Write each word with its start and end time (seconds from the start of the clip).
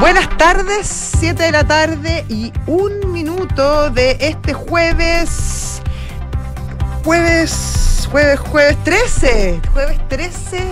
Buenas 0.00 0.28
tardes, 0.36 0.86
7 1.18 1.42
de 1.42 1.52
la 1.52 1.64
tarde 1.64 2.24
y 2.28 2.52
un 2.66 3.12
minuto 3.12 3.90
de 3.90 4.16
este 4.20 4.52
jueves. 4.52 5.80
Jueves, 7.04 8.08
jueves, 8.10 8.40
jueves 8.40 8.76
13. 8.84 9.60
Jueves 9.72 10.08
13 10.08 10.64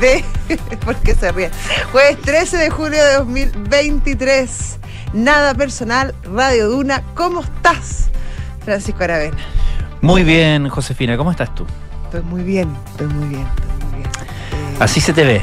de. 0.00 0.24
¿Por 0.84 0.96
qué 0.96 1.14
se 1.14 1.32
ríe? 1.32 1.50
Jueves 1.92 2.20
13 2.22 2.56
de 2.58 2.70
julio 2.70 3.02
de 3.04 3.14
2023. 3.14 4.78
Nada 5.14 5.54
personal, 5.54 6.14
Radio 6.24 6.68
Duna. 6.68 7.02
¿Cómo 7.14 7.40
estás, 7.42 8.08
Francisco 8.64 9.02
Aravena? 9.04 9.38
Muy 10.02 10.22
bien, 10.22 10.68
Josefina, 10.68 11.16
¿cómo 11.16 11.30
estás 11.30 11.54
tú? 11.54 11.66
Estoy 12.04 12.22
muy 12.22 12.42
bien, 12.42 12.76
estoy 12.90 13.06
muy 13.08 13.28
bien, 13.28 13.46
estoy 13.46 13.86
muy 13.88 13.98
bien. 14.00 14.10
Eh, 14.10 14.76
Así 14.78 15.00
se 15.00 15.12
te 15.12 15.24
ve. 15.24 15.42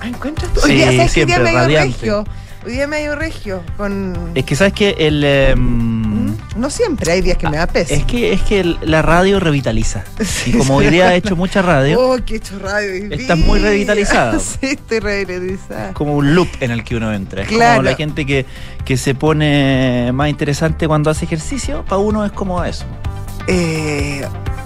ah, 0.00 0.08
¿Encuentras 0.08 0.50
tú? 0.52 0.60
Sí, 0.60 0.72
día 0.74 1.08
siempre 1.08 1.38
radiante. 1.52 1.92
regio. 1.98 2.24
Hoy 2.64 2.72
día 2.72 2.86
medio 2.86 3.16
regio. 3.16 3.62
Con. 3.76 4.30
Es 4.34 4.44
que 4.44 4.54
sabes 4.56 4.72
que 4.72 4.94
el 4.98 5.22
eh, 5.24 5.54
¿Mm? 5.56 6.12
No 6.56 6.68
siempre, 6.70 7.10
hay 7.12 7.22
días 7.22 7.38
que 7.38 7.48
me 7.48 7.56
da 7.56 7.66
peso. 7.66 7.94
es 7.94 8.04
que 8.04 8.32
es 8.32 8.42
que 8.42 8.60
el- 8.60 8.78
la 8.82 9.00
radio 9.02 9.40
revitaliza. 9.40 10.04
Sí, 10.24 10.50
Y 10.50 10.58
como 10.58 10.76
hoy 10.76 10.88
día 10.88 11.12
he 11.14 11.16
hecho 11.16 11.34
mucha 11.34 11.62
radio, 11.62 11.98
Oh, 12.12 12.16
qué 12.24 12.34
he 12.34 12.36
hecho 12.36 12.58
radio 12.58 13.12
Estás 13.14 13.38
muy 13.38 13.58
revitalizada. 13.58 14.38
sí, 14.38 14.58
estoy 14.62 15.00
revitalizada. 15.00 15.92
como 15.94 16.14
un 16.14 16.34
loop 16.34 16.48
en 16.60 16.70
el 16.70 16.84
que 16.84 16.94
uno 16.96 17.12
entra. 17.12 17.42
Es 17.42 17.48
Claro. 17.48 17.78
como 17.78 17.90
la 17.90 17.96
gente 17.96 18.26
que, 18.26 18.44
que 18.84 18.96
se 18.98 19.14
pone 19.14 20.10
más 20.12 20.28
interesante 20.28 20.86
cuando 20.86 21.10
hace 21.10 21.24
ejercicio, 21.24 21.84
para 21.86 21.98
uno 21.98 22.24
es 22.24 22.32
como 22.32 22.62
eso. 22.64 22.84
Eh, 23.48 24.22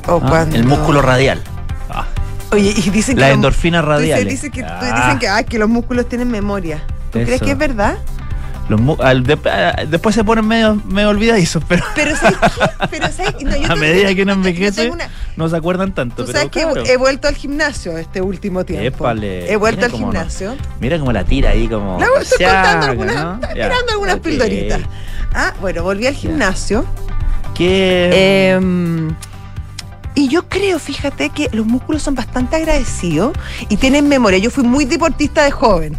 o 0.08 0.16
¿ah? 0.22 0.26
cuando... 0.28 0.56
El 0.56 0.64
músculo 0.64 1.00
radial. 1.02 1.40
Ah, 1.88 2.04
Oye, 2.52 2.74
y 2.76 2.90
dicen 2.90 3.14
que... 3.14 3.22
los- 3.22 3.30
endorfina 3.30 3.80
radial. 3.80 4.24
Dicen, 4.24 4.50
dicen 4.50 4.50
que, 4.50 4.62
dicen 4.84 5.18
que, 5.20 5.28
ah, 5.28 5.42
que 5.44 5.58
los 5.58 5.68
músculos 5.68 6.08
tienen 6.08 6.28
memoria. 6.30 6.82
¿Tú 7.20 7.24
crees 7.26 7.42
que 7.42 7.50
es 7.52 7.58
verdad? 7.58 7.98
Los 8.68 8.80
mu- 8.80 8.96
al- 9.00 9.22
de- 9.22 9.38
después 9.88 10.12
se 10.12 10.24
ponen 10.24 10.44
medio, 10.48 10.74
medio 10.88 11.10
olvidadizos, 11.10 11.62
pero 11.68 11.84
Pero 11.94 12.16
¿sabes 12.16 12.36
qué? 12.40 12.86
Pero 12.90 13.08
¿sabes? 13.12 13.34
No, 13.44 13.56
yo 13.56 13.66
a 13.72 13.76
medida 13.76 14.12
que 14.12 14.22
uno 14.24 14.32
envejece, 14.32 14.90
una- 14.90 15.08
no 15.36 15.48
se 15.48 15.56
acuerdan 15.56 15.94
tanto. 15.94 16.16
Tú 16.24 16.32
pero 16.32 16.38
sabes 16.38 16.50
que 16.84 16.92
he- 16.92 16.96
vuelto 16.96 17.28
al 17.28 17.36
gimnasio 17.36 17.96
este 17.96 18.20
último 18.20 18.64
tiempo. 18.64 18.84
Épale. 18.84 19.50
He 19.52 19.54
vuelto 19.56 19.82
Mira 19.82 19.86
al 19.86 19.92
no. 19.92 19.98
gimnasio. 19.98 20.56
Mira 20.80 20.98
cómo 20.98 21.12
la 21.12 21.22
tira 21.22 21.50
ahí 21.50 21.68
como. 21.68 22.00
La 22.00 22.06
estoy 22.20 22.44
contando 22.44 22.86
algunas, 22.86 23.14
¿no? 23.24 23.40
tirando 23.52 23.92
algunas 23.92 24.16
Ok. 24.16 24.22
pildoritas. 24.22 24.80
Ah, 25.32 25.54
bueno, 25.60 25.84
volví 25.84 26.06
al 26.08 26.14
gimnasio. 26.14 26.84
¿Qué? 27.54 28.50
Em, 28.52 29.14
y 30.16 30.28
yo 30.28 30.48
creo, 30.48 30.78
fíjate, 30.78 31.30
que 31.30 31.48
los 31.52 31.66
músculos 31.66 32.02
son 32.02 32.14
bastante 32.14 32.56
agradecidos 32.56 33.32
y 33.68 33.76
tienen 33.76 34.08
memoria. 34.08 34.38
Yo 34.38 34.50
fui 34.50 34.64
muy 34.64 34.84
deportista 34.86 35.44
de 35.44 35.50
joven. 35.52 35.96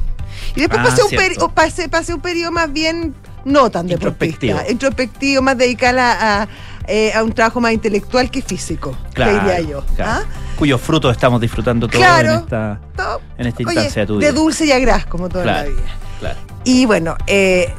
Y 0.56 0.60
después 0.62 0.82
Ah, 0.82 0.86
pasé, 0.90 1.04
un 1.04 1.10
peri- 1.12 1.54
pasé, 1.54 1.90
pasé 1.90 2.14
un 2.14 2.22
periodo 2.22 2.52
más 2.52 2.72
bien 2.72 3.14
no 3.46 3.70
tan 3.70 3.88
deportista. 3.88 4.70
Introspectivo, 4.70 5.42
más 5.42 5.58
dedicado 5.58 6.00
a, 6.02 6.42
a, 6.44 6.48
eh, 6.88 7.14
a 7.14 7.24
un 7.24 7.32
trabajo 7.34 7.62
más 7.62 7.72
intelectual 7.74 8.30
que 8.32 8.42
físico, 8.42 8.98
te 9.14 9.24
diría 9.26 9.62
yo. 9.62 9.84
claro. 9.96 10.12
¿Ah? 10.12 10.24
Cuyos 10.58 10.82
frutos 10.82 11.12
estamos 11.12 11.40
disfrutando 11.40 11.88
todos 11.88 12.00
Claro. 12.04 12.32
en 12.34 12.40
esta, 12.40 12.80
No, 12.98 13.20
en 13.38 13.48
esta 13.48 13.64
oye, 13.64 13.74
instancia 13.74 14.02
de 14.02 14.08
tu 14.08 14.18
de 14.20 14.32
dulce 14.32 14.66
y 14.66 14.72
a 14.72 14.80
gras, 14.80 15.06
como 15.06 15.30
toda 15.30 15.44
Claro. 15.44 15.70
la 15.70 15.76
vida. 15.76 15.90
Claro. 16.20 16.40
Y 16.64 16.86
bueno, 16.88 17.16
eh, 17.28 17.72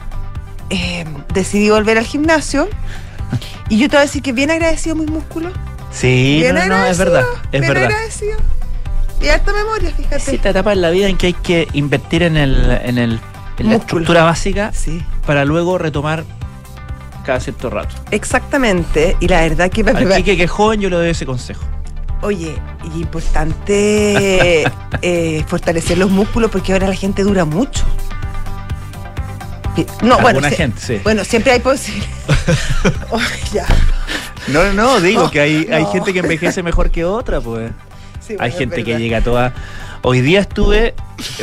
eh, 0.71 1.05
decidí 1.35 1.71
volver 1.71 1.99
al 1.99 2.05
gimnasio. 2.05 2.69
Y 3.71 3.77
yo 3.79 3.89
te 3.91 3.97
voy 3.97 3.99
a 3.99 4.07
decir 4.07 4.23
que 4.23 4.33
bien 4.33 4.51
agradecido 4.51 4.97
mis 4.97 5.11
músculos. 5.11 5.53
Sí, 5.93 6.39
Bien 6.41 6.55
no, 6.55 6.65
no, 6.67 6.87
es 6.87 6.97
verdad. 6.97 7.25
Es 7.53 7.61
bien 7.61 7.75
verdad. 7.75 7.91
agradecido. 7.91 8.39
Y 9.21 9.29
harta 9.29 9.53
memoria, 9.53 9.91
fíjate. 9.91 10.17
Es 10.17 10.29
esta 10.29 10.51
etapa 10.51 10.73
en 10.73 10.81
la 10.83 10.91
vida 10.91 11.09
en 11.09 11.17
que 11.17 11.29
hay 11.29 11.33
que 11.33 11.67
invertir 11.73 12.23
en, 12.23 12.37
el, 12.37 12.71
en, 12.85 12.99
el, 12.99 13.21
en 13.59 13.69
la 13.71 13.77
estructura 13.77 14.23
básica 14.25 14.71
Sí, 14.73 15.03
para 15.27 15.45
luego 15.45 15.77
retomar 15.79 16.25
cada 17.25 17.41
cierto 17.41 17.69
rato. 17.71 17.95
exactamente. 18.11 19.17
Y 19.21 19.29
la 19.29 19.41
verdad 19.43 19.71
que... 19.71 19.83
Al 19.83 20.09
Quique, 20.17 20.37
que 20.37 20.45
es 20.45 20.51
joven, 20.51 20.81
yo 20.81 20.89
le 20.89 20.97
doy 20.97 21.11
ese 21.11 21.27
consejo. 21.27 21.65
Oye, 22.23 22.57
y 22.95 23.01
importante 23.01 24.65
eh, 25.03 25.45
fortalecer 25.47 25.99
los 25.99 26.11
músculos 26.11 26.51
porque 26.51 26.73
ahora 26.73 26.89
la 26.89 26.95
gente 26.95 27.23
dura 27.23 27.45
mucho. 27.45 27.85
No, 30.03 30.15
bueno, 30.19 30.29
Alguna 30.41 30.51
se- 30.51 30.57
gente, 30.57 30.81
sí. 30.81 31.01
bueno, 31.05 31.25
siempre 31.25 31.53
hay 31.53 31.61
posibilidad. 31.61 32.09
Oh, 33.11 33.21
ya. 33.53 33.67
No, 34.49 34.73
no, 34.73 35.01
digo 35.01 35.25
No, 35.25 35.31
que 35.31 35.41
hay, 35.41 35.69
hay 35.71 35.85
gente 35.87 36.13
que 36.13 36.19
envejece 36.21 36.63
mejor 36.63 36.91
que 36.91 37.05
otra, 37.05 37.41
pues. 37.41 37.71
Sí, 38.29 38.35
Hay 38.39 38.51
bueno, 38.51 38.59
gente 38.59 38.85
que 38.85 38.99
llega 38.99 39.23
toda. 39.23 39.55
Hoy 40.03 40.21
día 40.21 40.41
estuve. 40.41 40.89
eh, 40.89 40.95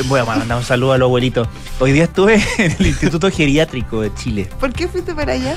Voy 0.05 0.19
a 0.19 0.25
mandar 0.25 0.55
un 0.57 0.63
saludo 0.63 0.93
a 0.93 0.97
los 0.99 1.07
abuelitos. 1.07 1.47
Hoy 1.79 1.93
día 1.93 2.03
estuve 2.03 2.35
en 2.59 2.75
el 2.79 2.85
Instituto 2.85 3.31
Geriátrico 3.31 4.01
de 4.01 4.13
Chile. 4.13 4.47
¿Por 4.59 4.71
qué 4.71 4.87
fuiste 4.87 5.15
para 5.15 5.33
allá? 5.33 5.55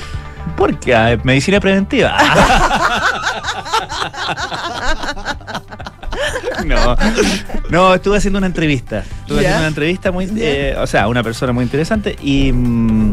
Porque 0.57 0.95
ah, 0.95 1.17
medicina 1.23 1.59
preventiva. 1.59 2.17
no, 6.65 6.95
no, 7.69 7.93
estuve 7.93 8.17
haciendo 8.17 8.37
una 8.39 8.47
entrevista. 8.47 9.03
Estuve 9.21 9.43
¿Ya? 9.43 9.49
haciendo 9.49 9.59
una 9.59 9.67
entrevista 9.67 10.11
muy. 10.11 10.29
Eh, 10.35 10.75
o 10.77 10.87
sea, 10.87 11.07
una 11.07 11.23
persona 11.23 11.53
muy 11.53 11.63
interesante 11.63 12.15
y. 12.21 12.51
mm, 12.51 13.11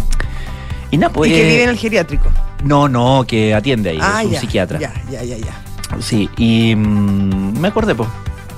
y 0.92 0.98
nada, 0.98 1.12
pues. 1.12 1.30
y 1.30 1.34
que 1.34 1.42
eh, 1.42 1.50
vive 1.50 1.62
en 1.64 1.68
el 1.70 1.78
geriátrico. 1.78 2.30
No, 2.64 2.88
no, 2.88 3.24
que 3.26 3.54
atiende 3.54 3.90
ahí. 3.90 3.98
es 3.98 4.24
un 4.26 4.30
ya, 4.32 4.40
psiquiatra. 4.40 4.78
Ya, 4.78 4.92
ya, 5.10 5.22
ya, 5.22 5.36
ya. 5.36 5.52
Sí, 6.00 6.28
y 6.36 6.74
mm, 6.74 7.58
me 7.58 7.68
acordé, 7.68 7.94
pues. 7.94 8.08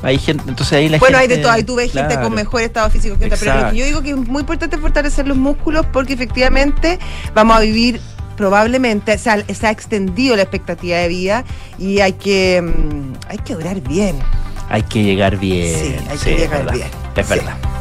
Hay 0.02 0.18
gente, 0.18 0.44
entonces 0.46 0.74
ahí 0.74 0.88
la 0.88 0.98
Bueno, 0.98 1.18
hay 1.18 1.26
de 1.26 1.38
todo, 1.38 1.50
ahí 1.50 1.64
tú 1.64 1.74
ves 1.74 1.90
gente 1.90 2.20
con 2.20 2.32
mejor 2.32 2.62
estado 2.62 2.88
físico 2.88 3.18
que 3.18 3.26
otra, 3.26 3.36
pero 3.36 3.50
lo 3.50 3.56
que 3.56 3.58
Exacto. 3.58 3.76
yo 3.76 3.84
digo 3.84 4.02
que 4.02 4.10
es 4.10 4.16
muy 4.16 4.40
importante 4.40 4.78
fortalecer 4.78 5.26
los 5.26 5.36
músculos 5.36 5.86
porque 5.92 6.12
efectivamente 6.12 7.00
vamos 7.34 7.56
a 7.56 7.60
vivir 7.60 8.00
probablemente, 8.36 9.18
se 9.18 9.30
ha, 9.30 9.44
se 9.52 9.66
ha 9.66 9.70
extendido 9.70 10.36
la 10.36 10.42
expectativa 10.42 10.98
de 10.98 11.08
vida 11.08 11.44
y 11.78 11.98
hay 11.98 12.12
que, 12.12 12.62
mm, 12.62 13.14
hay 13.28 13.38
que 13.38 13.54
durar 13.54 13.80
bien. 13.80 14.16
Hay 14.68 14.82
que 14.82 15.02
llegar 15.02 15.36
bien. 15.36 15.74
Sí, 15.74 15.96
hay 16.08 16.18
sí, 16.18 16.24
que 16.24 16.36
llegar 16.36 16.58
verdad, 16.64 16.74
bien. 16.74 16.88
Es 17.16 17.26
Sí. 17.26 17.77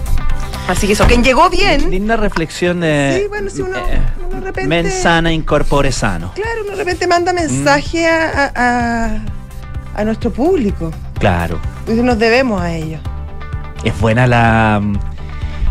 Así 0.67 0.85
que 0.87 0.93
eso, 0.93 1.05
quien 1.07 1.23
llegó 1.23 1.49
bien, 1.49 1.89
Linda 1.89 2.17
reflexión 2.17 2.81
de. 2.81 3.19
Sí, 3.21 3.27
bueno, 3.29 3.49
si 3.49 3.61
uno- 3.61 3.77
eh, 3.77 3.99
uno 4.27 4.35
de 4.39 4.41
repente- 4.47 4.67
Men 4.67 4.91
sana 4.91 5.31
incorpore 5.31 5.91
sano. 5.91 6.31
claro, 6.35 6.61
uno 6.63 6.71
de 6.71 6.77
repente 6.77 7.07
manda 7.07 7.31
mensaje 7.33 8.05
a, 8.07 8.51
a- 8.55 9.05
a- 9.15 9.21
a 9.95 10.03
nuestro 10.03 10.31
público. 10.31 10.91
Claro. 11.19 11.57
Y 11.87 11.91
nos 11.93 12.19
debemos 12.19 12.61
a 12.61 12.73
ellos. 12.73 12.99
Es 13.83 13.97
buena 13.99 14.27
la. 14.27 14.79
mm, 14.81 14.95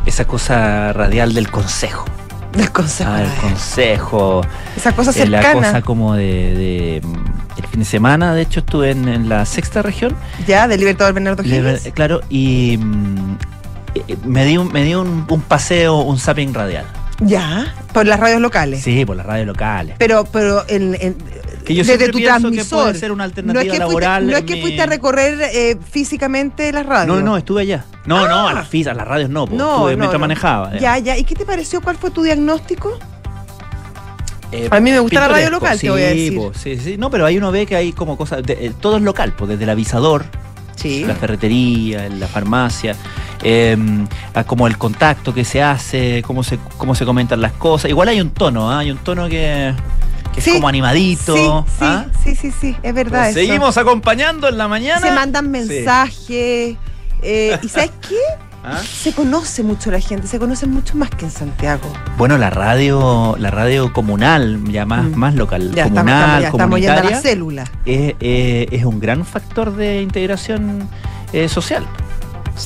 Esa 0.06 0.24
cosa 0.24 0.92
radial 0.92 1.34
del 1.34 1.50
consejo. 1.50 2.04
Del 2.52 2.70
consejo. 2.72 3.10
Ah, 3.12 3.22
el 3.22 3.30
consejo. 3.40 4.40
Esa 4.76 4.92
cosa 4.92 5.10
eh, 5.10 5.26
La 5.26 5.42
cercana. 5.42 5.66
cosa 5.66 5.82
como 5.82 6.14
de. 6.14 6.22
de, 6.24 7.00
mm, 7.04 7.58
el 7.58 7.66
fin 7.66 7.80
de 7.80 7.86
semana, 7.86 8.32
de 8.34 8.42
hecho, 8.42 8.60
estuve 8.60 8.92
en, 8.92 9.08
en 9.08 9.28
la 9.28 9.44
sexta 9.44 9.82
región. 9.82 10.14
Ya, 10.46 10.68
del 10.68 10.78
Libertador 10.80 11.12
Bernardo 11.12 11.42
Le- 11.42 11.56
Higgins. 11.58 11.92
claro, 11.92 12.20
y. 12.30 12.78
me 14.24 14.44
di, 14.44 14.56
un, 14.58 14.72
me 14.72 14.82
di 14.84 14.94
un, 14.94 15.26
un 15.28 15.40
paseo, 15.42 15.96
un 15.98 16.18
zapping 16.18 16.52
radial. 16.54 16.84
Ya, 17.20 17.74
por 17.94 18.06
las 18.06 18.20
radios 18.20 18.40
locales. 18.42 18.82
Sí, 18.82 19.04
por 19.06 19.16
las 19.16 19.24
radios 19.24 19.46
locales. 19.46 19.94
Pero, 19.98 20.24
pero 20.24 20.64
en, 20.68 20.94
en- 21.00 21.16
Que 21.64 21.74
yo 21.74 21.82
desde 21.82 22.10
tu 22.10 22.18
que 22.18 22.24
transmisor. 22.24 22.84
puede 22.84 22.98
ser 22.98 23.10
una 23.10 23.26
no 23.26 23.30
es 23.32 23.42
que 23.42 23.42
fuiste, 23.70 23.78
laboral. 23.78 24.26
no 24.26 24.32
es 24.34 24.40
en 24.40 24.46
que 24.46 24.54
mi- 24.56 24.60
fuiste 24.60 24.82
a 24.82 24.86
recorrer 24.86 25.40
eh, 25.52 25.78
físicamente 25.90 26.70
las 26.72 26.84
radios. 26.84 27.16
No, 27.16 27.22
no, 27.22 27.36
estuve 27.38 27.62
allá. 27.62 27.86
No, 28.04 28.28
no, 28.28 28.48
a 28.48 28.52
las 28.52 28.68
a 28.86 28.94
las 28.94 29.08
radios 29.08 29.30
no, 29.30 29.46
po. 29.46 29.56
No, 29.56 29.70
estuve 29.76 29.92
no, 29.92 29.98
mientras 29.98 30.20
manejaba. 30.20 30.76
Ya, 30.78 30.98
ya. 30.98 31.16
¿Y 31.16 31.24
qué 31.24 31.34
te 31.34 31.46
pareció? 31.46 31.80
¿Cuál 31.80 31.96
fue 31.96 32.10
tu 32.10 32.22
diagnóstico? 32.22 32.98
Eh, 34.52 34.68
A 34.70 34.78
mí 34.78 34.90
me 34.90 35.00
gusta 35.00 35.20
la 35.20 35.28
radio 35.28 35.50
local, 35.50 35.78
te 35.80 35.90
voy 35.90 36.02
a 36.02 36.10
sí, 36.12 36.18
decir. 36.24 36.38
po, 36.38 36.52
sí, 36.54 36.78
sí. 36.78 36.96
No, 36.98 37.10
pero 37.10 37.26
ahí 37.26 37.36
uno 37.38 37.50
ve 37.50 37.66
que 37.66 37.76
hay 37.76 37.92
como 37.92 38.16
cosas. 38.16 38.42
de- 38.44 38.66
eh, 38.66 38.72
todo 38.80 38.98
es 38.98 39.02
local, 39.02 39.32
pues 39.36 39.48
desde 39.48 39.64
el 39.64 39.70
avisador, 39.70 40.24
Sí. 40.76 41.04
la 41.04 41.14
ferretería, 41.16 42.08
la 42.10 42.28
farmacia, 42.28 42.94
eh, 43.42 43.76
a 44.34 44.44
como 44.44 44.66
el 44.66 44.78
contacto 44.78 45.32
que 45.34 45.44
se 45.44 45.62
hace, 45.62 46.22
cómo 46.26 46.42
se, 46.42 46.58
cómo 46.78 46.94
se 46.94 47.04
comentan 47.04 47.40
las 47.40 47.52
cosas. 47.52 47.90
Igual 47.90 48.08
hay 48.08 48.20
un 48.20 48.30
tono, 48.30 48.70
¿ah? 48.70 48.78
hay 48.80 48.90
un 48.90 48.98
tono 48.98 49.28
que, 49.28 49.74
que 50.34 50.40
Sí, 50.40 50.50
es 50.50 50.56
como 50.56 50.68
animadito. 50.68 51.34
Sí, 51.68 51.72
sí, 51.78 51.84
¿ah? 51.84 52.06
sí, 52.24 52.34
sí, 52.36 52.50
sí, 52.60 52.76
es 52.82 52.94
verdad. 52.94 53.30
Eso. 53.30 53.38
seguimos 53.40 53.76
acompañando 53.78 54.48
en 54.48 54.58
la 54.58 54.68
mañana. 54.68 55.00
Se 55.00 55.12
mandan 55.12 55.50
mensajes. 55.50 56.76
eh, 57.22 57.58
¿Y 57.62 57.68
sabes 57.68 57.90
qué? 58.08 58.16
¿Ah? 58.68 58.80
Se 58.82 59.12
conoce 59.12 59.62
mucho 59.62 59.92
la 59.92 60.00
gente, 60.00 60.26
se 60.26 60.40
conoce 60.40 60.66
mucho 60.66 60.96
más 60.96 61.08
que 61.10 61.26
en 61.26 61.30
Santiago. 61.30 61.88
Bueno, 62.18 62.36
la 62.36 62.50
radio, 62.50 63.36
la 63.38 63.52
radio 63.52 63.92
comunal, 63.92 64.60
ya 64.72 64.84
más, 64.84 65.04
Mm. 65.04 65.14
más 65.14 65.34
local, 65.36 65.70
Ya 65.72 65.84
comunal, 65.84 66.08
estamos, 66.08 66.40
ya 66.42 66.48
estamos 66.48 66.80
yendo 66.80 66.92
a 66.92 66.94
la 66.96 67.00
comunitaria, 67.02 67.20
célula. 67.20 67.62
es, 67.84 68.14
eh, 68.18 68.66
es 68.72 68.84
un 68.84 68.98
gran 68.98 69.24
factor 69.24 69.76
de 69.76 70.02
integración 70.02 70.88
eh, 71.32 71.48
social 71.48 71.86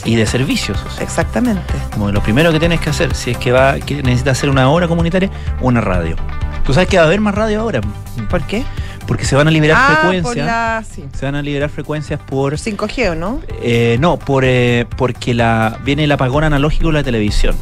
y 0.04 0.16
de 0.16 0.26
servicios. 0.26 0.78
Exactamente. 1.00 1.74
Como 1.92 2.10
lo 2.10 2.22
primero 2.22 2.52
que 2.52 2.58
tienes 2.58 2.80
que 2.80 2.90
hacer, 2.90 3.14
si 3.14 3.32
es 3.32 3.38
que 3.38 3.52
va, 3.52 3.78
que 3.80 4.02
necesitas 4.02 4.38
hacer 4.38 4.50
una 4.50 4.68
obra 4.70 4.88
comunitaria, 4.88 5.30
una 5.60 5.80
radio. 5.80 6.16
Tú 6.64 6.74
sabes 6.74 6.88
que 6.88 6.96
va 6.96 7.04
a 7.04 7.06
haber 7.06 7.20
más 7.20 7.34
radio 7.34 7.60
ahora, 7.60 7.80
¿Por 8.28 8.42
qué? 8.42 8.64
porque 9.06 9.24
se 9.24 9.34
van 9.34 9.48
a 9.48 9.50
liberar 9.50 9.76
ah, 9.80 9.96
frecuencias. 10.02 10.46
la... 10.46 10.84
Sí. 10.88 11.04
Se 11.18 11.24
van 11.24 11.34
a 11.34 11.42
liberar 11.42 11.68
frecuencias 11.68 12.20
por 12.20 12.54
5G, 12.54 13.10
¿o 13.10 13.14
no? 13.16 13.40
eh, 13.60 13.96
no, 13.98 14.18
por 14.18 14.44
eh, 14.44 14.86
porque 14.96 15.34
la 15.34 15.78
viene 15.84 16.04
el 16.04 16.12
apagón 16.12 16.44
analógico 16.44 16.88
de 16.88 16.92
la 16.92 17.02
televisión. 17.02 17.56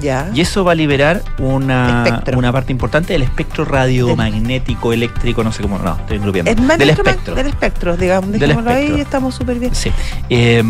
Ya. 0.00 0.28
Y 0.34 0.40
eso 0.40 0.64
va 0.64 0.72
a 0.72 0.74
liberar 0.74 1.22
una, 1.38 2.04
Espectro. 2.04 2.38
una 2.38 2.52
parte 2.52 2.72
importante 2.72 3.12
del 3.12 3.22
espectro 3.22 3.64
radiomagnético, 3.64 4.92
eléctrico, 4.92 5.42
no 5.44 5.52
sé 5.52 5.62
cómo, 5.62 5.78
no, 5.78 5.96
estoy 5.96 6.16
engrupiendo. 6.16 6.50
Es 6.50 6.78
del 6.78 6.90
espectro. 6.90 7.34
Del 7.34 7.46
espectro, 7.46 7.96
digamos. 7.96 8.30
Del 8.32 8.40
Dejémoslo 8.40 8.70
ahí 8.70 8.76
espectro. 8.76 8.98
y 8.98 9.00
estamos 9.02 9.34
súper 9.34 9.58
bien. 9.58 9.74
Sí. 9.74 9.90
Eh, 10.30 10.62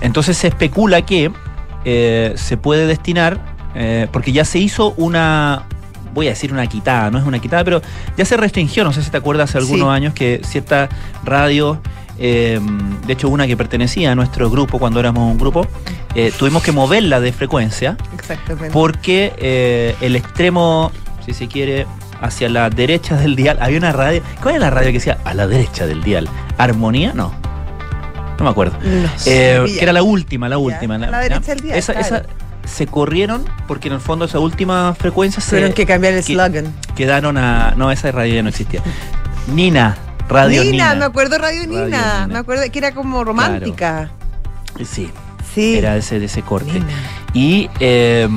entonces 0.00 0.36
se 0.36 0.48
especula 0.48 1.02
que 1.02 1.30
eh, 1.84 2.32
se 2.36 2.56
puede 2.56 2.86
destinar, 2.86 3.38
eh, 3.74 4.06
porque 4.12 4.32
ya 4.32 4.44
se 4.44 4.58
hizo 4.58 4.92
una, 4.96 5.62
voy 6.14 6.26
a 6.26 6.30
decir 6.30 6.52
una 6.52 6.66
quitada, 6.66 7.10
no 7.10 7.18
es 7.18 7.24
una 7.24 7.38
quitada, 7.38 7.64
pero 7.64 7.80
ya 8.16 8.24
se 8.24 8.36
restringió, 8.36 8.84
no 8.84 8.92
sé 8.92 9.02
si 9.02 9.10
te 9.10 9.16
acuerdas 9.16 9.50
hace 9.50 9.58
algunos 9.58 9.88
Sí. 9.88 9.94
años 9.94 10.12
que 10.14 10.40
ciertas 10.44 10.88
radios, 11.24 11.78
eh, 12.18 12.60
de 13.06 13.12
hecho 13.12 13.28
una 13.28 13.46
que 13.46 13.56
pertenecía 13.56 14.12
a 14.12 14.14
nuestro 14.14 14.50
grupo 14.50 14.78
cuando 14.78 15.00
éramos 15.00 15.30
un 15.30 15.38
grupo, 15.38 15.66
eh, 16.14 16.32
tuvimos 16.38 16.62
que 16.62 16.72
moverla 16.72 17.20
de 17.20 17.32
frecuencia 17.32 17.96
Exactamente. 18.14 18.70
porque 18.72 19.32
eh, 19.38 19.94
el 20.00 20.16
extremo, 20.16 20.90
si 21.24 21.32
se 21.34 21.48
quiere, 21.48 21.86
hacia 22.20 22.48
la 22.48 22.70
derecha 22.70 23.16
del 23.16 23.36
dial, 23.36 23.58
había 23.60 23.78
una 23.78 23.92
radio, 23.92 24.22
¿cuál 24.42 24.56
era 24.56 24.64
la 24.66 24.70
radio 24.70 24.88
que 24.88 24.94
decía 24.94 25.18
a 25.24 25.34
la 25.34 25.46
derecha 25.46 25.86
del 25.86 26.02
dial? 26.02 26.28
¿Armonía? 26.58 27.12
No. 27.14 27.32
No 28.38 28.44
me 28.44 28.50
acuerdo. 28.50 28.76
No 28.82 29.08
Eh, 29.26 29.62
sé. 29.66 29.76
que 29.78 29.82
era 29.82 29.92
la 29.92 30.02
última, 30.02 30.48
la 30.48 30.58
última. 30.58 30.94
a 30.96 30.98
la 30.98 31.18
derecha 31.20 31.54
del 31.54 31.60
dial, 31.60 31.78
Esa, 31.78 31.92
claro. 31.94 32.06
esa 32.16 32.22
se 32.66 32.86
corrieron 32.86 33.44
porque 33.66 33.88
en 33.88 33.94
el 33.94 34.00
fondo 34.00 34.26
esa 34.26 34.38
última 34.40 34.94
frecuencia 34.94 35.40
se 35.40 35.50
Tuvieron 35.50 35.72
que 35.72 35.86
cambiar 35.86 36.12
el 36.14 36.24
que- 36.24 36.34
slogan. 36.34 36.72
quedaron 36.94 37.36
a. 37.38 37.74
No, 37.76 37.90
esa 37.90 38.12
radio 38.12 38.34
ya 38.34 38.42
no 38.42 38.48
existía. 38.50 38.80
Nina, 39.54 39.96
Radio 40.28 40.62
Nina, 40.64 40.72
Nina. 40.72 40.94
me 40.96 41.04
acuerdo 41.06 41.38
Radio 41.38 41.62
Radio 41.62 41.68
Nina. 41.84 41.84
Nina. 41.86 42.26
Me 42.28 42.38
acuerdo 42.38 42.62
que 42.70 42.78
era 42.78 42.92
como 42.92 43.24
romántica. 43.24 44.10
Sí, 44.84 45.10
Sí. 45.54 45.76
era 45.78 45.96
ese, 45.96 46.18
de 46.20 46.26
ese 46.26 46.42
corte. 46.42 46.72
Nina. 46.72 46.86
Y, 47.32 47.68
eh, 47.80 48.28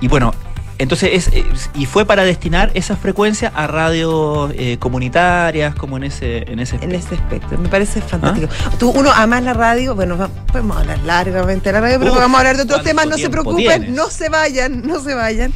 y 0.00 0.08
bueno, 0.08 0.32
entonces 0.78 1.10
es, 1.12 1.28
es- 1.34 1.70
y 1.74 1.84
fue 1.86 2.06
para 2.06 2.24
destinar 2.24 2.70
esa 2.74 2.96
frecuencia 2.96 3.52
a 3.54 3.66
radios 3.66 4.50
eh, 4.56 4.78
comunitarias, 4.78 5.74
como 5.74 5.98
en 5.98 6.04
ese, 6.04 6.50
en 6.50 6.58
ese 6.58 6.76
En 6.76 6.92
espectro. 6.92 6.98
ese 6.98 7.14
espectro. 7.16 7.58
Me 7.58 7.68
parece 7.68 8.00
fantástico. 8.00 8.48
¿Ah? 8.66 8.70
Tú, 8.78 8.90
uno 8.90 9.10
ama 9.12 9.40
la 9.42 9.52
radio. 9.52 9.94
Bueno, 9.94 10.16
podemos 10.50 10.78
hablar 10.78 10.98
largamente 11.04 11.68
de 11.68 11.72
la 11.74 11.80
radio, 11.82 11.98
pero 11.98 12.12
Uf, 12.12 12.18
vamos 12.18 12.36
a 12.36 12.38
hablar 12.40 12.56
de 12.56 12.62
otros 12.62 12.78
¿cuánto 12.78 12.88
temas. 12.90 13.06
No 13.08 13.18
se 13.18 13.28
preocupen. 13.30 13.58
tienes? 13.82 13.90
No 13.90 14.08
se 14.08 14.28
vayan. 14.30 14.82
No 14.86 15.00
se 15.00 15.14
vayan. 15.14 15.52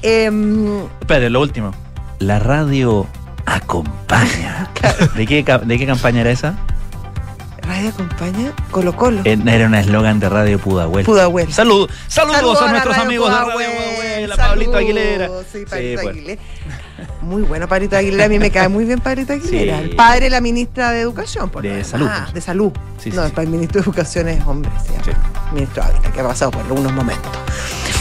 Em, 0.00 0.84
Espérate, 1.00 1.28
lo 1.30 1.40
último. 1.42 1.72
La 2.18 2.38
radio 2.38 3.06
acompaña. 3.46 4.68
¿De 5.16 5.26
qué, 5.26 5.44
¿De 5.64 5.78
qué 5.78 5.86
campaña 5.86 6.20
era 6.22 6.30
esa? 6.30 6.54
radio 7.62 7.88
acompaña 7.90 8.52
Colo 8.70 8.96
Colo. 8.96 9.20
Era 9.24 9.66
un 9.66 9.74
eslogan 9.74 10.18
de 10.20 10.28
Radio 10.28 10.58
Pudahuel. 10.58 11.04
Pudahuel. 11.04 11.52
Salud, 11.52 11.88
saludos, 12.08 12.36
Saludos 12.36 12.62
a 12.62 12.70
nuestros 12.70 12.96
Radio 12.96 13.06
amigos 13.08 13.30
de 13.30 13.36
Radio 13.36 13.52
Pudahuel. 13.52 13.76
Pudahuel, 13.76 14.32
a 14.32 14.36
Pablito 14.36 14.76
Aguilera. 14.76 15.28
Sí, 15.50 15.64
Pablito 15.68 16.02
pues. 16.02 16.16
Aguilera. 16.16 16.42
Muy 17.22 17.42
bueno, 17.42 17.68
Pablito 17.68 17.96
Aguilera. 17.96 18.24
A 18.24 18.28
mí 18.28 18.38
me 18.38 18.50
cae 18.50 18.68
muy 18.68 18.84
bien 18.84 19.00
Pablito 19.00 19.32
Aguilera. 19.32 19.78
Sí. 19.78 19.84
El 19.84 19.96
padre 19.96 20.20
de 20.20 20.30
la 20.30 20.40
ministra 20.40 20.90
de 20.90 21.00
Educación. 21.00 21.50
Por 21.50 21.62
De 21.62 21.84
salud, 21.84 22.08
Ah, 22.10 22.28
de 22.32 22.40
salud. 22.40 22.72
No, 23.14 23.24
el 23.24 23.48
ministro 23.48 23.80
de 23.80 23.84
Educación 23.84 24.28
es 24.28 24.44
hombre, 24.44 24.70
se 24.84 24.92
llama. 24.92 25.04
Sí. 25.04 25.10
Ministro 25.52 25.82
Ávila, 25.84 26.12
que 26.12 26.20
ha 26.20 26.24
pasado 26.24 26.50
por 26.50 26.62
algunos 26.62 26.92
momentos. 26.92 27.30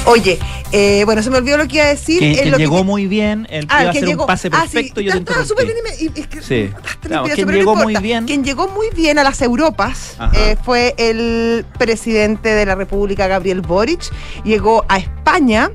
Oye, 0.06 0.40
eh, 0.72 1.04
bueno, 1.06 1.22
se 1.22 1.30
me 1.30 1.38
olvidó 1.38 1.58
lo 1.58 1.68
que 1.68 1.76
iba 1.78 1.86
a 1.86 1.90
decir. 1.90 2.20
Que, 2.20 2.36
que 2.44 2.50
lo 2.50 2.58
llegó 2.58 2.84
muy 2.84 3.06
bien, 3.08 3.48
él 3.50 3.68
Ah, 3.70 3.82
iba 3.84 3.90
a 3.90 3.94
que 3.94 3.98
hacer 4.00 4.10
llegó. 4.10 4.24
un 4.24 4.28
pase 4.28 4.50
Ah, 4.52 4.66
sí, 4.68 4.74
perfecto 4.74 5.02
y 5.02 5.06
yo 5.06 5.24
te 5.24 5.46
súper 5.46 5.66
bien 5.66 5.78
y 5.78 5.82
me- 5.84 6.12
y 6.16 6.20
es 6.22 6.28
que- 6.28 6.42
Sí. 6.42 6.70
Claro, 7.02 7.26
quien 7.34 7.48
llegó 7.50 7.76
muy 7.76 7.96
bien. 7.98 8.26
Quien 8.26 8.44
llegó 8.44 8.68
muy 8.68 8.88
bien 8.96 9.20
a 9.20 9.24
las 9.24 9.42
Europas 9.42 10.18
eh, 10.34 10.56
fue 10.64 10.96
el 10.98 11.66
presidente 11.78 12.50
de 12.50 12.66
la 12.66 12.76
República, 12.76 13.28
Gabriel 13.28 13.62
Boric. 13.62 14.02
Llegó 14.44 14.86
a 14.90 14.98
España 14.98 15.72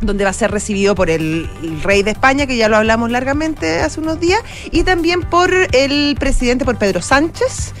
donde 0.00 0.24
va 0.24 0.30
a 0.30 0.34
ser 0.34 0.50
recibido 0.50 0.94
por 0.94 1.10
el, 1.10 1.48
rey 1.82 2.02
de 2.02 2.10
España, 2.12 2.46
que 2.46 2.56
ya 2.56 2.68
lo 2.68 2.76
hablamos 2.76 3.10
largamente 3.10 3.80
hace 3.80 4.00
unos 4.00 4.20
días, 4.20 4.40
y 4.70 4.82
también 4.82 5.22
por 5.22 5.50
el 5.72 6.16
presidente, 6.18 6.64
por 6.64 6.76
Pedro 6.76 7.02
Sánchez, 7.02 7.72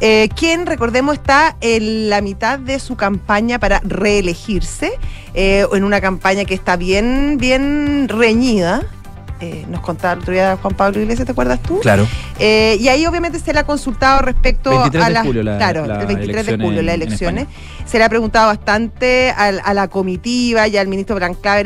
eh, 0.00 0.28
quien, 0.34 0.66
recordemos, 0.66 1.14
está 1.14 1.56
en 1.60 2.10
la 2.10 2.20
mitad 2.20 2.58
de 2.58 2.78
su 2.78 2.96
campaña 2.96 3.58
para 3.58 3.80
reelegirse, 3.84 4.92
eh, 5.34 5.66
en 5.72 5.84
una 5.84 6.00
campaña 6.00 6.44
que 6.44 6.54
está 6.54 6.76
bien, 6.76 7.36
bien 7.38 8.08
reñida. 8.08 8.82
Eh, 9.40 9.66
nos 9.68 9.80
contaba 9.80 10.14
el 10.14 10.20
otro 10.20 10.32
día 10.32 10.56
Juan 10.62 10.74
Pablo 10.74 11.00
Iglesias, 11.00 11.26
¿te 11.26 11.32
acuerdas 11.32 11.60
tú? 11.60 11.80
Claro. 11.80 12.06
Eh, 12.38 12.76
y 12.80 12.88
ahí 12.88 13.04
obviamente 13.04 13.38
se 13.40 13.52
le 13.52 13.58
ha 13.58 13.64
consultado 13.66 14.20
respecto 14.22 14.70
23 14.70 15.02
a 15.04 15.08
de 15.08 15.12
las 15.14 15.26
julio 15.26 15.42
la- 15.42 15.56
claro, 15.58 15.86
la 15.86 16.00
el 16.00 16.06
23 16.06 16.46
de 16.46 16.52
julio 16.52 16.80
en- 16.80 16.86
las 16.86 16.94
elecciones. 16.94 17.46
Se 17.84 17.98
le 17.98 18.04
ha 18.04 18.08
preguntado 18.08 18.46
bastante 18.46 19.30
a, 19.36 19.74
la 19.74 19.88
comitiva 19.88 20.68
y 20.68 20.76
al 20.76 20.86
ministro 20.88 21.16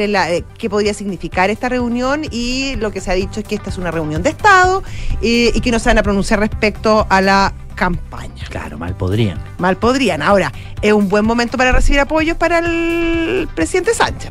en 0.01 0.13
la- 0.13 0.31
eh, 0.33 0.45
qué 0.57 0.69
podría 0.71 0.95
significar 0.95 1.51
esta 1.51 1.69
reunión 1.69 2.23
y 2.31 2.75
lo 2.77 2.91
que 2.91 3.01
se 3.01 3.11
ha 3.11 3.15
dicho 3.15 3.41
es 3.41 3.47
que 3.47 3.55
esta 3.57 3.69
es 3.71 3.79
una 3.79 3.91
reunión 3.91 4.23
de 4.23 4.31
Estado 4.31 4.83
eh, 5.23 5.53
y 5.55 5.61
que 5.61 5.71
no 5.71 5.79
se 5.79 5.91
van 5.91 5.99
a 5.99 6.03
pronunciar 6.03 6.41
respecto 6.41 7.07
a 7.11 7.21
la 7.21 7.53
campaña. 7.75 8.45
Claro, 8.49 8.79
mal 8.79 8.97
podrían. 8.97 9.39
Mal 9.59 9.77
podrían. 9.77 10.23
Ahora, 10.23 10.53
es 10.83 10.93
un 10.93 11.09
buen 11.09 11.25
momento 11.25 11.57
para 11.57 11.71
recibir 11.71 12.01
apoyos 12.01 12.37
para 12.37 12.59
el 12.59 13.47
presidente 13.55 13.95
Sánchez. 13.95 14.31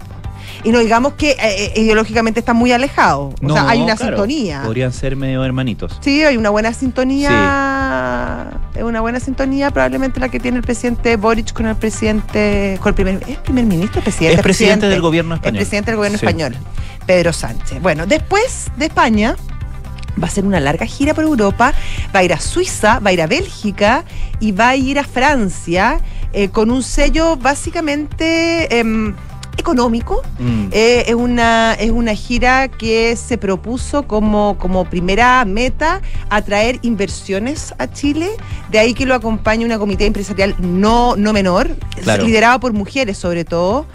Y 0.63 0.71
no 0.71 0.79
digamos 0.79 1.13
que 1.13 1.31
eh, 1.31 1.37
eh, 1.41 1.73
ideológicamente 1.81 2.39
está 2.39 2.53
muy 2.53 2.71
alejado. 2.71 3.33
O 3.43 3.53
sea, 3.53 3.69
hay 3.69 3.81
una 3.81 3.95
claro, 3.95 4.17
sintonía. 4.17 4.61
Podrían 4.63 4.91
ser 4.91 5.15
medio 5.15 5.43
hermanitos. 5.43 5.97
Sí, 6.01 6.23
hay 6.23 6.37
una 6.37 6.49
buena 6.49 6.73
sintonía. 6.73 8.49
Es 8.75 8.83
una 8.83 9.01
buena 9.01 9.19
sintonía, 9.19 9.71
probablemente 9.71 10.19
la 10.19 10.29
que 10.29 10.39
tiene 10.39 10.57
el 10.57 10.63
presidente 10.63 11.15
Boric 11.17 11.53
con 11.53 11.65
el 11.67 11.75
presidente. 11.75 12.77
Con 12.81 12.89
el 12.91 12.95
primer, 12.95 13.23
¿Es 13.27 13.37
primer 13.39 13.65
ministro? 13.65 14.01
Presidente, 14.01 14.35
es 14.37 14.41
presidente 14.41 14.87
del 14.87 15.01
gobierno 15.01 15.33
El 15.35 15.39
español. 15.39 15.57
presidente 15.57 15.91
del 15.91 15.97
gobierno 15.97 16.17
Sí. 16.17 16.25
español, 16.25 16.55
Pedro 17.05 17.33
Sánchez. 17.33 17.81
Bueno, 17.81 18.05
después 18.05 18.69
de 18.77 18.85
España. 18.85 19.35
Va 20.19 20.23
a 20.23 20.31
hacer 20.31 20.45
una 20.45 20.59
larga 20.59 20.87
gira 20.87 21.13
por 21.13 21.25
Europa, 21.25 21.73
va 22.15 22.19
a 22.21 22.23
ir 22.23 22.33
a 22.33 22.39
Suiza, 22.39 22.97
va 22.97 23.11
a 23.11 23.13
ir 23.13 23.21
a 23.21 23.27
Bélgica 23.27 24.03
y 24.39 24.51
va 24.51 24.69
a 24.69 24.75
ir 24.75 24.97
a 24.97 25.03
Francia 25.03 25.99
eh, 26.33 26.49
con 26.49 26.71
un 26.71 26.81
sello 26.81 27.35
básicamente 27.35 28.79
em, 28.79 29.13
económico, 29.71 30.21
Mm. 30.39 30.69
eh, 30.71 31.03
es, 31.07 31.15
una, 31.15 31.73
es 31.73 31.91
una 31.91 32.13
gira 32.15 32.69
que 32.69 33.17
se 33.17 33.37
propuso 33.37 34.03
como, 34.07 34.55
como 34.57 34.85
primera 34.85 35.43
meta 35.43 36.01
atraer 36.29 36.79
inversiones 36.83 37.73
a 37.77 37.91
Chile. 37.91 38.29
De 38.71 38.79
ahí 38.79 38.93
que 38.93 39.05
lo 39.05 39.13
acompaña 39.13 39.65
una 39.65 39.77
comité 39.77 40.05
empresarial 40.05 40.55
no, 40.59 41.17
no 41.17 41.33
menor, 41.33 41.75
Claro. 42.01 42.23
liderado 42.23 42.61
por 42.61 42.71
mujeres 42.71 43.17
sobre 43.17 43.43
todo. 43.43 43.85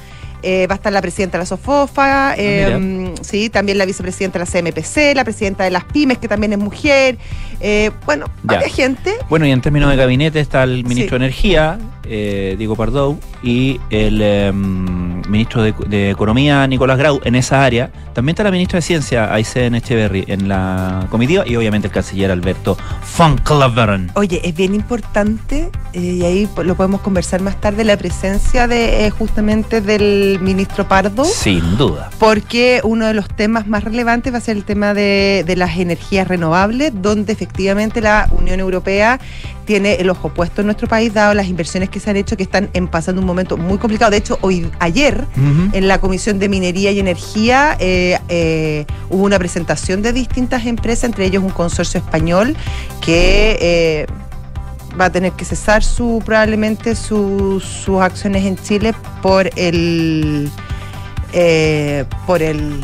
Eh, 0.43 0.67
va 0.69 0.75
a 0.75 0.77
estar 0.77 0.93
la 0.93 1.00
presidenta 1.00 1.39
de 1.39 1.43
la 1.43 1.47
SOFOFA, 1.47 2.35
eh, 2.37 2.77
mira. 2.79 3.15
sí, 3.23 3.49
también 3.49 3.79
la 3.79 3.87
vicepresidenta 3.87 4.39
de 4.41 4.44
la 4.44 4.51
CMPC, 4.51 5.15
la 5.15 5.22
presidenta 5.25 5.63
de 5.65 5.70
las 5.70 5.84
pymes, 5.84 6.19
que 6.19 6.27
también 6.29 6.53
es 6.53 6.58
mujer. 6.58 7.17
Eh, 7.61 7.91
bueno, 8.06 8.27
varias 8.43 8.72
gente. 8.75 9.15
Bueno, 9.31 9.46
y 9.46 9.53
en 9.53 9.61
términos 9.61 9.89
de 9.91 9.96
gabinete 9.96 10.41
está 10.41 10.65
el 10.65 10.82
ministro 10.84 11.17
Sí. 11.17 11.20
de 11.20 11.25
Energía, 11.27 11.79
eh, 12.08 12.56
Diego 12.58 12.75
Pardou, 12.75 13.19
y 13.44 13.79
el 13.91 14.20
em, 14.20 15.22
ministro 15.29 15.63
de, 15.63 15.72
de 15.87 16.11
Economía, 16.11 16.67
Nicolás 16.67 16.99
Grau, 16.99 17.20
en 17.22 17.37
esa 17.37 17.65
área. 17.65 17.91
También 18.13 18.34
está 18.34 18.43
la 18.43 18.51
ministra 18.51 18.79
de 18.79 18.82
Ciencia, 18.82 19.32
Aysén 19.32 19.77
Echeverry, 19.77 20.25
en 20.27 20.49
la 20.49 21.06
comitiva, 21.11 21.44
y 21.46 21.55
obviamente 21.55 21.87
el 21.87 21.93
canciller 21.94 22.32
Alberto 22.32 22.77
von 23.17 23.39
Claveren. 23.39 24.11
Oye, 24.17 24.41
es 24.43 24.55
bien 24.56 24.75
importante, 24.75 25.70
y 25.93 26.22
ahí 26.25 26.49
lo 26.65 26.75
podemos 26.75 27.01
conversar 27.01 27.41
más 27.43 27.61
tarde, 27.61 27.84
la 27.84 27.96
presencia 27.96 28.67
de 28.67 29.08
justamente 29.17 29.81
del 29.81 30.31
ministro 30.41 30.86
Pardo. 30.89 31.24
Sin 31.24 31.77
duda. 31.77 32.10
Porque 32.19 32.81
uno 32.84 33.06
de 33.06 33.15
los 33.15 33.29
temas 33.29 33.67
más 33.67 33.84
relevantes 33.84 34.32
va 34.32 34.39
a 34.39 34.41
ser 34.41 34.56
el 34.56 34.65
tema 34.65 34.94
de, 34.94 35.44
de 35.46 35.56
las 35.56 35.77
energías 35.79 36.29
renovables, 36.29 36.93
donde 37.01 37.32
efectivamente 37.32 38.01
la 38.01 38.29
Unión 38.31 38.60
Europea 38.60 39.19
tiene 39.65 39.94
el 39.94 40.10
ojo 40.10 40.29
puesto 40.31 40.60
en 40.60 40.67
nuestro 40.67 40.89
país, 40.89 41.15
dado 41.15 41.34
las 41.34 41.46
inversiones 41.46 41.89
que 41.89 42.01
se 42.01 42.10
han 42.10 42.17
hecho, 42.17 42.36
que 42.36 42.43
están 42.43 42.69
en- 42.72 42.89
pasando 42.89 43.20
un 43.20 43.27
momento 43.27 43.56
muy 43.56 43.79
complicado. 43.79 44.10
De 44.10 44.17
hecho, 44.17 44.39
hoy, 44.41 44.69
ayer, 44.81 45.24
en 45.72 45.86
la 45.89 45.98
Comisión 45.98 46.39
de 46.41 46.48
Minería 46.48 46.91
y 46.91 46.98
Energía 46.98 47.77
eh, 47.79 48.19
eh, 48.29 48.86
hubo 49.08 49.22
una 49.24 49.39
presentación 49.39 50.03
de 50.03 50.12
distintas 50.12 50.67
empresas, 50.67 51.05
entre 51.05 51.27
ellos 51.27 51.43
un 51.44 51.51
consorcio 51.51 51.98
español 51.98 52.56
que 53.01 53.56
eh, 53.60 54.06
va 55.01 55.06
a 55.06 55.11
tener 55.11 55.32
que 55.32 55.44
cesar 55.44 55.82
su 55.82 56.22
probablemente 56.25 56.94
su- 56.94 57.61
sus 57.61 58.01
acciones 58.01 58.44
en 58.44 58.56
Chile 58.56 58.94
por 59.22 59.51
el 59.56 60.51
eh, 61.32 62.05
por 62.27 62.43
el 62.43 62.81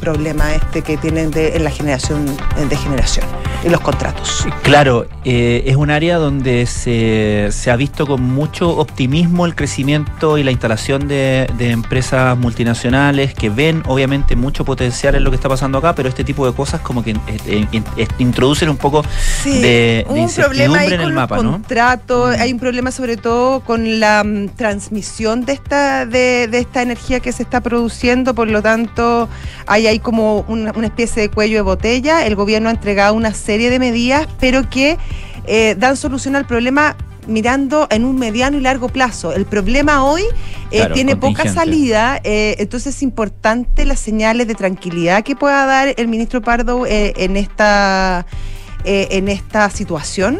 problema 0.00 0.54
este 0.54 0.82
que 0.82 0.96
tienen 0.96 1.30
de, 1.30 1.56
en 1.56 1.64
la 1.64 1.70
generación 1.70 2.26
de 2.68 2.76
generación. 2.76 3.24
Los 3.70 3.80
contratos. 3.80 4.46
Claro, 4.62 5.06
eh, 5.24 5.64
es 5.66 5.76
un 5.76 5.90
área 5.90 6.18
donde 6.18 6.66
se, 6.66 7.48
se, 7.50 7.70
ha 7.70 7.76
visto 7.76 8.06
con 8.06 8.22
mucho 8.22 8.76
optimismo 8.76 9.46
el 9.46 9.54
crecimiento 9.54 10.38
y 10.38 10.44
la 10.44 10.50
instalación 10.50 11.08
de, 11.08 11.50
de, 11.58 11.70
empresas 11.70 12.36
multinacionales 12.38 13.34
que 13.34 13.50
ven 13.50 13.82
obviamente 13.86 14.36
mucho 14.36 14.64
potencial 14.64 15.14
en 15.14 15.24
lo 15.24 15.30
que 15.30 15.36
está 15.36 15.48
pasando 15.48 15.78
acá, 15.78 15.94
pero 15.94 16.08
este 16.08 16.24
tipo 16.24 16.46
de 16.46 16.54
cosas 16.54 16.80
como 16.80 17.02
que 17.02 17.10
eh, 17.10 17.66
eh, 17.96 18.08
introducen 18.18 18.68
un 18.68 18.76
poco 18.76 19.04
sí, 19.42 19.60
de, 19.60 20.06
de 20.08 20.20
un 20.20 20.32
problema 20.32 20.78
ahí 20.78 20.92
en 20.92 20.96
con 20.98 21.06
el 21.06 21.12
mapa, 21.12 21.36
contratos, 21.36 22.36
hay 22.36 22.52
un 22.52 22.60
problema 22.60 22.90
sobre 22.90 23.16
todo 23.16 23.60
con 23.60 24.00
la 24.00 24.22
mm, 24.24 24.50
transmisión 24.56 25.44
de 25.44 25.52
esta, 25.54 26.06
de, 26.06 26.48
de 26.48 26.58
esta 26.58 26.82
energía 26.82 27.20
que 27.20 27.32
se 27.32 27.42
está 27.42 27.60
produciendo, 27.60 28.34
por 28.34 28.48
lo 28.48 28.62
tanto 28.62 29.28
hay 29.66 29.86
ahí 29.86 29.98
como 29.98 30.44
una, 30.48 30.72
una 30.72 30.86
especie 30.86 31.22
de 31.22 31.30
cuello 31.30 31.56
de 31.56 31.62
botella, 31.62 32.26
el 32.26 32.36
gobierno 32.36 32.68
ha 32.68 32.72
entregado 32.72 33.14
una 33.14 33.34
serie 33.34 33.55
de 33.70 33.78
medidas, 33.78 34.26
pero 34.38 34.68
que 34.68 34.98
eh, 35.46 35.74
dan 35.78 35.96
solución 35.96 36.36
al 36.36 36.46
problema 36.46 36.96
mirando 37.26 37.86
en 37.90 38.04
un 38.04 38.18
mediano 38.18 38.56
y 38.58 38.60
largo 38.60 38.88
plazo. 38.88 39.32
El 39.32 39.46
problema 39.46 40.04
hoy 40.04 40.22
eh, 40.70 40.78
Claro, 40.78 40.94
tiene 40.94 41.16
poca 41.16 41.52
salida, 41.52 42.20
eh, 42.24 42.56
entonces 42.58 42.96
es 42.96 43.02
importante 43.02 43.84
las 43.84 44.00
señales 44.00 44.46
de 44.46 44.54
tranquilidad 44.54 45.22
que 45.22 45.36
pueda 45.36 45.66
dar 45.66 45.94
el 45.96 46.08
ministro 46.08 46.40
Pardo 46.40 46.86
eh, 46.86 47.12
en 47.16 47.36
esta 47.36 48.26
en 48.88 49.28
esta 49.28 49.68
situación. 49.68 50.38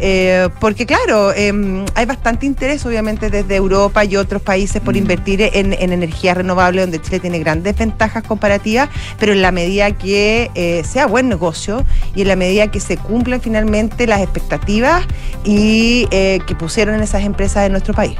Eh, 0.00 0.48
porque 0.60 0.86
claro, 0.86 1.32
eh, 1.34 1.84
hay 1.94 2.06
bastante 2.06 2.46
interés 2.46 2.84
obviamente 2.86 3.30
desde 3.30 3.56
Europa 3.56 4.04
y 4.04 4.16
otros 4.16 4.40
países 4.42 4.80
por 4.80 4.94
Mm. 4.94 4.98
invertir 4.98 5.40
en, 5.42 5.72
en 5.72 5.92
energía 5.92 6.34
renovable, 6.34 6.82
donde 6.82 7.00
Chile 7.02 7.20
tiene 7.20 7.38
grandes 7.40 7.76
ventajas 7.76 8.22
comparativas, 8.22 8.88
pero 9.18 9.32
en 9.32 9.42
la 9.42 9.50
medida 9.52 9.90
que 9.92 10.50
eh, 10.54 10.82
sea 10.84 11.06
buen 11.06 11.28
negocio 11.28 11.84
y 12.14 12.22
en 12.22 12.28
la 12.28 12.36
medida 12.36 12.68
que 12.70 12.80
se 12.80 12.96
cumplan 12.96 13.40
finalmente 13.40 14.06
las 14.06 14.20
expectativas 14.20 15.04
y 15.44 16.06
eh, 16.10 16.40
que 16.46 16.54
pusieron 16.54 17.02
esas 17.02 17.22
empresas 17.24 17.66
en 17.66 17.72
nuestro 17.72 17.94
país. 17.94 18.16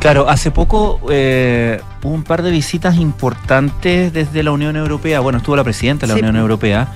Claro, 0.00 0.28
hace 0.28 0.50
poco 0.50 1.00
eh, 1.10 1.80
hubo 2.02 2.12
un 2.12 2.24
par 2.24 2.42
de 2.42 2.50
visitas 2.50 2.96
importantes 2.96 4.12
desde 4.12 4.42
la 4.42 4.50
Unión 4.52 4.76
Europea. 4.76 5.20
Bueno, 5.20 5.38
estuvo 5.38 5.56
la 5.56 5.64
presidenta 5.64 6.06
de 6.06 6.12
la 6.12 6.14
Sí. 6.14 6.20
Unión 6.20 6.36
Europea. 6.36 6.88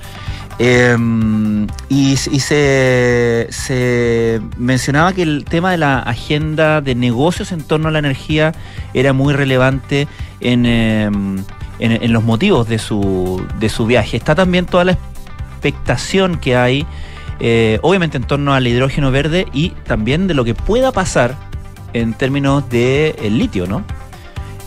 Eh, 0.59 0.97
y 1.87 2.11
y 2.11 2.39
se, 2.39 3.47
mencionaba 4.57 5.13
que 5.13 5.21
el 5.23 5.45
tema 5.45 5.71
de 5.71 5.77
la 5.77 5.99
agenda 5.99 6.81
de 6.81 6.95
negocios 6.95 7.51
en 7.51 7.63
torno 7.63 7.87
a 7.87 7.91
la 7.91 7.99
energía 7.99 8.53
era 8.93 9.13
muy 9.13 9.33
relevante 9.33 10.07
en, 10.41 10.65
eh, 10.65 11.05
en, 11.05 11.43
en 11.79 12.13
los 12.13 12.23
motivos 12.23 12.67
de 12.67 12.77
su, 12.77 13.45
de 13.59 13.69
su 13.69 13.85
viaje. 13.85 14.17
Está 14.17 14.35
también 14.35 14.65
toda 14.65 14.83
la 14.83 14.97
expectación 15.53 16.37
que 16.37 16.55
hay, 16.55 16.85
eh, 17.39 17.79
obviamente 17.81 18.17
en 18.17 18.23
torno 18.23 18.53
al 18.53 18.67
hidrógeno 18.67 19.11
verde 19.11 19.45
y 19.53 19.69
también 19.85 20.27
de 20.27 20.33
lo 20.33 20.43
que 20.43 20.55
pueda 20.55 20.91
pasar 20.91 21.35
en 21.93 22.13
términos 22.13 22.69
de 22.69 23.15
el 23.21 23.37
litio, 23.37 23.65
¿no? 23.65 23.83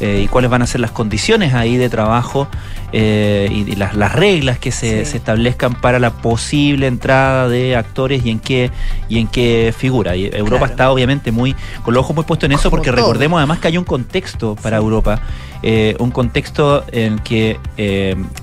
Eh, 0.04 0.22
y 0.24 0.26
cuáles 0.26 0.50
van 0.50 0.62
a 0.62 0.66
ser 0.66 0.80
las 0.80 0.90
condiciones 0.90 1.54
ahí 1.54 1.76
de 1.76 1.88
trabajo 1.88 2.48
eh, 2.92 3.48
y, 3.52 3.70
y 3.70 3.76
las, 3.76 3.94
las 3.94 4.12
reglas 4.12 4.58
que 4.58 4.72
se, 4.72 5.04
Sí. 5.04 5.12
se 5.12 5.16
establezcan 5.18 5.74
para 5.80 6.00
la 6.00 6.10
posible 6.10 6.88
entrada 6.88 7.48
de 7.48 7.76
actores 7.76 8.26
y 8.26 8.30
en 8.30 8.40
qué 8.40 8.72
y 9.08 9.20
en 9.20 9.28
qué 9.28 9.72
figura. 9.76 10.16
Y 10.16 10.24
Europa 10.26 10.48
Claro. 10.58 10.64
está 10.66 10.90
obviamente 10.90 11.30
muy 11.30 11.54
con 11.84 11.94
los 11.94 12.00
ojos 12.02 12.16
muy 12.16 12.24
puestos 12.24 12.46
en 12.48 12.52
eso 12.52 12.68
Como 12.68 12.78
porque 12.82 12.90
todo. 12.90 12.96
recordemos 13.00 13.38
además 13.38 13.60
que 13.60 13.68
hay 13.68 13.78
un 13.78 13.84
contexto 13.84 14.56
para 14.56 14.78
Sí. 14.78 14.82
Europa, 14.84 15.20
eh, 15.62 15.94
un 16.00 16.10
contexto 16.10 16.84
en 16.90 17.20
que 17.20 17.58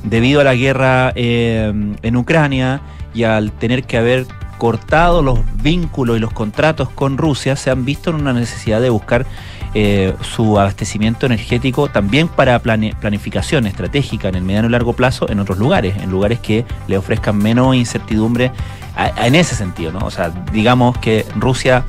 debido 0.03 0.39
a 0.39 0.45
la 0.45 0.55
guerra 0.55 1.11
en 1.15 2.15
Ucrania 2.15 2.79
y 3.13 3.23
al 3.23 3.51
tener 3.51 3.83
que 3.83 3.97
haber 3.97 4.25
cortado 4.57 5.21
los 5.21 5.39
vínculos 5.61 6.15
y 6.17 6.19
los 6.21 6.31
contratos 6.31 6.89
con 6.89 7.17
Rusia, 7.17 7.55
se 7.55 7.69
han 7.69 7.83
visto 7.85 8.09
en 8.11 8.17
una 8.17 8.33
necesidad 8.33 8.81
de 8.81 8.89
buscar 8.89 9.25
eh, 9.73 10.13
su 10.21 10.59
abastecimiento 10.59 11.25
energético 11.25 11.87
también 11.89 12.27
para 12.27 12.59
plane- 12.61 12.95
planificación 12.99 13.65
estratégica 13.67 14.27
en 14.29 14.35
el 14.35 14.43
mediano 14.43 14.67
y 14.67 14.71
largo 14.71 14.93
plazo 14.93 15.29
en 15.29 15.39
otros 15.39 15.57
lugares, 15.59 15.95
en 16.01 16.09
lugares 16.09 16.39
que 16.39 16.65
le 16.87 16.97
ofrezcan 16.97 17.37
menos 17.37 17.75
incertidumbre 17.75 18.51
a- 18.95 19.11
a- 19.23 19.27
en 19.27 19.35
ese 19.35 19.55
sentido, 19.55 19.91
¿no? 19.91 19.99
O 20.05 20.11
sea, 20.11 20.31
digamos 20.51 20.97
que 20.97 21.25
Rusia 21.35 21.83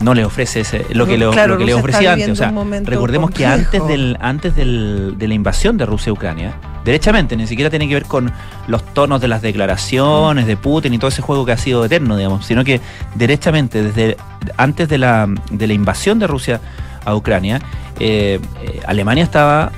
no 0.00 0.14
le 0.14 0.24
ofrece 0.24 0.60
ese- 0.60 0.86
lo 0.94 1.04
que, 1.04 1.18
le, 1.18 1.28
Claro, 1.30 1.54
lo 1.54 1.58
que 1.58 1.64
le 1.66 1.74
ofrecía 1.74 2.12
antes. 2.14 2.28
O 2.32 2.36
sea, 2.36 2.50
recordemos 2.90 3.30
que 3.32 3.44
antes 3.64 3.86
del 3.88 4.16
antes 4.20 4.56
del- 4.56 5.14
de 5.18 5.28
la 5.28 5.34
invasión 5.34 5.76
de 5.76 5.84
Rusia 5.86 6.10
a 6.10 6.14
Ucrania, 6.14 6.54
derechamente, 6.86 7.36
ni 7.36 7.46
siquiera 7.46 7.68
tiene 7.68 7.86
que 7.86 7.94
ver 7.94 8.04
con 8.06 8.32
los 8.66 8.82
tonos 8.94 9.20
de 9.20 9.28
las 9.28 9.42
declaraciones 9.42 10.46
de 10.46 10.56
Putin 10.56 10.94
y 10.94 10.98
todo 10.98 11.08
ese 11.08 11.20
juego 11.20 11.44
que 11.44 11.52
ha 11.52 11.58
sido 11.58 11.84
eterno, 11.84 12.16
digamos, 12.16 12.46
sino 12.46 12.64
que 12.64 12.80
derechamente, 13.14 13.82
desde 13.82 14.16
antes 14.56 14.88
de 14.88 14.96
la, 14.96 15.28
de 15.50 15.66
la 15.66 15.74
invasión 15.74 16.18
de 16.18 16.26
Rusia 16.26 16.60
a 17.04 17.14
Ucrania, 17.14 17.60
eh, 17.98 18.38
eh, 18.62 18.80
Alemania 18.86 19.24
estaba 19.24 19.72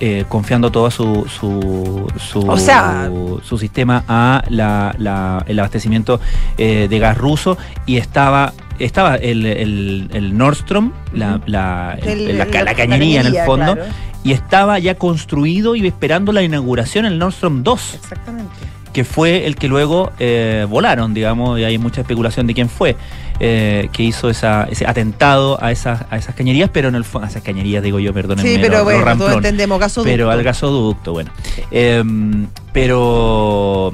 eh, 0.00 0.24
confiando 0.28 0.70
todo 0.72 0.90
su, 0.90 1.24
su, 1.28 2.06
su, 2.18 2.40
O 2.48 2.58
sea- 2.58 3.08
su 3.44 3.56
sistema 3.58 4.02
a 4.08 4.42
la- 4.48 4.94
la- 4.98 5.44
el 5.46 5.58
abastecimiento 5.58 6.20
eh, 6.58 6.88
de 6.90 6.98
gas 6.98 7.16
ruso 7.16 7.56
y 7.86 7.96
estaba 7.96 8.52
estaba 8.80 9.14
el, 9.14 9.46
el, 9.46 10.10
el 10.12 10.36
Nordstrom, 10.36 10.90
la, 11.12 11.40
la, 11.46 11.96
el- 12.02 12.36
la, 12.38 12.46
ca- 12.46 12.58
la 12.58 12.64
la 12.64 12.74
cañería 12.74 13.20
en 13.20 13.28
el 13.28 13.36
fondo, 13.46 13.74
claro. 13.76 13.88
y 14.24 14.32
estaba 14.32 14.80
ya 14.80 14.96
construido 14.96 15.76
y 15.76 15.86
esperando 15.86 16.32
la 16.32 16.42
inauguración 16.42 17.06
el 17.06 17.16
Nordstrom 17.20 17.62
2 17.62 17.94
Exactamente. 17.94 18.50
Que 18.94 19.04
fue 19.04 19.44
el 19.44 19.56
que 19.56 19.68
luego 19.68 20.12
eh, 20.18 20.66
volaron, 20.70 21.12
digamos, 21.12 21.58
y 21.58 21.64
hay 21.64 21.76
mucha 21.76 22.00
especulación 22.00 22.46
de 22.46 22.54
quién 22.54 22.68
fue, 22.70 22.96
eh, 23.40 23.88
que 23.92 24.04
hizo 24.04 24.30
esa, 24.30 24.68
ese 24.70 24.86
atentado 24.86 25.62
a 25.62 25.72
esas, 25.72 26.04
a 26.10 26.16
esas 26.16 26.34
cañerías, 26.36 26.70
pero 26.72 26.88
en 26.88 26.94
el 26.94 27.04
fondo, 27.04 27.26
a 27.26 27.28
esas 27.30 27.42
cañerías 27.42 27.82
digo 27.82 27.98
yo, 27.98 28.14
perdónenme, 28.14 28.48
Sí, 28.48 28.58
pero 28.62 28.78
lo 28.78 28.84
bueno, 28.84 29.00
todos 29.00 29.08
ramplón. 29.08 29.32
entendemos 29.34 29.80
gasoducto. 29.80 30.10
pero 30.10 30.30
al 30.30 30.42
gasoducto, 30.44 31.12
bueno. 31.12 31.30
Em, 31.72 32.46
pero, 32.72 33.92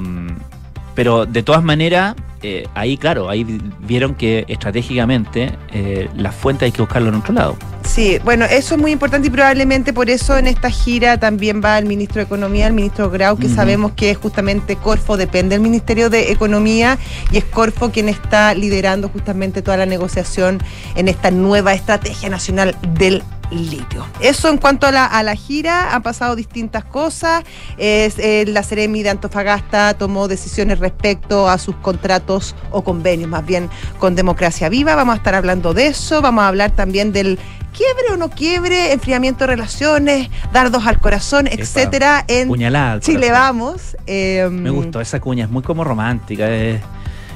pero 0.93 1.25
de 1.25 1.43
todas 1.43 1.63
maneras, 1.63 2.15
eh, 2.43 2.67
ahí 2.75 2.97
claro, 2.97 3.29
ahí 3.29 3.43
vi- 3.43 3.61
vieron 3.79 4.15
que 4.15 4.45
estratégicamente 4.47 5.51
eh, 5.73 6.09
la 6.15 6.31
fuente 6.31 6.65
hay 6.65 6.71
que 6.71 6.81
buscarlo 6.81 7.09
en 7.09 7.15
otro 7.15 7.33
lado. 7.33 7.55
Sí, 7.83 8.19
bueno, 8.23 8.45
eso 8.45 8.75
es 8.75 8.81
muy 8.81 8.91
importante 8.91 9.27
y 9.27 9.31
probablemente 9.31 9.91
por 9.91 10.09
eso 10.09 10.37
en 10.37 10.47
esta 10.47 10.69
gira 10.69 11.19
también 11.19 11.61
va 11.63 11.77
el 11.77 11.85
ministro 11.85 12.17
de 12.19 12.23
Economía, 12.23 12.67
el 12.67 12.73
ministro 12.73 13.09
Grau, 13.09 13.37
que 13.37 13.49
sabemos 13.49 13.91
que 13.93 14.13
justamente 14.15 14.75
Corfo 14.75 15.17
depende 15.17 15.55
del 15.55 15.61
Ministerio 15.61 16.09
de 16.09 16.31
Economía 16.31 16.97
y 17.31 17.37
es 17.37 17.43
Corfo 17.43 17.89
quien 17.91 18.07
está 18.07 18.53
liderando 18.53 19.09
justamente 19.09 19.61
toda 19.61 19.77
la 19.77 19.85
negociación 19.85 20.59
en 20.95 21.07
esta 21.07 21.31
nueva 21.31 21.73
estrategia 21.73 22.29
nacional 22.29 22.75
del 22.93 23.23
litio. 23.51 24.05
Eso 24.21 24.49
en 24.49 24.57
cuanto 24.57 24.87
a 24.87 24.91
la, 24.91 25.05
a 25.05 25.23
la 25.23 25.35
gira, 25.35 25.93
han 25.93 26.01
pasado 26.01 26.35
distintas 26.35 26.83
cosas. 26.85 27.43
Es, 27.77 28.17
eh, 28.17 28.45
la 28.47 28.63
Ceremi 28.63 29.03
de 29.03 29.09
Antofagasta 29.09 29.93
tomó 29.95 30.27
decisiones 30.27 30.79
respecto 30.79 31.49
a 31.49 31.57
sus 31.57 31.75
contratos 31.75 32.55
o 32.71 32.83
convenios, 32.83 33.29
más 33.29 33.45
bien 33.45 33.69
con 33.99 34.15
Democracia 34.15 34.69
Viva. 34.69 34.95
Vamos 34.95 35.13
a 35.13 35.17
estar 35.17 35.35
hablando 35.35 35.73
de 35.73 35.87
eso. 35.87 36.21
Vamos 36.21 36.43
a 36.43 36.47
hablar 36.47 36.71
también 36.71 37.11
del 37.11 37.37
quiebre 37.73 38.13
o 38.13 38.17
no 38.17 38.29
quiebre, 38.29 38.91
enfriamiento 38.93 39.45
de 39.45 39.47
relaciones, 39.47 40.29
dardos 40.51 40.85
al 40.87 40.99
corazón, 40.99 41.47
Epa, 41.47 41.61
etcétera, 41.61 42.25
en 42.27 42.47
Puñalada. 42.49 42.93
al 42.93 42.99
Chile. 43.01 43.31
Vamos. 43.31 43.95
Eh, 44.07 44.47
Me 44.51 44.69
gustó 44.69 44.99
esa 45.01 45.19
cuña, 45.19 45.45
es 45.45 45.49
muy 45.51 45.63
como 45.63 45.83
romántica, 45.85 46.49
es, 46.49 46.81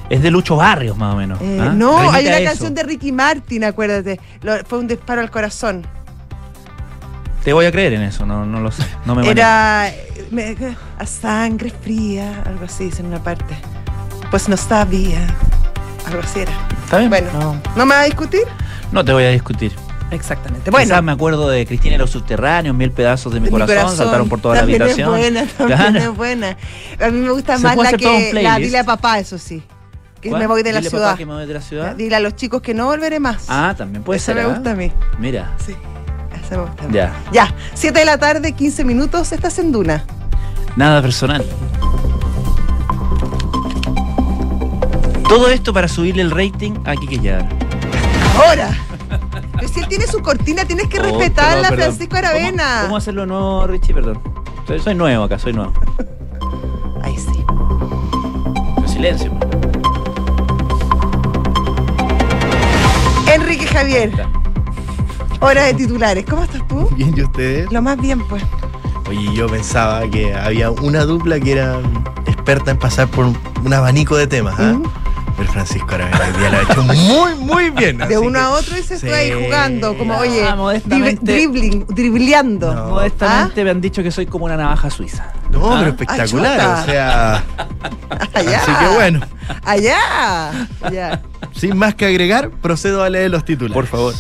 es 0.10 0.22
de 0.22 0.32
Lucho 0.32 0.58
Barrios 0.58 0.98
más 0.98 1.14
o 1.14 1.18
menos. 1.18 1.40
eh, 1.42 1.60
¿ah? 1.62 1.72
no, 1.74 1.98
hay 2.12 2.28
una 2.28 2.44
canción 2.44 2.74
de 2.76 2.84
Ricky 2.84 3.12
Martin, 3.14 3.64
acuérdate. 3.64 4.20
Lo- 4.42 4.64
fue 4.66 4.80
un 4.80 4.88
disparo 4.88 5.22
al 5.22 5.32
corazón. 5.32 5.88
Te 7.46 7.54
voy 7.54 7.66
a 7.68 7.72
creer 7.72 7.94
en 7.94 8.02
eso, 8.02 8.26
no, 8.26 8.46
no 8.46 8.60
lo 8.60 8.72
sé. 8.72 8.84
No 9.06 9.14
me 9.16 9.22
manejo. 9.22 9.32
Era 9.32 9.88
eh, 9.90 10.28
me- 10.32 10.56
a 10.98 11.06
sangre 11.06 11.70
fría, 11.70 12.42
algo 12.46 12.66
así, 12.66 12.92
en 13.00 13.06
una 13.06 13.24
parte. 13.24 13.56
Pues 14.32 14.50
no 14.50 14.58
sabía. 14.58 15.26
Algo 16.08 16.22
así 16.22 16.40
era. 16.42 16.52
¿Está 16.84 16.98
bien? 16.98 17.10
Bueno. 17.12 17.30
No, 17.34 17.62
¿No 17.76 17.86
me 17.86 17.94
va 17.96 18.02
a 18.02 18.06
discutir? 18.06 18.42
no 18.92 19.06
te 19.06 19.14
voy 19.14 19.24
a 19.24 19.30
discutir. 19.30 19.72
Exactamente. 20.12 20.72
Bueno. 20.72 20.88
Bueno, 20.90 21.02
me 21.04 21.12
acuerdo 21.12 21.50
de 21.50 21.66
Cristina 21.66 21.96
y 21.96 21.98
los 21.98 22.10
subterráneos, 22.12 22.76
mil 22.76 22.92
pedazos 22.92 23.34
de 23.34 23.40
mi, 23.40 23.46
de 23.48 23.52
mi 23.52 23.60
corazón, 23.60 23.96
saltaron 23.96 24.28
por 24.30 24.40
toda 24.42 24.56
la 24.56 24.62
habitación. 24.62 25.16
Es 25.16 25.20
buena, 25.20 25.46
también 25.58 25.78
Claro. 25.80 26.00
es 26.12 26.18
buena. 26.18 26.58
A 27.00 27.08
mí 27.10 27.20
me 27.20 27.30
gusta 27.32 27.58
Se 27.58 27.64
más 27.64 27.76
la 27.78 27.94
que 27.94 28.32
la 28.34 28.58
dile 28.58 28.80
a 28.80 28.84
papá, 28.84 29.20
eso 29.20 29.38
sí. 29.38 29.62
Que 30.22 30.32
me 30.32 30.48
voy 30.48 30.64
de 30.64 30.74
la 30.74 30.82
ciudad. 30.82 31.16
que 31.16 31.26
me 31.28 31.34
voy 31.34 31.46
de 31.46 31.54
la 31.54 31.62
ciudad. 31.62 31.96
Dile 31.96 32.16
a 32.16 32.20
los 32.20 32.36
chicos 32.36 32.62
que 32.64 32.74
no 32.74 32.86
volveré 32.88 33.20
más. 33.20 33.46
Ah, 33.50 33.76
también 33.78 34.04
puede 34.04 34.18
Esa 34.18 34.34
ser. 34.34 34.36
me 34.38 34.42
¿ah? 34.42 34.48
gusta 34.56 34.72
a 34.72 34.76
mí. 34.76 34.92
Mira, 35.20 35.52
Sí. 35.64 35.76
Me 36.52 36.94
ya. 36.94 37.14
Ya, 37.32 37.54
7 37.74 37.98
de 38.00 38.06
la 38.06 38.18
tarde, 38.18 38.52
15 38.54 38.84
minutos, 38.86 39.32
estás 39.32 39.58
en 39.60 39.72
Duna. 39.72 40.04
Nada 40.76 41.02
personal. 41.02 41.46
Todo 45.28 45.50
esto 45.50 45.74
para 45.74 45.88
subirle 45.88 46.22
el 46.22 46.32
rating 46.32 46.74
a 46.86 46.96
Kike 46.96 47.20
Yadar. 47.20 47.50
Ahora. 48.46 48.70
Pero 49.56 49.68
si 49.70 49.80
él 49.80 49.88
tiene 49.88 50.06
su 50.08 50.22
cortina, 50.22 50.66
tienes 50.66 50.88
que 50.88 51.00
Oh, 51.00 51.04
respetarla, 51.04 51.70
perdón, 51.70 51.70
perdón. 51.70 51.78
Francisco 51.96 52.18
Aravena. 52.18 52.64
¿Cómo, 52.76 52.84
cómo 52.88 52.98
hacerlo 52.98 53.26
nuevo, 53.26 53.68
Richie? 53.68 53.94
Perdón. 53.94 54.22
Soy, 54.68 54.80
soy 54.80 54.96
nuevo 54.96 55.24
acá, 55.24 55.40
soy 55.40 55.54
nuevo. 55.54 55.74
Ahí 57.04 57.16
sí. 57.18 57.44
Pero 58.76 58.88
silencio. 58.88 59.32
Enrique 63.34 63.66
Javier, 63.68 64.12
hora 65.40 65.64
de 65.64 65.74
titulares. 65.74 66.26
¿Cómo 66.30 66.44
estás 66.44 66.68
tú? 66.68 66.88
Bien, 66.96 67.14
¿y 67.16 67.22
ustedes? 67.24 67.72
Lo 67.72 67.82
más 67.82 67.98
bien, 68.00 68.26
pues. 68.28 68.44
Oye, 69.08 69.34
yo 69.36 69.48
pensaba 69.48 70.08
que 70.10 70.34
había 70.34 70.72
una 70.72 71.06
dupla 71.06 71.40
que 71.40 71.52
era 71.54 71.80
experta 72.26 72.72
en 72.72 72.78
pasar 72.78 73.08
por 73.08 73.26
un, 73.26 73.74
abanico 73.74 74.16
de 74.18 74.28
temas, 74.28 74.56
¿ah? 74.60 74.76
El 75.38 75.48
Francisco 75.50 75.94
Aravena 75.94 76.22
hoy 76.34 76.40
día 76.40 76.50
lo 76.50 76.58
ha 76.58 76.62
hecho 76.62 76.84
muy, 76.84 77.36
muy 77.36 77.70
bien. 77.70 77.98
De 77.98 78.18
uno 78.18 78.40
que- 78.40 78.46
a 78.46 78.50
otro 78.52 78.78
y 78.78 78.84
se 78.84 78.98
Sí. 78.98 79.06
fue 79.08 79.16
ahí 79.16 79.44
jugando, 79.44 79.98
como, 79.98 80.14
Ah, 80.14 80.20
oye, 80.22 80.80
dribbling, 81.22 81.86
dribleando. 81.88 82.74
No. 82.74 82.86
Modestamente 82.92 83.64
me 83.66 83.70
han 83.72 83.82
dicho 83.82 84.02
que 84.02 84.12
soy 84.12 84.26
como 84.28 84.46
una 84.46 84.56
navaja 84.56 84.90
suiza. 84.90 85.34
No, 85.52 85.74
Ah. 85.74 85.76
pero 85.80 85.90
espectacular, 85.92 86.58
chuta. 86.58 86.82
o 86.82 86.86
sea. 86.86 87.44
Allá. 88.34 88.62
Así 88.62 88.72
que 88.80 88.88
bueno, 88.96 89.20
Allá. 89.66 90.68
Allá. 90.82 91.22
sin 91.54 91.78
más 91.78 91.96
que 91.96 92.06
agregar, 92.06 92.50
procedo 92.50 93.04
a 93.04 93.10
leer 93.10 93.30
los 93.30 93.44
titulares. 93.44 93.74
Por 93.76 93.88
favor. 93.88 94.14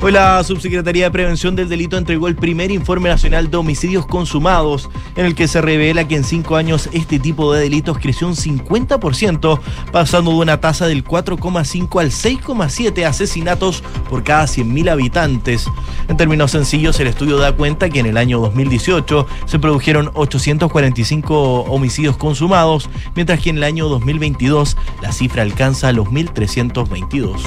Hoy 0.00 0.12
la 0.12 0.44
Subsecretaría 0.44 1.04
de 1.04 1.10
Prevención 1.10 1.56
del 1.56 1.68
Delito 1.68 1.96
entregó 1.96 2.28
el 2.28 2.36
primer 2.36 2.70
informe 2.70 3.08
nacional 3.08 3.50
de 3.50 3.56
homicidios 3.56 4.06
consumados, 4.06 4.90
en 5.16 5.24
el 5.24 5.34
que 5.34 5.48
se 5.48 5.62
revela 5.62 6.06
que 6.06 6.16
en 6.16 6.24
cinco 6.24 6.56
años 6.56 6.90
este 6.92 7.18
tipo 7.18 7.52
de 7.52 7.62
delitos 7.62 7.98
creció 7.98 8.26
un 8.26 8.34
50%, 8.34 9.60
pasando 9.92 10.32
de 10.32 10.36
una 10.36 10.60
tasa 10.60 10.86
del 10.86 11.04
4,5 11.04 12.00
al 12.00 12.10
6,7 12.10 13.06
asesinatos 13.06 13.82
por 14.10 14.22
cada 14.24 14.44
100.000 14.44 14.90
habitantes. 14.90 15.66
En 16.08 16.18
términos 16.18 16.50
sencillos, 16.50 17.00
el 17.00 17.06
estudio 17.06 17.38
da 17.38 17.56
cuenta 17.56 17.88
que 17.88 18.00
en 18.00 18.06
el 18.06 18.18
año 18.18 18.40
2018 18.40 19.26
se 19.46 19.58
produjeron 19.58 20.10
845 20.12 21.62
homicidios 21.62 22.18
consumados, 22.18 22.90
mientras 23.14 23.40
que 23.40 23.50
en 23.50 23.56
el 23.56 23.64
año 23.64 23.88
2022 23.88 24.76
la 25.00 25.12
cifra 25.12 25.42
alcanza 25.42 25.92
los 25.92 26.08
1.322. 26.08 27.40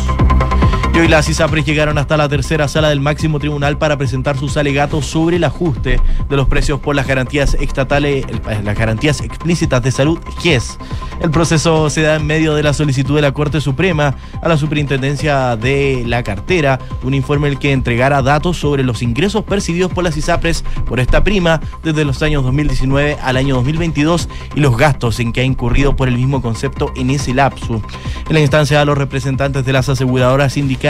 Y 0.98 1.00
hoy 1.00 1.08
las 1.10 1.30
ISAPRES 1.30 1.64
llegaron 1.64 2.00
hasta 2.00 2.18
la 2.18 2.28
tercera 2.28 2.68
sala 2.68 2.90
del 2.90 3.02
máximo 3.02 3.38
tribunal 3.38 3.78
para 3.78 4.00
presentar 4.00 4.36
sus 4.36 4.58
alegatos 4.58 5.06
sobre 5.06 5.36
el 5.36 5.44
ajuste 5.44 6.02
de 6.28 6.36
los 6.36 6.48
precios 6.48 6.80
por 6.80 6.96
las 6.96 7.06
garantías 7.06 7.54
estatales, 7.54 8.26
el- 8.28 8.66
las 8.66 8.76
garantías 8.76 9.22
explícitas 9.22 9.84
de 9.84 9.92
salud, 9.92 10.18
GES. 10.42 10.80
El 11.22 11.30
proceso 11.30 11.92
se 11.92 12.02
da 12.02 12.16
en 12.16 12.26
medio 12.26 12.56
de 12.56 12.64
la 12.64 12.74
solicitud 12.74 13.16
de 13.16 13.22
la 13.22 13.32
Corte 13.32 13.62
Suprema 13.62 14.16
a 14.42 14.50
la 14.50 14.58
Superintendencia 14.58 15.56
de 15.56 16.04
la 16.08 16.24
Cartera, 16.24 16.80
un 17.04 17.14
informe 17.14 17.46
en 17.48 17.54
el 17.54 17.60
que 17.60 17.74
entregara 17.74 18.24
datos 18.24 18.58
sobre 18.58 18.84
los 18.84 19.04
ingresos 19.04 19.44
percibidos 19.44 19.92
por 19.92 20.04
las 20.04 20.18
ISAPRES 20.18 20.64
por 20.88 21.00
esta 21.00 21.24
prima 21.24 21.62
desde 21.84 22.06
los 22.06 22.24
años 22.24 22.44
2019 22.44 23.18
al 23.22 23.38
año 23.38 23.54
2022 23.54 24.30
y 24.56 24.62
los 24.62 24.76
gastos 24.76 25.20
en 25.20 25.32
que 25.32 25.42
ha 25.42 25.44
incurrido 25.46 25.96
por 25.96 26.08
el 26.08 26.16
mismo 26.16 26.42
concepto 26.42 26.92
en 26.96 27.12
ese 27.12 27.36
lapso. 27.36 27.84
En 28.28 28.34
la 28.34 28.40
instancia, 28.40 28.84
los 28.84 28.98
representantes 28.98 29.64
de 29.64 29.74
las 29.74 29.90
aseguradoras 29.90 30.58
indicaron 30.58 30.87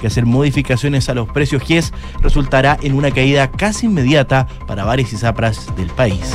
que 0.00 0.06
hacer 0.06 0.26
modificaciones 0.26 1.08
a 1.08 1.14
los 1.14 1.28
precios 1.28 1.62
GIES 1.62 1.92
resultará 2.20 2.78
en 2.82 2.94
una 2.94 3.10
caída 3.10 3.50
casi 3.50 3.86
inmediata 3.86 4.46
para 4.66 4.84
varias 4.84 5.12
ISAPRAS 5.12 5.74
del 5.76 5.88
país. 5.88 6.20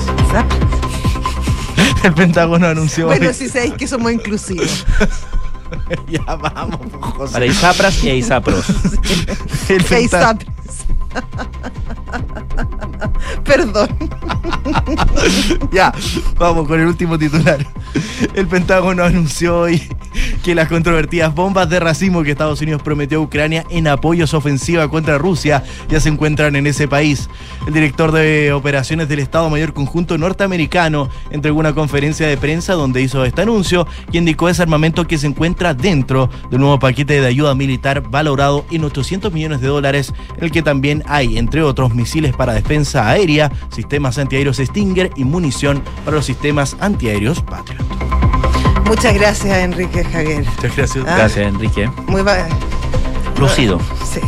El 2.04 2.14
Pentágono 2.14 2.68
anunció 2.68 3.08
Bueno, 3.08 3.28
hoy- 3.30 3.34
si 3.34 3.50
sabéis 3.50 3.74
que 3.74 3.88
somos 3.88 4.12
inclusivos. 4.12 4.86
ya 6.08 6.22
vamos, 6.36 6.80
José. 7.02 7.34
Para 7.34 7.46
Isapras 7.48 8.04
y 8.04 8.12
Isapros. 8.12 8.64
El 9.70 9.84
Seis 9.84 10.12
Pentá- 10.12 10.22
sapres. 10.22 10.50
Perdón. 13.44 13.90
Ya, 15.72 15.94
vamos 16.38 16.68
con 16.68 16.80
el 16.80 16.88
último 16.88 17.18
titular. 17.18 17.66
El 18.34 18.48
Pentágono 18.48 19.04
anunció 19.04 19.60
hoy 19.60 19.82
que 20.44 20.56
las 20.56 20.70
controvertidas 20.70 21.34
bombas 21.34 21.70
de 21.70 21.80
racimo 21.80 22.24
que 22.24 22.32
Estados 22.32 22.62
Unidos 22.62 22.82
prometió 22.82 23.20
a 23.20 23.22
Ucrania 23.22 23.66
en 23.70 23.88
apoyo 23.88 24.24
a 24.24 24.28
su 24.28 24.38
ofensiva 24.38 24.88
contra 24.90 25.18
Rusia 25.18 25.64
ya 25.90 26.00
se 26.00 26.10
encuentran 26.10 26.56
en 26.56 26.68
ese 26.68 26.88
país. 26.88 27.30
El 27.68 27.74
director 27.74 28.12
de 28.12 28.54
operaciones 28.54 29.10
del 29.10 29.20
Estado 29.20 29.50
Mayor 29.50 29.74
Conjunto 29.74 30.18
norteamericano 30.18 31.10
entregó 31.32 31.60
una 31.60 31.74
conferencia 31.74 32.28
de 32.28 32.38
prensa 32.38 32.74
donde 32.74 33.02
hizo 33.02 33.26
este 33.26 33.42
anuncio 33.42 33.88
y 34.12 34.18
indicó 34.18 34.50
ese 34.50 34.62
armamento 34.62 35.08
que 35.08 35.18
se 35.18 35.28
encuentra 35.28 35.74
dentro 35.74 36.30
del 36.50 36.62
nuevo 36.62 36.80
paquete 36.80 37.20
de 37.20 37.28
ayuda 37.28 37.56
militar 37.56 38.02
valorado 38.02 38.66
en 38.72 38.84
800 38.84 39.34
millones 39.34 39.62
de 39.62 39.68
dólares, 39.68 40.14
en 40.38 40.44
el 40.46 40.52
que 40.52 40.62
también 40.62 41.04
hay, 41.08 41.38
entre 41.38 41.64
otros, 41.64 41.94
misiles 41.94 42.36
para 42.36 42.54
defensa 42.54 42.95
aérea, 42.96 43.52
sistemas 43.70 44.18
antiaéreos 44.18 44.58
Stinger 44.58 45.12
y 45.16 45.24
munición 45.24 45.84
para 46.04 46.18
los 46.18 46.26
sistemas 46.26 46.76
antiaéreos 46.80 47.42
Patriot. 47.42 47.84
Muchas 48.86 49.14
gracias, 49.16 49.58
Enrique 49.58 50.04
Javier. 50.04 50.46
Muchas 50.46 50.76
gracias. 50.76 51.06
Ah. 51.08 51.16
Gracias, 51.18 51.48
Enrique. 51.48 51.90
Muy 52.08 52.22
Lucido. 53.40 53.80
Sí. 54.12 54.22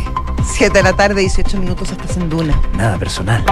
7 0.44 0.78
de 0.78 0.82
la 0.82 0.92
tarde, 0.94 1.20
18 1.20 1.58
minutos, 1.58 1.90
estás 1.90 2.16
en 2.16 2.28
Duna. 2.28 2.60
Nada 2.76 2.98
personal. 2.98 3.44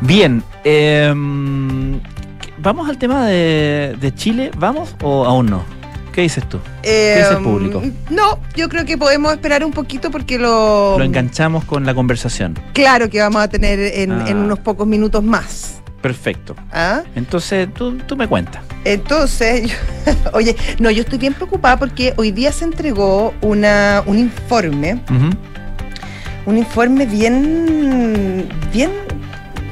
Bien, 0.00 0.42
em, 0.64 2.00
vamos 2.58 2.88
al 2.88 2.98
tema 2.98 3.26
de, 3.26 3.96
de 4.00 4.14
Chile, 4.14 4.50
¿vamos 4.58 4.96
o 5.02 5.24
aún 5.24 5.46
no? 5.46 5.81
¿Qué 6.12 6.20
dices 6.22 6.46
tú? 6.48 6.58
Eh, 6.82 7.16
dice 7.18 7.32
el 7.38 7.42
público? 7.42 7.82
No, 8.10 8.38
yo 8.54 8.68
creo 8.68 8.84
que 8.84 8.98
podemos 8.98 9.32
esperar 9.32 9.64
un 9.64 9.72
poquito 9.72 10.10
porque 10.10 10.38
lo. 10.38 10.96
Lo 10.98 11.04
enganchamos 11.04 11.64
con 11.64 11.86
la 11.86 11.94
conversación. 11.94 12.58
Claro 12.74 13.08
que 13.08 13.20
vamos 13.20 13.42
a 13.42 13.48
tener 13.48 13.78
en, 13.80 14.12
Ah. 14.12 14.24
en 14.28 14.36
unos 14.36 14.58
pocos 14.58 14.86
minutos 14.86 15.24
más. 15.24 15.80
Perfecto. 16.02 16.54
¿ah? 16.72 17.02
Entonces, 17.14 17.72
tú, 17.72 17.96
tú 18.06 18.16
me 18.16 18.26
cuentas. 18.28 18.62
Entonces, 18.84 19.70
yo- 19.70 20.12
oye, 20.34 20.56
no, 20.80 20.90
yo 20.90 21.02
estoy 21.02 21.18
bien 21.18 21.32
preocupada 21.32 21.78
porque 21.78 22.12
hoy 22.16 22.30
día 22.32 22.52
se 22.52 22.64
entregó 22.64 23.32
una, 23.40 24.02
un 24.06 24.18
informe, 24.18 25.00
un 26.44 26.58
informe 26.58 27.06
bien, 27.06 28.48
bien, 28.72 28.90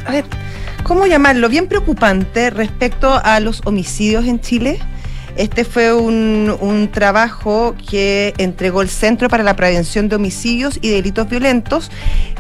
a 0.07 0.13
ver, 0.13 0.25
¿cómo 0.85 1.07
llamarlo? 1.07 1.49
Bien 1.49 1.67
preocupante 1.67 2.51
respecto 2.51 3.21
a 3.23 3.41
los 3.41 3.63
homicidios 3.65 4.25
en 4.27 4.41
Chile. 4.41 4.79
Este 5.37 5.65
fue 5.65 5.93
un, 5.93 6.55
un 6.61 6.89
trabajo 6.91 7.75
que 7.89 8.35
entregó 8.39 8.83
el 8.83 8.89
Centro 8.89 9.29
para 9.29 9.43
la 9.43 9.57
Prevención 9.57 10.09
de 10.09 10.17
Homicidios 10.17 10.79
y 10.83 10.91
Delitos 10.91 11.29
Violentos, 11.29 11.91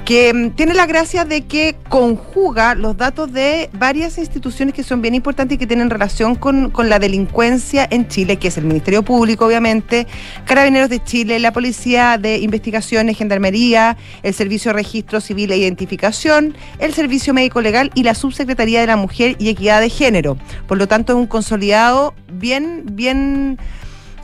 que 0.05 0.35
mm, 0.35 0.50
tiene 0.50 0.74
la 0.74 0.87
gracia 0.87 1.24
de 1.24 1.42
que 1.42 1.76
conjuga 1.88 2.74
los 2.74 2.96
datos 2.96 3.33
de 3.33 3.70
varias 3.72 4.18
instituciones 4.18 4.74
que 4.74 4.83
son 4.83 5.03
bien 5.03 5.14
importantes 5.14 5.57
y 5.57 5.59
que 5.59 5.66
tienen 5.66 5.90
relación 5.90 6.35
con, 6.35 6.70
con 6.70 6.88
la 6.88 6.98
delincuencia 6.98 7.87
en 7.90 8.09
Chile, 8.09 8.37
que 8.37 8.48
es 8.48 8.59
el 8.59 8.64
Ministerio 8.64 9.03
Público, 9.03 9.46
obviamente, 9.46 10.07
Carabineros 10.44 10.90
de 10.90 11.03
Chile, 11.03 11.38
la 11.38 11.53
Policía 11.53 12.18
de 12.18 12.38
Investigaciones, 12.38 13.16
Gendarmería, 13.16 13.96
el 14.22 14.35
Servicio 14.35 14.70
de 14.70 14.74
Registro 14.74 15.20
Civil 15.20 15.53
e 15.53 15.59
Identificación, 15.59 16.57
el 16.79 16.94
Servicio 16.94 17.35
Médico 17.35 17.61
Legal 17.61 17.90
y 17.94 18.03
la 18.03 18.14
Subsecretaría 18.14 18.81
de 18.81 18.87
la 18.87 18.96
Mujer 18.96 19.37
y 19.38 19.48
Equidad 19.48 19.81
de 19.81 19.90
Género. 19.90 20.37
Por 20.66 20.79
lo 20.79 20.88
tanto, 20.88 21.12
es 21.12 21.18
un 21.18 21.26
consolidado 21.26 22.14
bien, 22.33 22.85
bien 22.94 23.59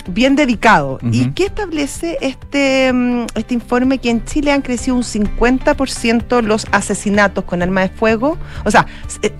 bien 0.09 0.37
dedicado. 0.37 0.99
¿Y 1.11 1.31
qué 1.31 1.47
establece 1.47 2.19
este, 2.21 2.93
mm, 2.93 3.27
este 3.35 3.55
informe? 3.55 3.99
Que 3.99 4.11
en 4.11 4.25
Chile 4.25 4.53
han 4.53 4.63
crecido 4.63 4.97
un 4.97 5.03
50% 5.03 6.43
los 6.43 6.67
asesinatos 6.71 7.45
con 7.45 7.63
arma 7.63 7.83
de 7.83 7.89
fuego. 7.89 8.39
O 8.65 8.71
sea, 8.71 8.87
eh, 9.23 9.33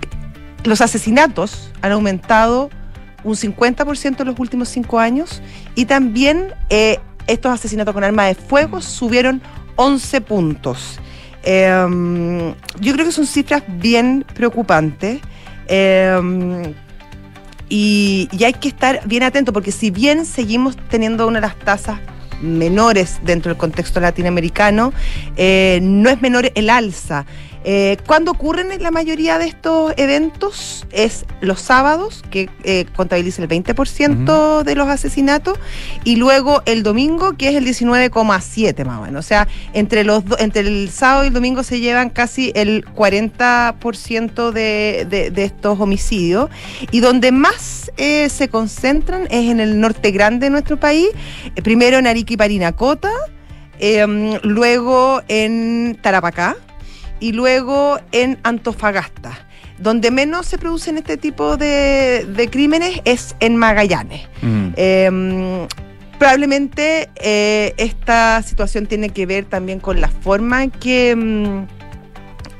los 0.63 0.81
asesinatos 0.81 1.71
han 1.81 1.91
aumentado 1.91 2.69
un 3.23 3.35
50% 3.35 4.21
en 4.21 4.27
los 4.27 4.39
últimos 4.39 4.69
cinco 4.69 4.99
años 4.99 5.41
y 5.75 5.85
también 5.85 6.53
eh, 6.69 6.99
estos 7.27 7.51
asesinatos 7.51 7.93
con 7.93 8.03
arma 8.03 8.25
de 8.25 8.35
fuego 8.35 8.81
subieron 8.81 9.41
11 9.75 10.21
puntos. 10.21 10.99
Eh, 11.43 12.53
yo 12.81 12.93
creo 12.93 13.05
que 13.05 13.11
son 13.11 13.25
cifras 13.25 13.63
bien 13.67 14.25
preocupantes. 14.33 15.21
Eh, 15.67 16.73
y, 17.69 18.29
y 18.31 18.43
hay 18.43 18.53
que 18.53 18.67
estar 18.67 19.01
bien 19.05 19.23
atento 19.23 19.53
porque 19.53 19.71
si 19.71 19.91
bien 19.91 20.25
seguimos 20.25 20.77
teniendo 20.89 21.27
una 21.27 21.39
de 21.39 21.47
las 21.47 21.57
tasas 21.59 21.99
menores 22.41 23.19
dentro 23.23 23.49
del 23.49 23.57
contexto 23.57 23.99
latinoamericano, 23.99 24.93
eh, 25.35 25.79
no 25.81 26.09
es 26.09 26.21
menor 26.21 26.51
el 26.55 26.69
alza. 26.69 27.25
Eh, 27.63 27.97
¿Cuándo 28.05 28.31
ocurren 28.31 28.69
la 28.81 28.91
mayoría 28.91 29.37
de 29.37 29.45
estos 29.47 29.93
eventos? 29.97 30.85
Es 30.91 31.25
los 31.41 31.59
sábados, 31.59 32.23
que 32.29 32.49
eh, 32.63 32.85
contabiliza 32.95 33.41
el 33.41 33.49
20% 33.49 34.63
de 34.63 34.75
los 34.75 34.87
asesinatos, 34.87 35.59
y 36.03 36.15
luego 36.15 36.61
el 36.65 36.83
domingo, 36.83 37.33
que 37.37 37.49
es 37.49 37.55
el 37.55 37.65
19,7 37.65 38.85
más 38.85 38.99
o 38.99 39.01
menos. 39.03 39.25
O 39.25 39.27
sea, 39.27 39.47
entre, 39.73 40.03
los 40.03 40.23
do- 40.25 40.37
entre 40.39 40.61
el 40.61 40.89
sábado 40.89 41.25
y 41.25 41.27
el 41.27 41.33
domingo 41.33 41.63
se 41.63 41.79
llevan 41.79 42.09
casi 42.09 42.51
el 42.55 42.85
40% 42.85 44.51
de, 44.51 45.05
de, 45.09 45.31
de 45.31 45.43
estos 45.43 45.79
homicidios. 45.79 46.49
Y 46.91 46.99
donde 46.99 47.31
más 47.31 47.91
eh, 47.97 48.29
se 48.29 48.47
concentran 48.49 49.23
es 49.29 49.49
en 49.49 49.59
el 49.59 49.79
norte 49.79 50.11
grande 50.11 50.45
de 50.47 50.49
nuestro 50.51 50.77
país, 50.79 51.07
eh, 51.55 51.61
primero 51.61 51.97
en 51.97 52.07
Arica 52.07 52.33
y 52.33 52.37
Parinacota, 52.37 53.11
eh, 53.79 54.39
luego 54.43 55.21
en 55.27 55.97
Tarapacá 56.01 56.55
y 57.19 57.31
luego 57.31 57.99
en 58.11 58.37
Antofagasta. 58.43 59.45
donde 59.79 60.09
menos 60.09 60.47
se 60.47 60.57
producen 60.57 60.97
este 60.97 61.17
tipo 61.17 61.55
de, 61.55 62.25
de 62.27 62.49
crímenes 62.49 62.99
es 63.05 63.35
en 63.39 63.55
Magallanes. 63.57 64.27
Mm. 64.41 64.69
Eh, 64.75 65.67
probablemente 66.17 67.09
eh, 67.15 67.73
esta 67.77 68.41
situación 68.41 68.87
tiene 68.87 69.09
que 69.09 69.25
ver 69.25 69.45
también 69.45 69.79
con 69.79 70.01
la 70.01 70.09
forma 70.09 70.63
en 70.63 70.71
que... 70.71 71.67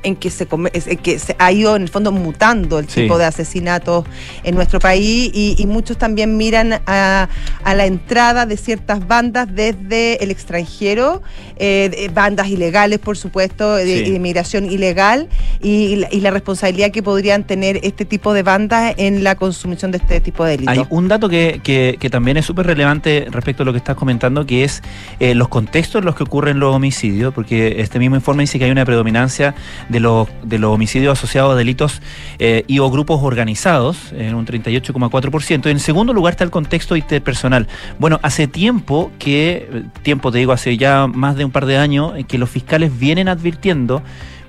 en 0.02 0.16
que 0.16 0.30
se, 0.30 0.46
come- 0.46 0.70
es- 0.72 0.86
en 0.86 0.96
que 0.98 1.18
se 1.18 1.34
ha 1.38 1.50
ido 1.52 1.74
en 1.76 1.82
el 1.82 1.88
fondo 1.88 2.12
mutando 2.12 2.78
el 2.78 2.88
Sí. 2.88 3.02
tipo 3.02 3.18
de 3.18 3.24
asesinatos 3.24 4.04
en 4.44 4.54
nuestro 4.54 4.78
país 4.80 5.30
y, 5.34 5.56
y 5.58 5.66
muchos 5.66 5.98
también 5.98 6.36
miran 6.36 6.80
a, 6.86 7.28
a 7.64 7.74
la 7.74 7.86
entrada 7.86 8.46
de 8.46 8.56
ciertas 8.56 9.06
bandas 9.06 9.48
desde 9.54 10.22
el 10.22 10.30
extranjero, 10.30 11.22
eh, 11.56 12.10
bandas 12.14 12.48
ilegales 12.48 12.98
por 12.98 13.16
supuesto, 13.16 13.74
de, 13.76 13.84
Sí. 14.04 14.10
de 14.10 14.16
inmigración 14.16 14.70
ilegal 14.70 15.28
y, 15.62 15.68
y 15.86 15.96
la, 15.96 16.08
y 16.10 16.20
la 16.20 16.30
responsabilidad 16.30 16.90
que 16.90 17.02
podrían 17.02 17.44
tener 17.46 17.80
este 17.82 18.04
tipo 18.04 18.32
de 18.32 18.42
bandas 18.42 18.94
en 18.98 19.24
la 19.24 19.34
consumición 19.34 19.90
de 19.90 19.98
este 19.98 20.20
tipo 20.20 20.44
de 20.44 20.52
delitos. 20.52 20.76
Hay 20.78 20.84
un 20.90 21.08
dato 21.08 21.28
que, 21.28 21.60
que- 21.62 21.96
que 21.98 22.10
también 22.10 22.36
es 22.36 22.46
súper 22.46 22.66
relevante 22.66 23.26
respecto 23.30 23.62
a 23.62 23.66
lo 23.66 23.72
que 23.72 23.78
estás 23.78 23.96
comentando, 23.96 24.46
que 24.46 24.64
es 24.64 24.82
eh, 25.20 25.34
los 25.34 25.48
contextos 25.48 26.00
en 26.00 26.04
los 26.06 26.14
que 26.14 26.22
ocurren 26.22 26.58
los 26.60 26.74
homicidios, 26.74 27.34
porque 27.34 27.80
este 27.80 27.98
mismo 27.98 28.16
informe 28.16 28.42
dice 28.44 28.58
que 28.58 28.64
hay 28.66 28.70
una 28.70 28.84
predominancia 28.84 29.54
de 29.88 30.00
los, 30.00 30.28
de 30.42 30.58
los 30.58 30.74
homicidios 30.74 31.18
asociados 31.18 31.52
a 31.52 31.56
delitos 31.56 32.02
eh, 32.38 32.64
y 32.66 32.78
o 32.78 32.90
grupos 32.90 33.20
organizados, 33.22 34.12
en 34.12 34.34
un 34.34 34.46
38,4%. 34.46 35.66
Y 35.66 35.70
en 35.70 35.80
segundo 35.80 36.12
lugar 36.12 36.32
está 36.32 36.44
el 36.44 36.50
contexto 36.50 36.96
interpersonal. 36.96 37.66
Bueno, 37.98 38.20
hace 38.22 38.46
tiempo 38.46 39.10
que, 39.18 39.68
eh, 39.70 39.82
tiempo 40.02 40.30
te 40.30 40.38
digo, 40.38 40.52
hace 40.52 40.76
ya 40.76 41.06
más 41.06 41.36
de 41.36 41.44
un 41.44 41.50
par 41.50 41.66
de 41.66 41.78
años, 41.78 42.12
eh, 42.16 42.24
que 42.24 42.38
los 42.38 42.50
fiscales 42.50 42.96
vienen 42.98 43.28
advirtiendo 43.28 44.02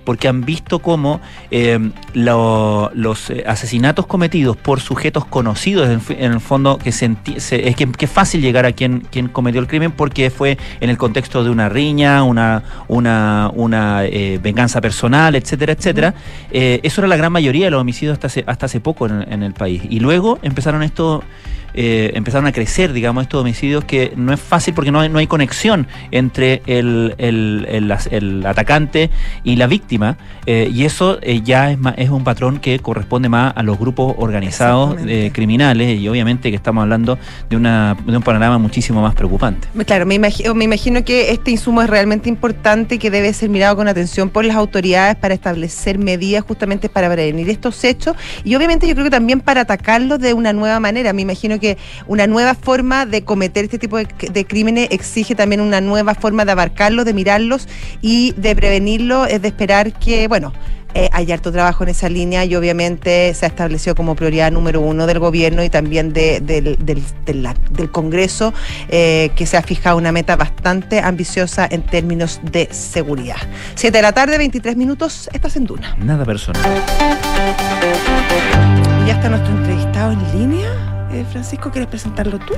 porque 0.10 0.28
han 0.28 0.44
visto 0.44 0.80
cómo 0.80 1.22
eh, 1.52 1.78
lo- 2.16 2.90
los 2.96 3.30
eh, 3.30 3.44
asesinatos 3.46 4.08
cometidos 4.08 4.58
por 4.58 4.80
sujetos 4.80 5.24
conocidos, 5.24 5.88
en, 6.10 6.32
el 6.34 6.40
fondo, 6.40 6.80
que, 6.80 6.92
se 6.92 7.08
enti- 7.12 7.38
se- 7.38 7.68
es 7.70 7.76
que, 7.76 7.86
que 7.92 8.06
es 8.06 8.12
fácil 8.12 8.42
llegar 8.42 8.66
a 8.66 8.72
quien, 8.72 9.02
quien 9.12 9.28
cometió 9.28 9.62
el 9.62 9.68
crimen 9.68 9.92
porque 9.92 10.32
fue 10.32 10.58
en 10.82 10.90
el 10.90 10.98
contexto 10.98 11.44
de 11.44 11.52
una 11.52 11.70
riña, 11.70 12.24
una, 12.24 12.64
una, 12.88 13.52
una 13.54 14.04
eh, 14.06 14.40
venganza 14.42 14.82
personal, 14.82 15.36
etcétera, 15.36 15.74
etcétera. 15.74 16.16
Eh, 16.50 16.80
eso 16.82 17.02
era 17.02 17.08
la 17.08 17.16
gran 17.16 17.32
mayoría 17.32 17.66
de 17.66 17.72
los 17.72 17.80
homicidios 17.82 18.14
hasta 18.14 18.26
hace, 18.26 18.44
hasta 18.48 18.66
hace 18.66 18.80
poco 18.80 19.06
en, 19.06 19.32
en 19.32 19.44
el 19.44 19.54
país. 19.54 19.84
Y 19.92 20.00
luego 20.00 20.40
empezaron 20.42 20.82
esto 20.82 21.24
eh, 21.74 22.12
empezaron 22.16 22.48
a 22.48 22.52
crecer, 22.52 22.94
digamos, 22.94 23.24
estos 23.24 23.42
homicidios 23.42 23.84
que 23.86 24.14
no 24.16 24.34
es 24.34 24.40
fácil 24.40 24.74
porque 24.74 24.92
no 24.92 25.00
hay, 25.00 25.10
no 25.10 25.20
hay 25.20 25.28
conexión 25.28 25.88
entre 26.12 26.62
el, 26.66 27.16
el- 27.18 27.68
el 28.12 28.46
atacante 28.46 29.10
y 29.44 29.56
la 29.56 29.68
víctima, 29.68 30.18
eh, 30.46 30.70
y 30.74 30.86
eso 30.86 31.20
eh, 31.22 31.42
ya 31.44 31.72
es, 31.72 31.78
ma- 31.80 31.94
es 31.98 32.10
un 32.10 32.24
patrón 32.24 32.60
que 32.60 32.80
corresponde 32.80 33.30
más 33.30 33.54
a 33.56 33.64
los 33.64 33.78
grupos 33.80 34.16
organizados 34.18 34.98
eh, 35.08 35.32
criminales, 35.34 36.00
y 36.00 36.08
obviamente 36.08 36.50
que 36.50 36.56
estamos 36.56 36.82
hablando 36.82 37.18
de, 37.50 37.56
una, 37.58 37.96
de 38.06 38.18
un 38.18 38.24
panorama 38.24 38.58
muchísimo 38.58 39.02
más 39.02 39.16
preocupante. 39.16 39.68
Claro, 39.86 40.06
me 40.06 40.16
imagino, 40.16 40.54
me 40.56 40.66
imagino 40.66 41.04
que 41.04 41.32
este 41.32 41.52
insumo 41.52 41.82
es 41.82 41.90
realmente 41.90 42.30
importante 42.30 42.96
y 42.96 42.98
que 42.98 43.12
debe 43.12 43.34
ser 43.34 43.50
mirado 43.50 43.76
con 43.76 43.88
atención 43.88 44.30
por 44.30 44.46
las 44.46 44.56
autoridades 44.56 45.16
para 45.16 45.34
establecer 45.34 45.98
medidas 46.00 46.44
justamente 46.44 46.90
para 46.90 47.12
prevenir 47.12 47.50
estos 47.50 47.84
hechos 47.84 48.16
y 48.44 48.56
obviamente 48.56 48.88
yo 48.88 48.94
creo 48.94 49.06
que 49.06 49.12
también 49.12 49.40
para 49.42 49.62
atacarlos 49.62 50.20
de 50.20 50.34
una 50.34 50.54
nueva 50.54 50.80
manera. 50.80 51.14
Me 51.14 51.22
imagino 51.22 51.59
que 51.60 51.78
una 52.08 52.28
nueva 52.28 52.56
forma 52.56 53.06
de 53.06 53.24
cometer 53.24 53.66
este 53.66 53.78
tipo 53.80 53.98
de, 53.98 54.08
de 54.32 54.46
crímenes 54.46 54.88
exige 54.92 55.36
también 55.36 55.62
una 55.62 55.82
nueva 55.82 56.16
forma 56.16 56.46
de 56.46 56.52
abarcarlos, 56.52 57.06
de 57.06 57.14
mirarlos 57.14 57.68
y 58.02 58.34
de 58.38 58.56
prevenirlos, 58.56 59.28
es 59.30 59.42
de 59.42 59.48
esperar 59.50 59.94
que, 60.00 60.28
bueno, 60.28 60.54
eh, 60.96 61.08
hay 61.12 61.32
harto 61.32 61.52
trabajo 61.52 61.84
en 61.84 61.90
esa 61.90 62.10
línea 62.10 62.46
y 62.46 62.56
obviamente 62.56 63.32
se 63.36 63.46
ha 63.46 63.50
establecido 63.50 63.94
como 63.94 64.16
prioridad 64.16 64.52
número 64.52 64.82
uno 64.82 65.06
del 65.06 65.20
gobierno 65.20 65.64
y 65.64 65.70
también 65.70 66.14
de- 66.14 66.40
de 66.42 67.34
la- 67.36 67.54
del 67.70 67.92
Congreso, 67.92 68.56
eh, 68.90 69.30
que 69.36 69.46
se 69.46 69.56
ha 69.56 69.62
fijado 69.62 69.98
una 69.98 70.12
meta 70.12 70.36
bastante 70.36 71.00
ambiciosa 71.00 71.68
en 71.70 71.84
términos 71.84 72.40
de 72.42 72.70
seguridad. 72.72 73.36
Siete 73.76 74.00
de 74.00 74.02
la 74.02 74.14
tarde, 74.14 74.40
23 74.40 74.76
minutos, 74.78 75.30
estás 75.32 75.56
en 75.58 75.66
Duna. 75.66 75.96
Nada 76.00 76.26
personal. 76.26 76.64
Ya 79.06 79.14
está 79.14 79.30
nuestro 79.30 79.56
entrevistado 79.58 80.12
en 80.14 80.40
línea. 80.40 80.69
Eh, 81.20 81.26
Francisco, 81.30 81.70
¿quieres 81.70 81.90
presentarlo 81.90 82.40
tú? 82.40 82.54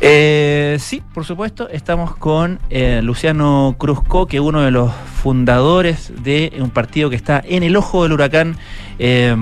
Eh, 0.00 0.76
sí, 0.80 1.02
por 1.12 1.24
supuesto, 1.26 1.68
estamos 1.68 2.16
con 2.16 2.58
eh, 2.70 3.00
Luciano 3.02 3.74
Cruzco, 3.78 4.26
que 4.26 4.38
es 4.38 4.42
uno 4.42 4.62
de 4.62 4.70
los 4.70 4.92
fundadores 5.22 6.12
de 6.22 6.54
un 6.58 6.70
partido 6.70 7.10
que 7.10 7.16
está 7.16 7.42
en 7.44 7.62
el 7.62 7.76
ojo 7.76 8.02
del 8.02 8.12
huracán. 8.12 8.56
eh, 8.98 9.36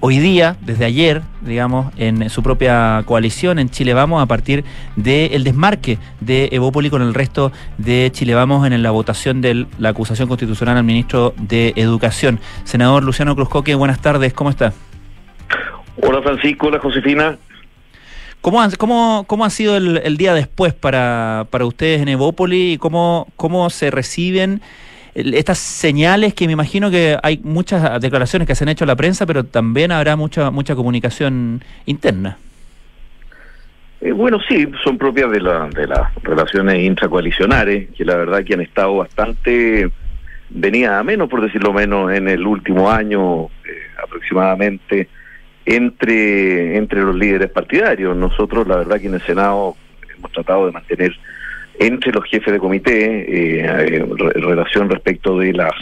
hoy 0.00 0.18
día, 0.18 0.56
desde 0.60 0.84
ayer, 0.84 1.22
digamos, 1.40 1.92
en 1.96 2.28
su 2.30 2.42
propia 2.42 3.02
coalición 3.06 3.58
en 3.58 3.70
Chile 3.70 3.94
Vamos, 3.94 4.22
a 4.22 4.26
partir 4.26 4.64
del 4.94 5.42
desmarque 5.42 5.98
de 6.20 6.48
Evópoli 6.52 6.90
con 6.90 7.02
el 7.02 7.14
resto 7.14 7.50
de 7.78 8.10
Chile 8.12 8.34
Vamos 8.34 8.66
en 8.66 8.82
la 8.82 8.90
votación 8.90 9.40
de 9.40 9.66
la 9.78 9.88
acusación 9.88 10.28
constitucional 10.28 10.76
al 10.76 10.84
ministro 10.84 11.32
de 11.38 11.72
Educación. 11.76 12.40
Senador 12.64 13.04
Luciano 13.04 13.34
Cruzcoque, 13.34 13.74
buenas 13.74 14.00
tardes, 14.00 14.32
¿cómo 14.32 14.50
está? 14.50 14.72
Hola 16.02 16.22
Francisco, 16.22 16.66
hola 16.66 16.78
Josefina. 16.78 17.38
¿Cómo 18.40 18.60
ha, 18.60 18.68
cómo, 18.70 19.24
cómo 19.26 19.44
ha 19.44 19.50
sido 19.50 19.76
el, 19.76 20.00
el 20.04 20.16
día 20.16 20.34
después 20.34 20.74
para, 20.74 21.46
para 21.50 21.64
ustedes 21.64 22.02
en 22.02 22.08
Evópoli 22.08 22.74
y 22.74 22.78
cómo, 22.78 23.26
cómo 23.36 23.70
se 23.70 23.90
reciben 23.90 24.60
estas 25.14 25.58
señales 25.58 26.34
que 26.34 26.46
me 26.46 26.52
imagino 26.52 26.90
que 26.90 27.16
hay 27.22 27.40
muchas 27.42 28.00
declaraciones 28.00 28.46
que 28.46 28.54
se 28.54 28.64
han 28.64 28.68
hecho 28.68 28.84
a 28.84 28.86
la 28.86 28.96
prensa, 28.96 29.24
pero 29.24 29.44
también 29.44 29.90
habrá 29.90 30.14
mucha, 30.14 30.50
mucha 30.50 30.76
comunicación 30.76 31.64
interna? 31.86 32.36
Eh, 34.02 34.12
bueno, 34.12 34.38
sí, 34.46 34.68
son 34.84 34.98
propias 34.98 35.30
de, 35.30 35.40
la, 35.40 35.68
de 35.68 35.86
las 35.86 36.14
relaciones 36.22 36.84
intracoalicionares, 36.84 37.88
que 37.96 38.04
la 38.04 38.16
verdad 38.16 38.44
que 38.44 38.54
han 38.54 38.60
estado 38.60 38.96
bastante 38.96 39.90
venía 40.50 40.98
a 40.98 41.02
menos, 41.02 41.28
por 41.28 41.40
decirlo 41.40 41.72
menos, 41.72 42.12
en 42.12 42.28
el 42.28 42.46
último 42.46 42.90
año 42.90 43.46
eh, 43.46 43.48
aproximadamente 44.04 45.08
entre, 45.66 46.76
entre 46.76 47.02
los 47.02 47.14
líderes 47.16 47.50
partidarios. 47.50 48.16
Nosotros, 48.16 48.66
la 48.66 48.76
verdad 48.76 49.00
que 49.00 49.08
en 49.08 49.14
el 49.14 49.22
Senado 49.22 49.76
hemos 50.16 50.32
tratado 50.32 50.66
de 50.66 50.72
mantener 50.72 51.12
entre 51.78 52.12
los 52.12 52.24
jefes 52.24 52.52
de 52.52 52.58
comité 52.58 53.04
eh, 53.04 53.66
eh, 53.66 54.06
re- 54.16 54.32
relación 54.40 54.88
respecto 54.88 55.38
de 55.38 55.52
las 55.52 55.72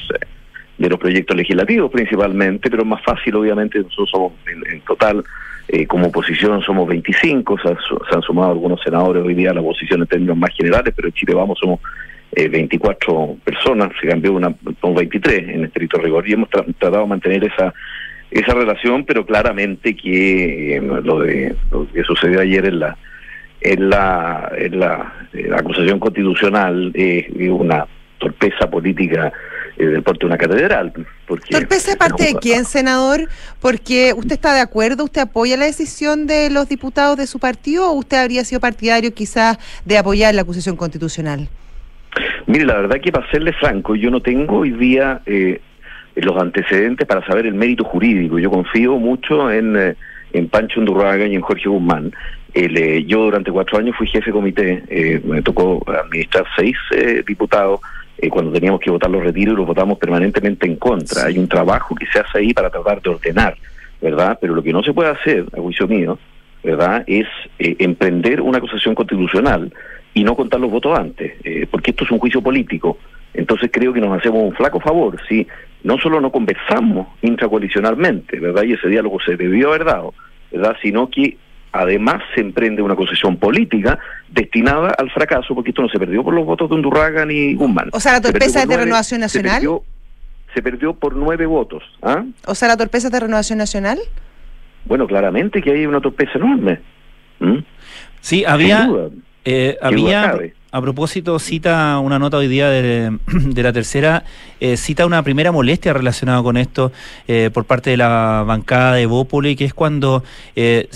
de 0.76 0.88
los 0.90 0.98
proyectos 0.98 1.36
legislativos 1.36 1.88
principalmente, 1.88 2.68
pero 2.68 2.84
más 2.84 3.00
fácil 3.04 3.36
obviamente, 3.36 3.78
nosotros 3.78 4.10
somos 4.10 4.32
en, 4.48 4.80
total 4.80 5.22
eh, 5.68 5.86
como 5.86 6.08
oposición 6.08 6.60
somos 6.62 6.88
25, 6.88 7.58
se 7.60 7.68
han, 7.68 7.76
su- 7.78 8.00
se 8.10 8.16
han 8.16 8.22
sumado 8.22 8.50
algunos 8.50 8.80
senadores 8.82 9.22
hoy 9.24 9.34
día 9.34 9.52
a 9.52 9.54
la 9.54 9.60
oposición 9.60 10.00
en 10.00 10.08
términos 10.08 10.36
más 10.36 10.50
generales, 10.52 10.92
pero 10.96 11.06
en 11.06 11.14
Chile 11.14 11.32
vamos 11.32 11.58
somos 11.60 11.78
eh, 12.32 12.48
24 12.48 13.36
personas, 13.44 13.90
se 14.00 14.08
cambió 14.08 14.32
una, 14.32 14.52
son 14.80 14.96
23 14.96 15.48
en 15.50 15.64
estricto 15.66 15.98
rigor 15.98 16.28
y 16.28 16.32
hemos 16.32 16.50
tra- 16.50 16.64
tratado 16.80 17.04
de 17.04 17.08
mantener 17.08 17.44
esa 17.44 17.72
esa 18.30 18.54
relación, 18.54 19.04
pero 19.04 19.24
claramente 19.24 19.94
que 19.94 20.76
eh, 20.76 20.80
lo 20.80 21.20
de 21.20 21.54
lo 21.70 21.90
que 21.92 22.02
sucedió 22.04 22.40
ayer 22.40 22.66
en 22.66 22.80
la 22.80 22.96
en 23.60 23.90
la 23.90 24.52
en 24.56 24.78
la, 24.78 25.12
en 25.32 25.50
la 25.50 25.56
acusación 25.56 25.98
constitucional 25.98 26.92
es 26.94 27.26
una 27.50 27.86
torpeza 28.18 28.68
política 28.70 29.32
eh, 29.76 29.86
del 29.86 30.02
porte 30.02 30.20
de 30.20 30.26
una 30.26 30.38
catedral. 30.38 30.92
Porque, 31.26 31.50
Torpeza 31.50 31.90
de 31.90 31.96
parte 31.96 32.24
de 32.24 32.34
quién, 32.36 32.64
senador, 32.64 33.28
porque 33.60 34.12
usted 34.16 34.34
está 34.34 34.54
de 34.54 34.60
acuerdo, 34.60 35.04
usted 35.04 35.22
apoya 35.22 35.56
la 35.56 35.64
decisión 35.64 36.26
de 36.26 36.48
los 36.48 36.68
diputados 36.68 37.16
de 37.16 37.26
su 37.26 37.40
partido 37.40 37.90
o 37.90 37.94
usted 37.94 38.18
habría 38.18 38.44
sido 38.44 38.60
partidario 38.60 39.12
quizás 39.12 39.58
de 39.84 39.98
apoyar 39.98 40.34
la 40.34 40.42
acusación 40.42 40.76
constitucional. 40.76 41.48
Mire, 42.46 42.66
la 42.66 42.74
verdad 42.74 43.00
que 43.00 43.10
para 43.10 43.28
serle 43.30 43.52
franco, 43.54 43.96
yo 43.96 44.10
no 44.10 44.20
tengo 44.20 44.58
hoy 44.58 44.70
día 44.70 45.22
eh, 45.26 45.60
los 46.16 46.36
antecedentes 46.40 47.06
para 47.06 47.26
saber 47.26 47.46
el 47.46 47.54
mérito 47.54 47.84
jurídico. 47.84 48.38
Yo 48.38 48.50
confío 48.50 48.98
mucho 48.98 49.50
en, 49.50 49.76
eh, 49.76 49.94
en 50.32 50.48
Pancho 50.48 50.80
Undurraga 50.80 51.26
y 51.26 51.34
en 51.34 51.40
Jorge 51.40 51.68
Guzmán. 51.68 52.12
El, 52.52 52.76
eh, 52.76 53.04
yo 53.04 53.24
durante 53.24 53.50
cuatro 53.50 53.78
años 53.78 53.96
fui 53.96 54.06
jefe 54.06 54.26
de 54.26 54.32
comité, 54.32 54.82
eh, 54.88 55.20
me 55.24 55.42
tocó 55.42 55.82
administrar 55.88 56.44
seis 56.56 56.76
eh, 56.92 57.24
diputados 57.26 57.80
eh, 58.18 58.28
cuando 58.28 58.52
teníamos 58.52 58.80
que 58.80 58.92
votar 58.92 59.10
los 59.10 59.24
retiros 59.24 59.54
y 59.54 59.56
los 59.56 59.66
votamos 59.66 59.98
permanentemente 59.98 60.66
en 60.66 60.76
contra. 60.76 61.26
Hay 61.26 61.36
un 61.36 61.48
trabajo 61.48 61.96
que 61.96 62.06
se 62.06 62.20
hace 62.20 62.38
ahí 62.38 62.54
para 62.54 62.70
tratar 62.70 63.02
de 63.02 63.10
ordenar, 63.10 63.56
¿verdad? 64.00 64.38
Pero 64.40 64.54
lo 64.54 64.62
que 64.62 64.72
no 64.72 64.84
se 64.84 64.92
puede 64.92 65.10
hacer, 65.10 65.46
a 65.52 65.60
juicio 65.60 65.88
mío, 65.88 66.16
¿verdad? 66.62 67.02
Es 67.08 67.26
eh, 67.58 67.74
emprender 67.80 68.40
una 68.40 68.58
acusación 68.58 68.94
constitucional 68.94 69.72
y 70.14 70.22
no 70.22 70.36
contar 70.36 70.60
los 70.60 70.70
votos 70.70 70.96
antes, 70.96 71.32
porque 71.72 71.90
esto 71.90 72.04
es 72.04 72.10
un 72.12 72.20
juicio 72.20 72.40
político. 72.40 72.98
Entonces 73.34 73.68
creo 73.72 73.92
que 73.92 74.00
nos 74.00 74.16
hacemos 74.16 74.44
un 74.44 74.54
flaco 74.54 74.78
favor 74.78 75.20
si 75.28 75.44
no 75.84 75.96
solo 75.98 76.20
no 76.20 76.32
conversamos 76.32 77.06
intracoalicionalmente, 77.22 78.40
¿verdad? 78.40 78.64
Y 78.64 78.72
ese 78.72 78.88
diálogo 78.88 79.18
se 79.24 79.36
debió 79.36 79.68
haber 79.68 79.84
dado, 79.84 80.12
¿verdad? 80.50 80.76
Sino 80.82 81.08
que 81.08 81.36
además 81.72 82.22
se 82.34 82.40
emprende 82.40 82.82
una 82.82 82.94
acusación 82.94 83.36
política 83.36 83.98
destinada 84.28 84.94
al 84.98 85.10
fracaso, 85.10 85.54
porque 85.54 85.70
esto 85.70 85.82
no 85.82 85.88
se 85.88 85.98
perdió 85.98 86.22
por 86.24 86.34
los 86.34 86.44
votos 86.46 86.68
de 86.68 86.74
Undurraga 86.76 87.24
ni 87.26 87.54
Guzmán. 87.54 87.88
O 87.92 88.00
sea, 88.00 88.12
la 88.12 88.18
Se 88.18 88.22
perdió 88.24 88.38
torpeza 88.40 88.52
por 88.52 88.62
es 88.62 88.68
de 88.68 88.74
nueve, 88.74 88.84
Renovación 88.84 89.18
se 89.20 89.24
Nacional. 89.24 89.52
perdió- 89.60 89.82
se 90.54 90.62
perdió 90.62 90.94
por 90.94 91.16
nueve 91.16 91.46
votos. 91.46 91.82
¿ah? 92.02 92.24
O 92.46 92.54
sea, 92.54 92.68
la 92.68 92.76
torpeza 92.76 93.10
de 93.10 93.20
Renovación 93.20 93.58
Nacional. 93.58 93.98
Bueno, 94.84 95.06
claramente 95.06 95.60
que 95.60 95.72
hay 95.72 95.84
una 95.86 96.00
torpeza 96.00 96.32
enorme. 96.36 96.78
¿Mm? 97.40 97.58
Sí, 98.20 98.44
había, 98.46 98.88
eh, 99.44 99.76
había, 99.82 100.38
a 100.74 100.80
propósito, 100.80 101.38
cita 101.38 102.00
una 102.00 102.18
nota 102.18 102.36
hoy 102.36 102.48
día 102.48 102.68
de, 102.68 103.16
la 103.62 103.72
tercera, 103.72 104.24
eh, 104.58 104.76
cita 104.76 105.06
una 105.06 105.22
primera 105.22 105.52
molestia 105.52 105.92
relacionada 105.92 106.42
con 106.42 106.56
esto 106.56 106.90
eh, 107.28 107.48
por 107.54 107.64
parte 107.64 107.90
de 107.90 107.96
la 107.96 108.42
bancada 108.44 108.94
de 108.94 109.06
Bópoli, 109.06 109.54
que 109.54 109.66
es 109.66 109.72
cuando 109.72 110.24
eh, 110.56 110.88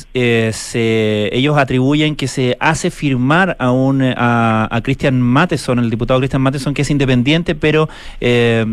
se, 0.53 1.31
ellos 1.33 1.57
atribuyen 1.57 2.17
que 2.17 2.27
se 2.27 2.57
hace 2.59 2.91
firmar 2.91 3.57
a, 3.61 3.71
un, 3.71 4.03
a, 4.03 4.83
Matheson, 5.13 5.79
el 5.79 5.91
diputado 5.91 6.19
Christian 6.19 6.43
Matheson, 6.43 6.75
que 6.75 6.83
es 6.83 6.91
independiente, 6.91 7.55
pero 7.55 7.89
que 8.19 8.67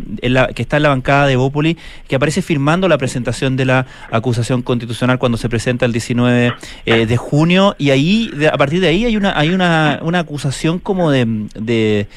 está 0.58 0.78
en 0.78 0.84
la 0.84 0.90
bancada 0.90 1.28
de 1.28 1.36
Bópoli, 1.36 1.78
que 2.08 2.16
aparece 2.16 2.42
firmando 2.42 2.88
la 2.88 2.98
presentación 2.98 3.56
de 3.58 3.66
la 3.66 3.86
acusación 4.10 4.64
constitucional 4.64 5.20
cuando 5.20 5.38
se 5.38 5.50
presenta 5.50 5.86
el 5.86 5.92
19 5.92 6.54
de 6.86 7.18
junio, 7.18 7.76
y 7.78 7.92
ahí, 7.92 8.32
a 8.52 8.58
partir 8.58 8.80
de 8.82 8.88
ahí, 8.88 9.06
hay 9.06 9.18
una, 9.18 9.38
hay 9.38 9.50
una, 9.50 10.00
una 10.02 10.18
acusación 10.18 10.80
como 10.80 10.95
de, 11.12 12.08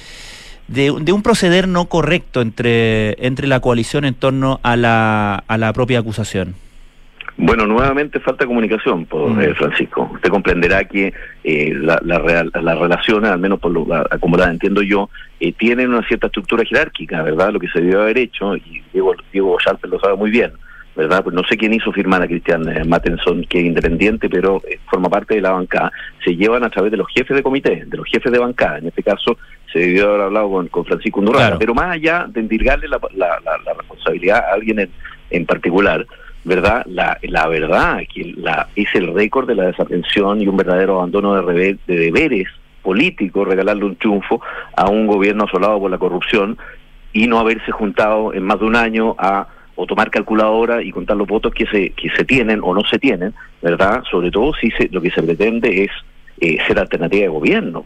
de, 0.68 1.12
un 1.12 1.22
proceder 1.22 1.68
no 1.68 1.86
correcto 1.86 2.40
entre, 2.40 3.26
entre 3.26 3.46
la 3.46 3.60
coalición 3.60 4.04
en 4.04 4.14
torno 4.14 4.60
a 4.62 4.76
la, 4.76 5.42
a 5.46 5.58
la 5.58 5.72
propia 5.72 5.98
acusación. 5.98 6.54
Bueno, 7.40 7.66
nuevamente 7.66 8.18
falta 8.18 8.46
comunicación, 8.46 9.06
por, 9.06 9.30
mm. 9.30 9.40
eh, 9.40 9.54
Francisco. 9.54 10.10
Usted 10.12 10.28
comprenderá 10.28 10.84
que 10.84 11.14
eh, 11.44 11.72
la, 11.72 12.00
la, 12.02 12.74
relaciones, 12.74 13.30
al 13.30 13.38
menos 13.38 13.60
por 13.60 13.70
lo 13.70 13.86
como 14.18 14.36
la 14.36 14.50
entiendo 14.50 14.82
yo, 14.82 15.08
eh, 15.38 15.52
tienen 15.52 15.90
una 15.90 16.06
cierta 16.08 16.26
estructura 16.26 16.64
jerárquica, 16.64 17.22
¿verdad? 17.22 17.52
Lo 17.52 17.60
que 17.60 17.68
se 17.68 17.80
debió 17.80 18.02
haber 18.02 18.18
hecho, 18.18 18.56
y 18.56 18.82
Diego, 18.92 19.14
Diego 19.32 19.56
lo 19.84 20.00
sabe 20.00 20.16
muy 20.16 20.30
bien, 20.32 20.50
¿verdad? 20.98 21.22
Pues 21.22 21.32
no 21.32 21.44
sé 21.44 21.56
quién 21.56 21.72
hizo 21.72 21.92
firmar 21.92 22.22
a 22.22 22.26
Cristian 22.26 22.68
eh, 22.68 22.82
Mattenson, 22.82 23.44
que 23.44 23.61
es 23.61 23.66
independiente, 23.66 24.28
pero 24.28 24.61
eh, 24.68 24.80
forma 24.90 25.08
parte 25.08 25.37
de 25.37 25.40
la 25.40 25.52
bancada. 25.52 25.92
Se 26.24 26.34
llevan 26.34 26.64
a 26.64 26.70
través 26.70 26.90
de 26.90 26.96
los 26.96 27.06
jefes 27.14 27.37
de 27.37 27.42
comité, 27.44 27.84
de 27.87 27.96
los 27.96 28.04
jefes 28.08 28.32
de 28.32 28.38
bancada. 28.40 28.78
En 28.78 28.88
este 28.88 29.04
caso, 29.04 29.38
se 29.72 29.78
debió 29.78 30.08
haber 30.08 30.22
hablado 30.22 30.50
con, 30.68 30.84
Francisco 30.84 31.20
Undurraga. 31.20 31.56
Pero 31.56 31.72
más 31.72 31.94
allá 31.94 32.26
de 32.28 32.40
endirgarle 32.40 32.88
la, 32.88 32.98
responsabilidad 33.76 34.38
a 34.38 34.54
alguien 34.54 34.90
en, 35.30 35.46
particular, 35.46 36.04
¿verdad? 36.42 36.84
La, 36.87 37.16
la 37.22 37.46
verdad 37.46 38.00
que 38.12 38.34
la, 38.37 38.66
es 38.74 38.92
el 38.94 39.14
récord 39.14 39.46
de 39.46 39.54
la 39.54 39.66
desatención 39.66 40.42
y 40.42 40.48
un 40.48 40.56
verdadero 40.56 40.96
abandono 40.96 41.40
de, 41.40 41.78
de 41.87 41.96
deberes 41.96 42.48
políticos, 42.82 43.46
regalarle 43.46 43.84
un 43.84 43.94
triunfo 43.94 44.40
a 44.74 44.90
un 44.90 45.06
gobierno 45.06 45.44
asolado 45.44 45.78
por 45.78 45.92
la 45.92 45.98
corrupción 45.98 46.58
y 47.12 47.28
no 47.28 47.38
haberse 47.38 47.70
juntado 47.70 48.34
en 48.34 48.42
más 48.42 48.58
de 48.58 48.66
un 48.66 48.74
año 48.74 49.14
a 49.16 49.46
o 49.80 49.86
tomar 49.86 50.10
calculadora 50.10 50.82
y 50.82 50.90
contar 50.90 51.16
los 51.16 51.28
votos 51.28 51.54
que 51.54 51.64
se, 51.66 51.90
que 51.90 52.10
se 52.10 52.24
tienen 52.24 52.60
o 52.64 52.74
no 52.74 52.82
se 52.84 52.98
tienen, 52.98 53.32
¿verdad? 53.62 54.02
Sobre 54.10 54.28
todo 54.28 54.52
si 54.60 54.72
se, 54.72 54.88
lo 54.90 55.00
que 55.00 55.12
se 55.12 55.22
pretende 55.22 55.84
es 55.84 55.90
eh, 56.40 56.58
ser 56.66 56.80
alternativa 56.80 57.22
de 57.22 57.28
gobierno. 57.28 57.84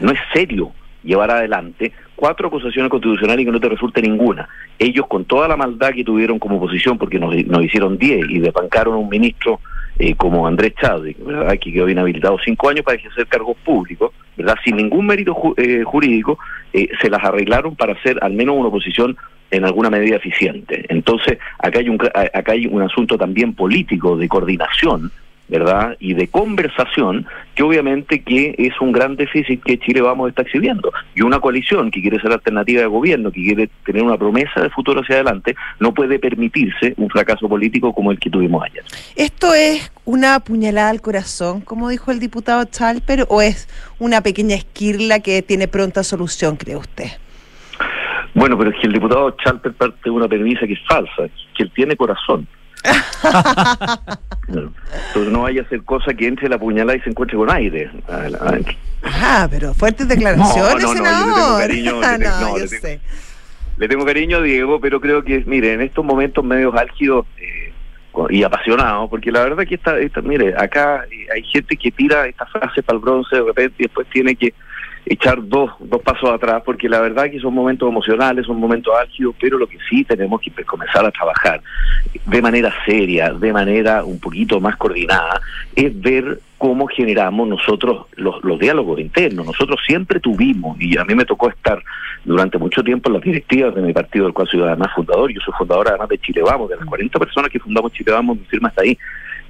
No 0.00 0.10
es 0.10 0.18
serio 0.32 0.72
llevar 1.02 1.30
adelante 1.30 1.92
cuatro 2.16 2.48
acusaciones 2.48 2.90
constitucionales 2.90 3.42
y 3.42 3.44
que 3.44 3.52
no 3.52 3.60
te 3.60 3.68
resulte 3.68 4.00
ninguna. 4.00 4.48
Ellos 4.78 5.06
con 5.06 5.26
toda 5.26 5.46
la 5.46 5.54
maldad 5.54 5.92
que 5.92 6.02
tuvieron 6.02 6.38
como 6.38 6.56
oposición, 6.56 6.96
porque 6.96 7.18
nos, 7.18 7.36
nos 7.44 7.62
hicieron 7.62 7.98
diez 7.98 8.24
y 8.30 8.38
despancaron 8.38 8.94
a 8.94 8.96
un 8.96 9.10
ministro 9.10 9.60
eh, 9.98 10.14
como 10.14 10.46
Andrés 10.46 10.72
Chávez, 10.80 11.14
¿verdad? 11.22 11.58
que 11.58 11.70
quedó 11.70 11.90
inhabilitado 11.90 12.38
cinco 12.42 12.70
años 12.70 12.86
para 12.86 12.96
ejercer 12.96 13.26
cargos 13.26 13.58
públicos, 13.58 14.12
¿verdad? 14.36 14.56
sin 14.64 14.76
ningún 14.76 15.06
mérito 15.06 15.36
eh, 15.56 15.82
jurídico, 15.84 16.38
se 16.72 17.08
las 17.08 17.22
arreglaron 17.22 17.76
para 17.76 17.92
hacer 17.92 18.18
al 18.20 18.32
menos 18.32 18.56
una 18.56 18.68
oposición 18.68 19.16
en 19.50 19.64
alguna 19.64 19.90
medida 19.90 20.16
eficiente. 20.16 20.84
Entonces, 20.88 21.38
acá 21.58 21.78
hay 21.78 21.88
un, 21.88 21.98
acá 22.02 22.52
hay 22.52 22.66
un 22.66 22.82
asunto 22.82 23.16
también 23.16 23.54
político 23.54 24.16
de 24.16 24.28
coordinación, 24.28 25.12
¿verdad? 25.48 25.96
Y 26.00 26.14
de 26.14 26.28
conversación, 26.28 27.26
que 27.54 27.62
obviamente 27.62 28.22
que 28.22 28.54
es 28.58 28.80
un 28.80 28.92
gran 28.92 29.16
déficit 29.16 29.62
que 29.62 29.78
Chile 29.78 30.00
vamos 30.00 30.26
a 30.26 30.28
estar 30.30 30.46
exhibiendo. 30.46 30.92
Y 31.14 31.22
una 31.22 31.40
coalición 31.40 31.90
que 31.90 32.00
quiere 32.00 32.20
ser 32.20 32.32
alternativa 32.32 32.80
de 32.80 32.86
gobierno, 32.86 33.30
que 33.30 33.42
quiere 33.42 33.68
tener 33.84 34.02
una 34.02 34.16
promesa 34.16 34.62
de 34.62 34.70
futuro 34.70 35.00
hacia 35.00 35.16
adelante, 35.16 35.54
no 35.80 35.92
puede 35.92 36.18
permitirse 36.18 36.94
un 36.96 37.10
fracaso 37.10 37.48
político 37.48 37.92
como 37.92 38.10
el 38.10 38.18
que 38.18 38.30
tuvimos 38.30 38.64
ayer. 38.64 38.84
¿Esto 39.16 39.54
es 39.54 39.92
una 40.04 40.40
puñalada 40.40 40.90
al 40.90 41.00
corazón, 41.00 41.60
como 41.60 41.88
dijo 41.88 42.10
el 42.10 42.20
diputado 42.20 42.64
Chalper, 42.64 43.26
o 43.28 43.42
es 43.42 43.68
una 43.98 44.22
pequeña 44.22 44.56
esquirla 44.56 45.20
que 45.20 45.42
tiene 45.42 45.68
pronta 45.68 46.02
solución, 46.02 46.56
cree 46.56 46.76
usted? 46.76 47.08
Bueno, 48.34 48.58
pero 48.58 48.70
es 48.70 48.76
que 48.80 48.86
el 48.86 48.92
diputado 48.92 49.30
Chalper 49.44 49.74
parte 49.74 50.00
de 50.04 50.10
una 50.10 50.26
premisa 50.26 50.66
que 50.66 50.72
es 50.72 50.80
falsa, 50.88 51.28
que 51.56 51.62
él 51.62 51.70
tiene 51.74 51.96
corazón. 51.96 52.48
Entonces 54.48 55.32
no 55.32 55.42
vaya 55.42 55.62
a 55.62 55.64
hacer 55.64 55.82
cosa 55.84 56.12
que 56.14 56.26
entre 56.26 56.48
la 56.48 56.58
puñalada 56.58 56.96
y 56.96 57.00
se 57.00 57.10
encuentre 57.10 57.36
con 57.36 57.50
aire. 57.50 57.90
Ah, 59.02 59.48
pero 59.50 59.74
fuertes 59.74 60.06
declaraciones, 60.08 60.82
no, 60.84 60.94
no, 60.94 61.00
no, 61.00 61.66
Yo 61.66 62.00
le 63.76 63.88
tengo 63.88 64.04
cariño, 64.04 64.36
a 64.38 64.42
Diego, 64.42 64.80
pero 64.80 65.00
creo 65.00 65.24
que, 65.24 65.42
mire, 65.46 65.72
en 65.72 65.80
estos 65.80 66.04
momentos 66.04 66.44
medios 66.44 66.74
álgidos 66.74 67.26
eh, 67.38 67.72
y 68.30 68.44
apasionados, 68.44 69.10
porque 69.10 69.32
la 69.32 69.42
verdad 69.42 69.64
que 69.66 69.74
está, 69.74 69.96
mire, 70.22 70.54
acá 70.56 71.04
eh, 71.10 71.26
hay 71.34 71.42
gente 71.42 71.76
que 71.76 71.90
tira 71.90 72.26
esta 72.26 72.46
frase 72.46 72.82
para 72.82 72.96
el 72.96 73.02
bronce 73.02 73.34
de 73.34 73.42
repente 73.42 73.74
y 73.78 73.82
después 73.84 74.06
tiene 74.12 74.36
que 74.36 74.54
echar 75.06 75.46
dos, 75.46 75.70
dos 75.80 76.00
pasos 76.02 76.30
atrás, 76.30 76.62
porque 76.64 76.88
la 76.88 77.00
verdad 77.00 77.30
que 77.30 77.38
son 77.38 77.54
momentos 77.54 77.88
emocionales, 77.88 78.46
son 78.46 78.58
momentos 78.58 78.94
álgidos, 78.98 79.34
pero 79.38 79.58
lo 79.58 79.66
que 79.66 79.78
sí 79.88 80.04
tenemos 80.04 80.40
que 80.40 80.50
comenzar 80.64 81.04
a 81.04 81.10
trabajar 81.10 81.60
de 82.24 82.42
manera 82.42 82.72
seria, 82.86 83.32
de 83.32 83.52
manera 83.52 84.04
un 84.04 84.18
poquito 84.18 84.60
más 84.60 84.76
coordinada, 84.76 85.40
es 85.76 86.00
ver 86.00 86.40
cómo 86.56 86.86
generamos 86.86 87.46
nosotros 87.46 88.06
los, 88.16 88.42
los 88.42 88.58
diálogos 88.58 88.98
internos. 88.98 89.44
Nosotros 89.44 89.80
siempre 89.86 90.20
tuvimos, 90.20 90.80
y 90.80 90.96
a 90.96 91.04
mí 91.04 91.14
me 91.14 91.26
tocó 91.26 91.50
estar 91.50 91.82
durante 92.24 92.56
mucho 92.56 92.82
tiempo 92.82 93.10
en 93.10 93.14
las 93.14 93.22
directivas 93.22 93.74
de 93.74 93.82
mi 93.82 93.92
partido, 93.92 94.24
del 94.24 94.32
cual 94.32 94.48
soy 94.48 94.62
además 94.62 94.88
fundador, 94.94 95.30
yo 95.30 95.40
soy 95.44 95.52
fundador 95.58 95.88
además 95.88 96.08
de 96.08 96.18
Chile 96.18 96.40
Vamos, 96.42 96.70
de 96.70 96.76
las 96.76 96.86
40 96.86 97.18
personas 97.18 97.50
que 97.50 97.60
fundamos 97.60 97.92
Chile 97.92 98.12
Vamos, 98.12 98.38
mi 98.38 98.44
firma 98.46 98.68
está 98.68 98.82
ahí. 98.82 98.96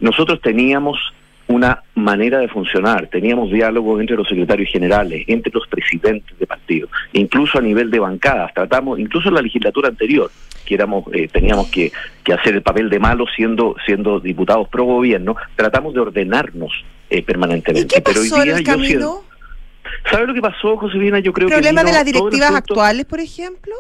Nosotros 0.01 0.41
teníamos 0.41 0.99
una 1.49 1.83
manera 1.95 2.39
de 2.39 2.49
funcionar. 2.49 3.09
Teníamos 3.09 3.51
diálogos 3.51 4.01
entre 4.01 4.17
los 4.17 4.29
secretarios 4.29 4.71
generales, 4.71 5.25
entre 5.27 5.53
los 5.53 5.67
presidentes 5.69 6.39
de 6.39 6.47
partidos, 6.47 6.91
incluso 7.13 7.59
a 7.59 7.61
nivel 7.61 7.91
de 7.91 7.99
bancadas. 7.99 8.53
Tratamos, 8.55 8.99
incluso 8.99 9.29
en 9.29 9.35
la 9.35 9.43
legislatura 9.43 9.89
anterior, 9.89 10.31
que 10.65 10.75
éramos, 10.75 11.05
eh, 11.13 11.29
teníamos 11.29 11.71
que, 11.71 11.93
hacer 12.33 12.55
el 12.55 12.63
papel 12.63 12.89
de 12.89 12.99
malo 12.99 13.27
siendo, 13.35 13.77
siendo 13.85 14.21
diputados 14.21 14.69
pro 14.69 14.85
gobierno, 14.85 15.37
tratamos 15.57 15.95
de 15.95 16.01
ordenarnos 16.01 16.73
eh, 17.11 17.23
permanentemente. 17.23 17.95
¿Y 17.95 17.97
qué 17.97 18.03
pasó 18.03 18.21
Pero 18.21 18.41
hoy 18.41 18.63
día 18.63 18.75
en 18.75 18.81
el 18.81 19.01
yo 19.01 19.25
¿Sabe 20.11 20.27
lo 20.27 20.35
que 20.35 20.41
pasó, 20.41 20.77
Josefina? 20.77 21.19
Yo 21.19 21.33
creo 21.33 21.49
¿Problema 21.49 21.85
de 21.85 21.93
las 21.93 22.05
directivas 22.05 22.55
actuales, 22.55 23.05
por 23.05 23.21
ejemplo? 23.21 23.75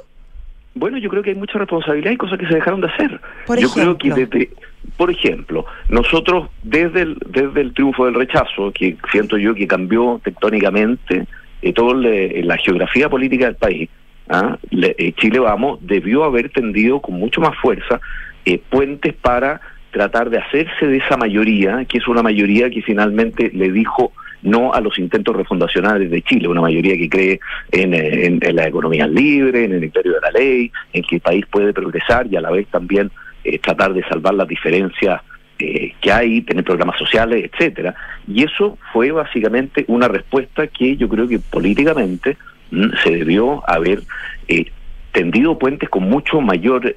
Bueno, 0.74 0.98
yo 0.98 1.09
creo 1.09 1.22
que 1.22 1.31
hay 1.31 1.37
mucha 1.37 1.59
responsabilidad 1.59 2.11
y 2.11 2.16
cosas 2.16 2.38
que 2.38 2.46
se 2.46 2.55
dejaron 2.55 2.81
de 2.81 2.88
hacer. 2.88 3.20
yo 3.59 3.70
creo 3.70 3.96
que 3.96 4.11
desde 4.11 4.50
por 4.97 5.11
ejemplo, 5.11 5.66
nosotros 5.88 6.49
desde 6.62 7.03
el, 7.03 7.18
desde 7.27 7.61
el 7.61 7.75
triunfo 7.75 8.07
del 8.07 8.14
rechazo, 8.14 8.73
que 8.73 8.97
siento 9.11 9.37
yo 9.37 9.55
que 9.55 9.66
cambió 9.66 10.20
tectónicamente 10.23 11.27
eh, 11.62 11.73
toda 11.73 11.94
la 11.94 12.57
geografía 12.59 13.09
política 13.09 13.47
del 13.47 13.57
país, 13.57 13.88
¿ah? 14.29 14.59
eh, 14.70 15.12
Chile 15.16 15.38
Vamos 15.38 15.79
debió 15.83 16.25
haber 16.25 16.51
tendido 16.51 17.01
con 17.01 17.14
mucho 17.14 17.40
más 17.40 17.57
fuerza 17.59 18.01
eh, 18.44 18.61
puentes 18.70 19.14
para 19.14 19.61
tratar 19.90 20.31
de 20.31 20.38
hacerse 20.38 20.87
de 20.87 20.99
esa 20.99 21.16
mayoría, 21.16 21.85
que 21.85 21.99
es 21.99 22.09
una 22.09 22.23
mayoría 22.23 22.68
que 22.68 22.83
finalmente 22.83 23.51
le 23.55 23.70
dijo 23.70 24.12
no 24.42 24.75
a 24.75 24.81
los 24.81 24.99
intentos 24.99 25.35
refundacionales 25.35 26.11
de 26.11 26.20
Chile, 26.20 26.49
una 26.49 26.61
mayoría 26.61 26.97
que 26.97 27.09
cree 27.09 27.40
en, 27.73 27.94
en, 27.94 28.38
en 28.42 28.57
la 28.57 28.66
economía 28.66 29.07
libre, 29.07 29.64
en 29.64 29.73
el 29.73 29.85
imperio 29.85 30.12
de 30.14 30.20
la 30.20 30.31
ley, 30.33 30.70
en 30.92 31.03
que 31.03 31.16
el 31.16 31.20
país 31.23 31.47
puede 31.51 31.73
progresar 31.73 32.27
y 32.31 32.37
a 32.37 32.42
la 32.42 32.51
vez 32.51 32.66
también 32.68 33.11
eh, 33.45 33.59
tratar 33.59 33.93
de 33.93 34.03
salvar 34.05 34.35
las 34.35 34.49
diferencias 34.49 35.21
eh, 35.59 35.93
que 36.01 36.11
hay, 36.11 36.41
tener 36.43 36.65
programas 36.65 36.99
sociales, 36.99 37.51
etcétera. 37.53 37.95
Y 38.27 38.43
eso 38.43 38.79
fue 38.93 39.11
básicamente 39.11 39.85
una 39.89 40.09
respuesta 40.09 40.67
que 40.67 40.97
yo 40.97 41.09
creo 41.09 41.29
que 41.29 41.39
políticamente 41.39 42.37
mm, 42.71 42.87
se 43.03 43.11
debió 43.11 43.63
haber 43.69 44.01
eh, 44.49 44.67
tendido 45.13 45.59
puentes 45.59 45.89
con 45.89 46.09
mucho 46.09 46.41
mayor 46.41 46.97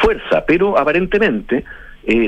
fuerza, 0.00 0.46
pero 0.46 0.78
aparentemente 0.78 1.64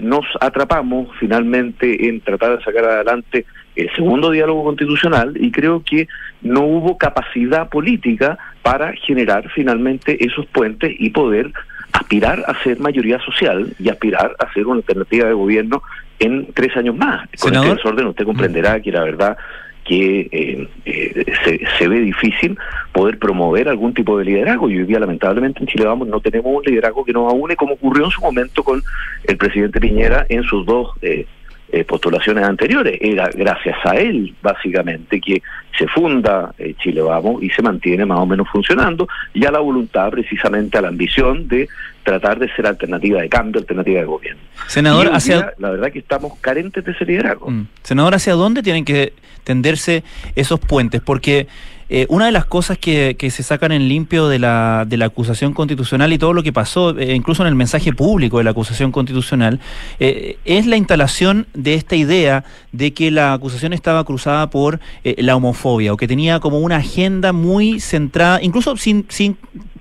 nos 0.02 0.26
atrapamos 0.38 1.08
finalmente 1.18 2.08
en 2.08 2.20
tratar 2.20 2.58
de 2.58 2.64
sacar 2.64 2.84
adelante 2.84 3.46
el 3.74 3.90
segundo 3.94 4.30
diálogo 4.32 4.64
constitucional 4.64 5.34
y 5.40 5.50
creo 5.50 5.82
que 5.82 6.08
no 6.42 6.60
hubo 6.60 6.98
capacidad 6.98 7.70
política 7.70 8.36
para 8.62 8.92
generar 8.92 9.48
finalmente 9.54 10.22
esos 10.22 10.44
puentes 10.46 10.92
y 10.98 11.08
poder 11.08 11.52
aspirar 11.98 12.44
a 12.46 12.62
ser 12.62 12.78
mayoría 12.78 13.18
social 13.20 13.74
y 13.78 13.88
aspirar 13.88 14.34
a 14.38 14.52
ser 14.52 14.66
una 14.66 14.78
alternativa 14.78 15.28
de 15.28 15.34
gobierno 15.34 15.82
en 16.18 16.52
tres 16.52 16.76
años 16.76 16.96
más. 16.96 17.28
Con 17.40 17.54
este 17.54 17.74
desorden 17.74 18.06
usted 18.06 18.24
comprenderá 18.24 18.80
que 18.80 18.92
la 18.92 19.04
verdad 19.04 19.36
que 19.84 20.28
eh, 20.30 20.68
eh, 20.84 21.24
se, 21.44 21.60
se, 21.78 21.88
ve 21.88 22.00
difícil 22.00 22.58
poder 22.92 23.18
promover 23.18 23.68
algún 23.68 23.94
tipo 23.94 24.18
de 24.18 24.26
liderazgo. 24.26 24.68
Y 24.68 24.78
hoy 24.78 24.84
día, 24.84 25.00
lamentablemente, 25.00 25.60
en 25.60 25.66
Chile 25.66 25.86
Vamos 25.86 26.08
no 26.08 26.20
tenemos 26.20 26.54
un 26.54 26.62
liderazgo 26.62 27.04
que 27.06 27.12
nos 27.14 27.32
aúne, 27.32 27.56
como 27.56 27.74
ocurrió 27.74 28.04
en 28.04 28.10
su 28.10 28.20
momento 28.20 28.62
con 28.62 28.82
el 29.24 29.36
presidente 29.38 29.80
Piñera 29.80 30.26
en 30.28 30.42
sus 30.42 30.66
dos 30.66 30.90
eh, 31.00 31.26
eh, 31.70 31.84
postulaciones 31.84 32.44
anteriores. 32.44 32.98
Era 33.00 33.28
gracias 33.28 33.76
a 33.84 33.96
él, 33.96 34.34
básicamente, 34.42 35.20
que 35.20 35.42
se 35.76 35.86
funda 35.86 36.54
eh, 36.58 36.74
Chile 36.78 37.02
Vamos 37.02 37.42
y 37.42 37.50
se 37.50 37.62
mantiene 37.62 38.06
más 38.06 38.18
o 38.18 38.26
menos 38.26 38.48
funcionando, 38.50 39.06
y 39.34 39.44
a 39.44 39.50
la 39.50 39.60
voluntad, 39.60 40.10
precisamente 40.10 40.78
a 40.78 40.80
la 40.80 40.88
ambición 40.88 41.46
de 41.46 41.68
tratar 42.02 42.38
de 42.38 42.48
ser 42.54 42.66
alternativa 42.66 43.20
de 43.20 43.28
cambio, 43.28 43.60
alternativa 43.60 44.00
de 44.00 44.06
gobierno. 44.06 44.40
Senador, 44.66 45.10
hacia... 45.12 45.52
la 45.58 45.70
verdad 45.70 45.92
que 45.92 45.98
estamos 45.98 46.38
carentes 46.40 46.84
de 46.84 46.92
ese 46.92 47.04
liderazgo. 47.04 47.50
Mm. 47.50 47.66
Senador, 47.82 48.14
¿hacia 48.14 48.32
dónde 48.32 48.62
tienen 48.62 48.84
que 48.84 49.12
tenderse 49.44 50.04
esos 50.34 50.58
puentes? 50.58 51.00
Porque 51.02 51.48
eh, 51.90 52.06
una 52.10 52.26
de 52.26 52.32
las 52.32 52.44
cosas 52.44 52.76
que, 52.76 53.16
se 53.30 53.42
sacan 53.42 53.72
en 53.72 53.88
limpio 53.88 54.28
de 54.28 54.38
la, 54.38 54.84
de 54.86 54.96
la 54.96 55.06
acusación 55.06 55.54
constitucional 55.54 56.12
y 56.12 56.18
todo 56.18 56.32
lo 56.32 56.42
que 56.42 56.52
pasó, 56.52 56.98
eh, 56.98 57.14
incluso 57.14 57.42
en 57.42 57.48
el 57.48 57.54
mensaje 57.54 57.92
público 57.92 58.38
de 58.38 58.44
la 58.44 58.50
acusación 58.50 58.92
constitucional, 58.92 59.60
eh, 59.98 60.38
es 60.44 60.66
la 60.66 60.76
instalación 60.76 61.46
de 61.54 61.74
esta 61.74 61.96
idea 61.96 62.44
de 62.72 62.92
que 62.92 63.10
la 63.10 63.32
acusación 63.32 63.72
estaba 63.72 64.04
cruzada 64.04 64.50
por 64.50 64.80
la 65.02 65.36
homofobia 65.36 65.92
o 65.92 65.96
que 65.96 66.06
tenía 66.06 66.40
como 66.40 66.58
una 66.60 66.76
agenda 66.76 67.32
muy 67.32 67.80
centrada, 67.80 68.40
incluso 68.42 68.76
sin, 68.76 69.06
sin 69.08 69.36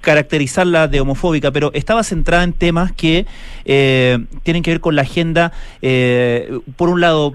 caracterizarla 0.07 0.87
de 0.87 1.01
homofóbica, 1.01 1.51
pero 1.51 1.69
estaba 1.73 2.01
centrada 2.01 2.45
en 2.45 2.53
temas 2.53 2.93
que 2.93 3.25
eh, 3.65 4.17
tienen 4.43 4.63
que 4.63 4.71
ver 4.71 4.79
con 4.79 4.95
la 4.95 5.01
agenda, 5.01 5.51
eh, 5.81 6.59
por 6.77 6.87
un 6.87 7.01
lado, 7.01 7.33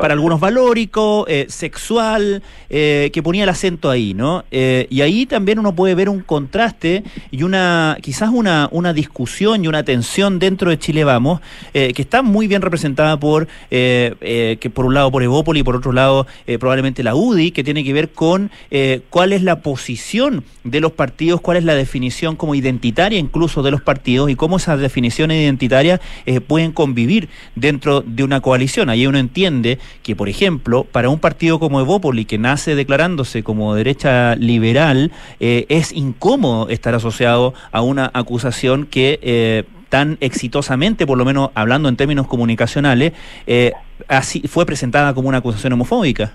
para 0.00 0.14
algunos 0.14 0.40
valórico, 0.40 1.24
eh, 1.28 1.46
sexual, 1.48 2.42
que 2.68 3.20
ponía 3.22 3.44
el 3.44 3.48
acento 3.48 3.90
ahí, 3.90 4.14
¿no? 4.14 4.44
y 4.50 5.00
ahí 5.00 5.26
también 5.26 5.58
uno 5.58 5.74
puede 5.74 5.94
ver 5.96 6.08
un 6.08 6.20
contraste 6.20 7.02
y 7.32 7.42
una, 7.42 7.98
quizás 8.00 8.30
una, 8.32 8.68
una 8.70 8.92
discusión 8.92 9.64
y 9.64 9.68
una 9.68 9.82
tensión 9.84 10.38
dentro 10.38 10.70
de 10.70 10.78
Chile 10.78 11.02
Vamos, 11.02 11.40
que 11.72 11.94
está 11.96 12.22
muy 12.22 12.46
bien 12.46 12.62
representada 12.62 13.18
por, 13.18 13.48
que 13.68 14.72
por 14.72 14.86
un 14.86 14.94
lado 14.94 15.10
por 15.10 15.22
Evópoli 15.22 15.60
y 15.60 15.62
por 15.64 15.76
otro 15.76 15.92
lado 15.92 16.28
probablemente 16.60 17.02
la 17.02 17.16
UDI, 17.16 17.50
que 17.50 17.64
tiene 17.64 17.82
que 17.82 17.92
ver 17.92 18.10
con 18.10 18.52
cuál 19.10 19.32
es 19.32 19.42
la 19.42 19.60
posición 19.62 20.44
de 20.62 20.80
los 20.80 20.92
partidos, 20.92 21.40
cuál 21.40 21.56
es 21.56 21.64
la 21.64 21.74
definición 21.74 21.99
definición 22.00 22.34
como 22.34 22.54
identitaria 22.54 23.18
incluso 23.18 23.62
de 23.62 23.70
los 23.70 23.82
partidos 23.82 24.30
y 24.30 24.34
cómo 24.34 24.56
esas 24.56 24.80
definiciones 24.80 25.42
identitarias 25.42 26.00
eh, 26.24 26.40
pueden 26.40 26.72
convivir 26.72 27.28
dentro 27.56 28.00
de 28.00 28.24
una 28.24 28.40
coalición. 28.40 28.88
Ahí 28.88 29.06
uno 29.06 29.18
entiende 29.18 29.78
que, 30.02 30.16
por 30.16 30.30
ejemplo, 30.30 30.84
para 30.84 31.10
un 31.10 31.18
partido 31.18 31.58
como 31.58 31.78
Evópoli, 31.78 32.24
que 32.24 32.38
nace 32.38 32.74
declarándose 32.74 33.42
como 33.42 33.74
derecha 33.74 34.34
liberal, 34.36 35.12
eh, 35.40 35.66
es 35.68 35.92
incómodo 35.92 36.70
estar 36.70 36.94
asociado 36.94 37.52
a 37.70 37.82
una 37.82 38.10
acusación 38.14 38.86
que... 38.86 39.18
Eh, 39.22 39.64
tan 39.90 40.18
exitosamente, 40.20 41.04
por 41.04 41.18
lo 41.18 41.24
menos 41.24 41.50
hablando 41.56 41.88
en 41.88 41.96
términos 41.96 42.28
comunicacionales, 42.28 43.12
así 44.06 44.40
fue 44.46 44.64
presentada 44.64 45.14
como 45.14 45.28
una 45.28 45.38
acusación 45.38 45.72
homofóbica. 45.72 46.32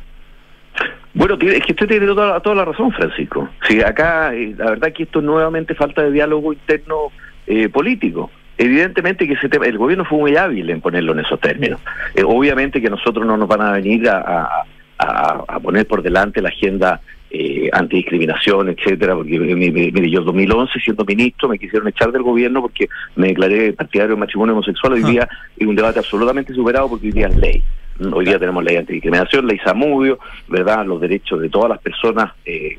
Bueno, 1.15 1.37
es 1.39 1.63
que 1.63 1.71
usted 1.71 1.87
tiene 1.87 2.05
toda, 2.05 2.39
toda 2.41 2.55
la 2.55 2.65
razón, 2.65 2.91
Francisco. 2.91 3.49
Sí, 3.67 3.81
acá 3.81 4.35
eh, 4.35 4.53
la 4.57 4.71
verdad 4.71 4.91
que 4.91 5.03
esto 5.03 5.19
es 5.19 5.25
nuevamente 5.25 5.73
falta 5.73 6.03
de 6.03 6.11
diálogo 6.11 6.51
interno 6.51 7.11
eh, 7.47 7.69
político. 7.69 8.29
Evidentemente 8.57 9.25
que 9.25 9.33
ese 9.33 9.47
tema, 9.47 9.65
el 9.65 9.77
gobierno 9.77 10.03
fue 10.03 10.19
muy 10.19 10.35
hábil 10.35 10.69
en 10.69 10.81
ponerlo 10.81 11.13
en 11.13 11.19
esos 11.19 11.39
términos. 11.39 11.79
Eh, 12.15 12.23
obviamente 12.23 12.81
que 12.81 12.89
nosotros 12.89 13.25
no 13.25 13.37
nos 13.37 13.47
van 13.47 13.61
a 13.61 13.71
venir 13.71 14.09
a, 14.09 14.65
a, 14.97 15.59
poner 15.61 15.87
por 15.87 16.01
delante 16.01 16.41
la 16.41 16.49
agenda 16.49 17.01
eh, 17.29 17.69
antidiscriminación, 17.71 18.69
etcétera, 18.69 19.15
porque 19.15 19.39
mire, 19.39 20.09
yo 20.09 20.19
en 20.19 20.25
2011 20.25 20.79
siendo 20.79 21.05
ministro 21.05 21.49
me 21.49 21.57
quisieron 21.57 21.87
echar 21.87 22.11
del 22.11 22.23
gobierno 22.23 22.61
porque 22.61 22.87
me 23.15 23.27
declaré 23.27 23.73
partidario 23.73 24.11
del 24.11 24.19
matrimonio 24.19 24.53
homosexual. 24.53 24.93
Hoy 24.93 25.03
día 25.03 25.27
es 25.57 25.67
un 25.67 25.75
debate 25.75 25.99
absolutamente 25.99 26.53
superado 26.53 26.89
porque 26.89 27.07
hoy 27.07 27.13
día 27.13 27.27
es 27.27 27.37
ley. 27.37 27.63
Hoy 27.99 28.25
día 28.25 28.37
tenemos 28.37 28.61
ley 28.63 28.75
antidiscriminación, 28.75 29.47
ley 29.47 29.57
Samudio, 29.59 30.19
¿verdad? 30.49 30.85
Los 30.85 30.99
derechos 30.99 31.39
de 31.39 31.49
todas 31.49 31.69
las 31.69 31.79
personas, 31.79 32.33
eh, 32.45 32.77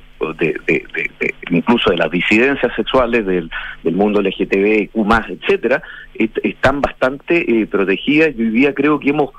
incluso 1.51 1.91
de 1.91 1.97
las 1.97 2.11
disidencias 2.11 2.75
sexuales 2.77 3.25
del, 3.25 3.51
mundo 3.85 4.21
LGTB, 4.21 4.91
Q, 4.93 5.09
etcétera, 5.29 5.83
están 6.15 6.83
bastante 6.83 7.51
eh, 7.51 7.67
protegidas 7.67 8.35
y 8.37 8.43
hoy 8.43 8.51
día 8.51 8.75
creo 8.75 9.01
que 9.01 9.11
hemos, 9.11 9.31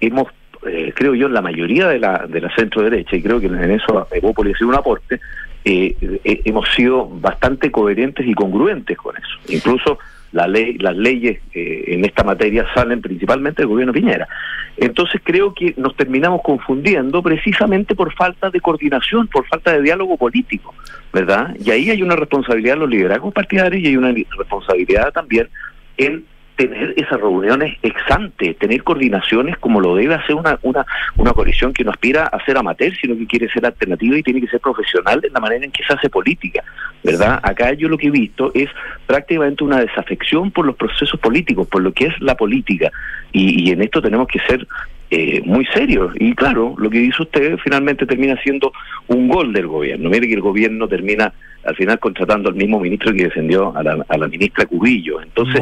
hemos 0.00 0.28
eh, 0.66 0.92
creo 0.96 1.14
yo, 1.14 1.26
en 1.26 1.34
la 1.34 1.42
mayoría 1.42 1.88
de 1.88 1.98
la, 1.98 2.26
de 2.26 2.40
la 2.40 2.54
centro 2.54 2.82
derecha, 2.82 3.16
y 3.16 3.22
creo 3.22 3.38
que 3.38 3.46
en 3.46 3.70
eso 3.70 4.08
Evópolis 4.12 4.54
ha 4.54 4.58
sido 4.58 4.70
un 4.70 4.76
aporte, 4.76 5.20
hemos 5.64 6.66
sido 6.74 7.08
bastante 7.08 7.70
coherentes 7.70 8.26
y 8.26 8.32
congruentes 8.34 8.96
con 8.96 9.14
eso. 9.16 9.38
Incluso 9.48 9.98
la 10.36 10.46
ley, 10.46 10.76
las 10.78 10.94
leyes 10.94 11.38
eh, 11.54 11.84
en 11.88 12.04
esta 12.04 12.22
materia 12.22 12.66
salen 12.74 13.00
principalmente 13.00 13.62
del 13.62 13.68
gobierno 13.68 13.94
Piñera. 13.94 14.28
Entonces 14.76 15.22
creo 15.24 15.54
que 15.54 15.72
nos 15.78 15.96
terminamos 15.96 16.42
confundiendo 16.44 17.22
precisamente 17.22 17.94
por 17.94 18.12
falta 18.12 18.50
de 18.50 18.60
coordinación, 18.60 19.28
por 19.28 19.46
falta 19.46 19.72
de 19.72 19.80
diálogo 19.80 20.18
político, 20.18 20.74
¿verdad? 21.10 21.56
Y 21.58 21.70
ahí 21.70 21.88
hay 21.88 22.02
una 22.02 22.16
responsabilidad 22.16 22.74
de 22.74 22.80
los 22.80 22.90
liderazgos 22.90 23.32
partidarios 23.32 23.82
y 23.82 23.86
hay 23.86 23.96
una 23.96 24.12
responsabilidad 24.12 25.10
también 25.10 25.48
en 25.96 26.26
tener 26.56 26.94
esas 26.96 27.20
reuniones 27.20 27.76
ex 27.82 27.96
ante, 28.10 28.54
tener 28.54 28.82
coordinaciones 28.82 29.56
como 29.58 29.80
lo 29.80 29.94
debe 29.94 30.14
hacer 30.14 30.34
una, 30.34 30.58
una, 30.62 30.84
una 31.16 31.32
coalición 31.32 31.72
que 31.72 31.84
no 31.84 31.90
aspira 31.90 32.26
a 32.26 32.44
ser 32.44 32.56
amateur, 32.56 32.92
sino 33.00 33.16
que 33.16 33.26
quiere 33.26 33.48
ser 33.50 33.66
alternativa 33.66 34.16
y 34.18 34.22
tiene 34.22 34.40
que 34.40 34.48
ser 34.48 34.60
profesional 34.60 35.20
en 35.22 35.32
la 35.32 35.40
manera 35.40 35.64
en 35.64 35.70
que 35.70 35.84
se 35.84 35.92
hace 35.92 36.08
política, 36.08 36.62
¿verdad? 37.04 37.40
Acá 37.42 37.72
yo 37.74 37.88
lo 37.88 37.98
que 37.98 38.08
he 38.08 38.10
visto 38.10 38.50
es 38.54 38.68
prácticamente 39.06 39.64
una 39.64 39.80
desafección 39.80 40.50
por 40.50 40.66
los 40.66 40.76
procesos 40.76 41.20
políticos, 41.20 41.68
por 41.68 41.82
lo 41.82 41.92
que 41.92 42.06
es 42.06 42.20
la 42.20 42.34
política, 42.34 42.90
y, 43.32 43.68
y 43.68 43.72
en 43.72 43.82
esto 43.82 44.00
tenemos 44.00 44.26
que 44.26 44.40
ser 44.40 44.66
eh, 45.10 45.40
muy 45.44 45.64
serios. 45.66 46.12
Y 46.18 46.34
claro, 46.34 46.74
lo 46.78 46.90
que 46.90 46.98
dice 46.98 47.22
usted 47.22 47.58
finalmente 47.62 48.06
termina 48.06 48.36
siendo 48.42 48.72
un 49.06 49.28
gol 49.28 49.52
del 49.52 49.68
gobierno. 49.68 50.10
Mire 50.10 50.26
que 50.26 50.34
el 50.34 50.40
gobierno 50.40 50.88
termina 50.88 51.32
al 51.66 51.76
final 51.76 51.98
contratando 51.98 52.48
al 52.48 52.54
mismo 52.54 52.80
ministro 52.80 53.12
que 53.12 53.24
defendió 53.24 53.76
a 53.76 53.82
la, 53.82 54.04
a 54.08 54.18
la 54.18 54.28
ministra 54.28 54.66
Cubillo. 54.66 55.20
Entonces 55.20 55.60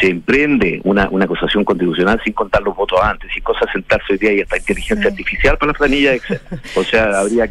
se 0.00 0.08
emprende 0.08 0.80
una, 0.84 1.08
una 1.10 1.24
acusación 1.24 1.64
constitucional 1.64 2.20
sin 2.24 2.32
contar 2.32 2.62
los 2.62 2.76
votos 2.76 2.98
antes, 3.02 3.30
y 3.36 3.40
cosas 3.40 3.68
sentarse 3.72 4.12
hoy 4.12 4.18
día 4.18 4.32
y 4.32 4.40
hasta 4.42 4.58
inteligencia 4.58 5.08
artificial 5.08 5.56
para 5.58 5.72
la 5.72 5.78
planilla 5.78 6.10
de 6.10 6.16
Excel. 6.16 6.40
O 6.74 6.84
sea, 6.84 7.04
habría, 7.20 7.48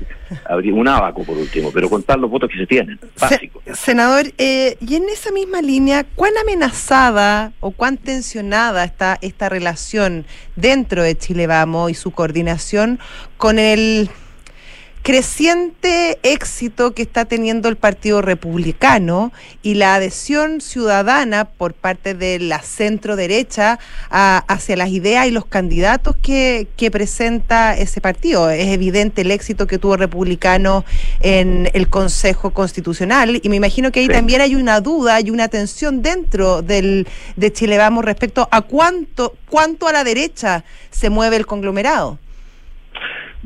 habría 0.48 0.74
un 0.74 0.88
abaco 0.88 1.24
por 1.24 1.38
último, 1.38 1.72
pero 1.74 1.89
contar 1.89 2.20
los 2.20 2.30
votos 2.30 2.50
que 2.50 2.58
se 2.58 2.68
tienen, 2.68 3.00
básico. 3.20 3.62
senador, 3.74 4.26
eh, 4.38 4.78
y 4.80 4.96
en 4.96 5.06
esa 5.10 5.32
misma 5.32 5.62
línea, 5.62 6.06
¿cuán 6.15 6.34
amenazada 6.41 7.52
o 7.60 7.72
cuán 7.72 7.98
tensionada 7.98 8.84
está 8.84 9.18
esta 9.22 9.50
relación 9.50 10.26
dentro 10.56 11.04
de 11.04 11.18
Chile 11.18 11.48
Vamos 11.48 11.91
y 11.91 11.94
su 11.94 12.12
coordinación 12.12 13.00
con 13.38 13.60
el 13.60 14.10
creciente 15.06 16.18
éxito 16.24 16.96
que 16.96 17.04
está 17.04 17.26
teniendo 17.26 17.70
el 17.70 17.76
Partido 17.76 18.24
Republicano 18.24 19.32
y 19.62 19.76
la 19.76 19.94
adhesión 19.94 20.62
ciudadana 20.62 21.46
por 21.46 21.76
parte 21.76 22.15
de 22.15 22.39
la 22.39 22.63
centro 22.63 23.15
derecha 23.15 23.78
hacia 24.10 24.76
las 24.76 24.89
ideas 24.89 25.28
y 25.28 25.32
los 25.32 25.46
candidatos 25.46 26.15
que, 26.15 26.68
que 26.76 26.89
presenta 26.89 27.78
ese 27.78 28.02
partido. 28.02 28.50
Es 28.50 28.70
evidente 28.70 29.22
el 29.22 29.30
éxito 29.30 29.68
que 29.68 29.78
tuvo 29.78 29.96
Republicano 29.96 30.86
en 31.20 31.70
el 31.76 31.88
Consejo 31.88 32.50
Constitucional 32.50 33.39
y 33.44 33.48
me 33.48 33.58
imagino 33.58 33.91
que 33.91 34.00
ahí 34.00 34.08
también 34.08 34.41
hay 34.41 34.56
una 34.56 34.82
duda 34.82 35.22
y 35.22 35.30
una 35.30 35.50
tensión 35.50 36.02
dentro 36.02 36.63
del, 36.63 37.08
de 37.36 37.54
Chile 37.54 37.78
Vamos 37.78 38.06
respecto 38.06 38.50
a 38.50 38.62
cuánto, 38.62 39.36
cuánto 39.52 39.88
a 39.88 39.94
la 39.94 40.04
derecha 40.04 40.63
se 40.89 41.12
mueve 41.12 41.36
el 41.36 41.46
conglomerado. 41.46 42.18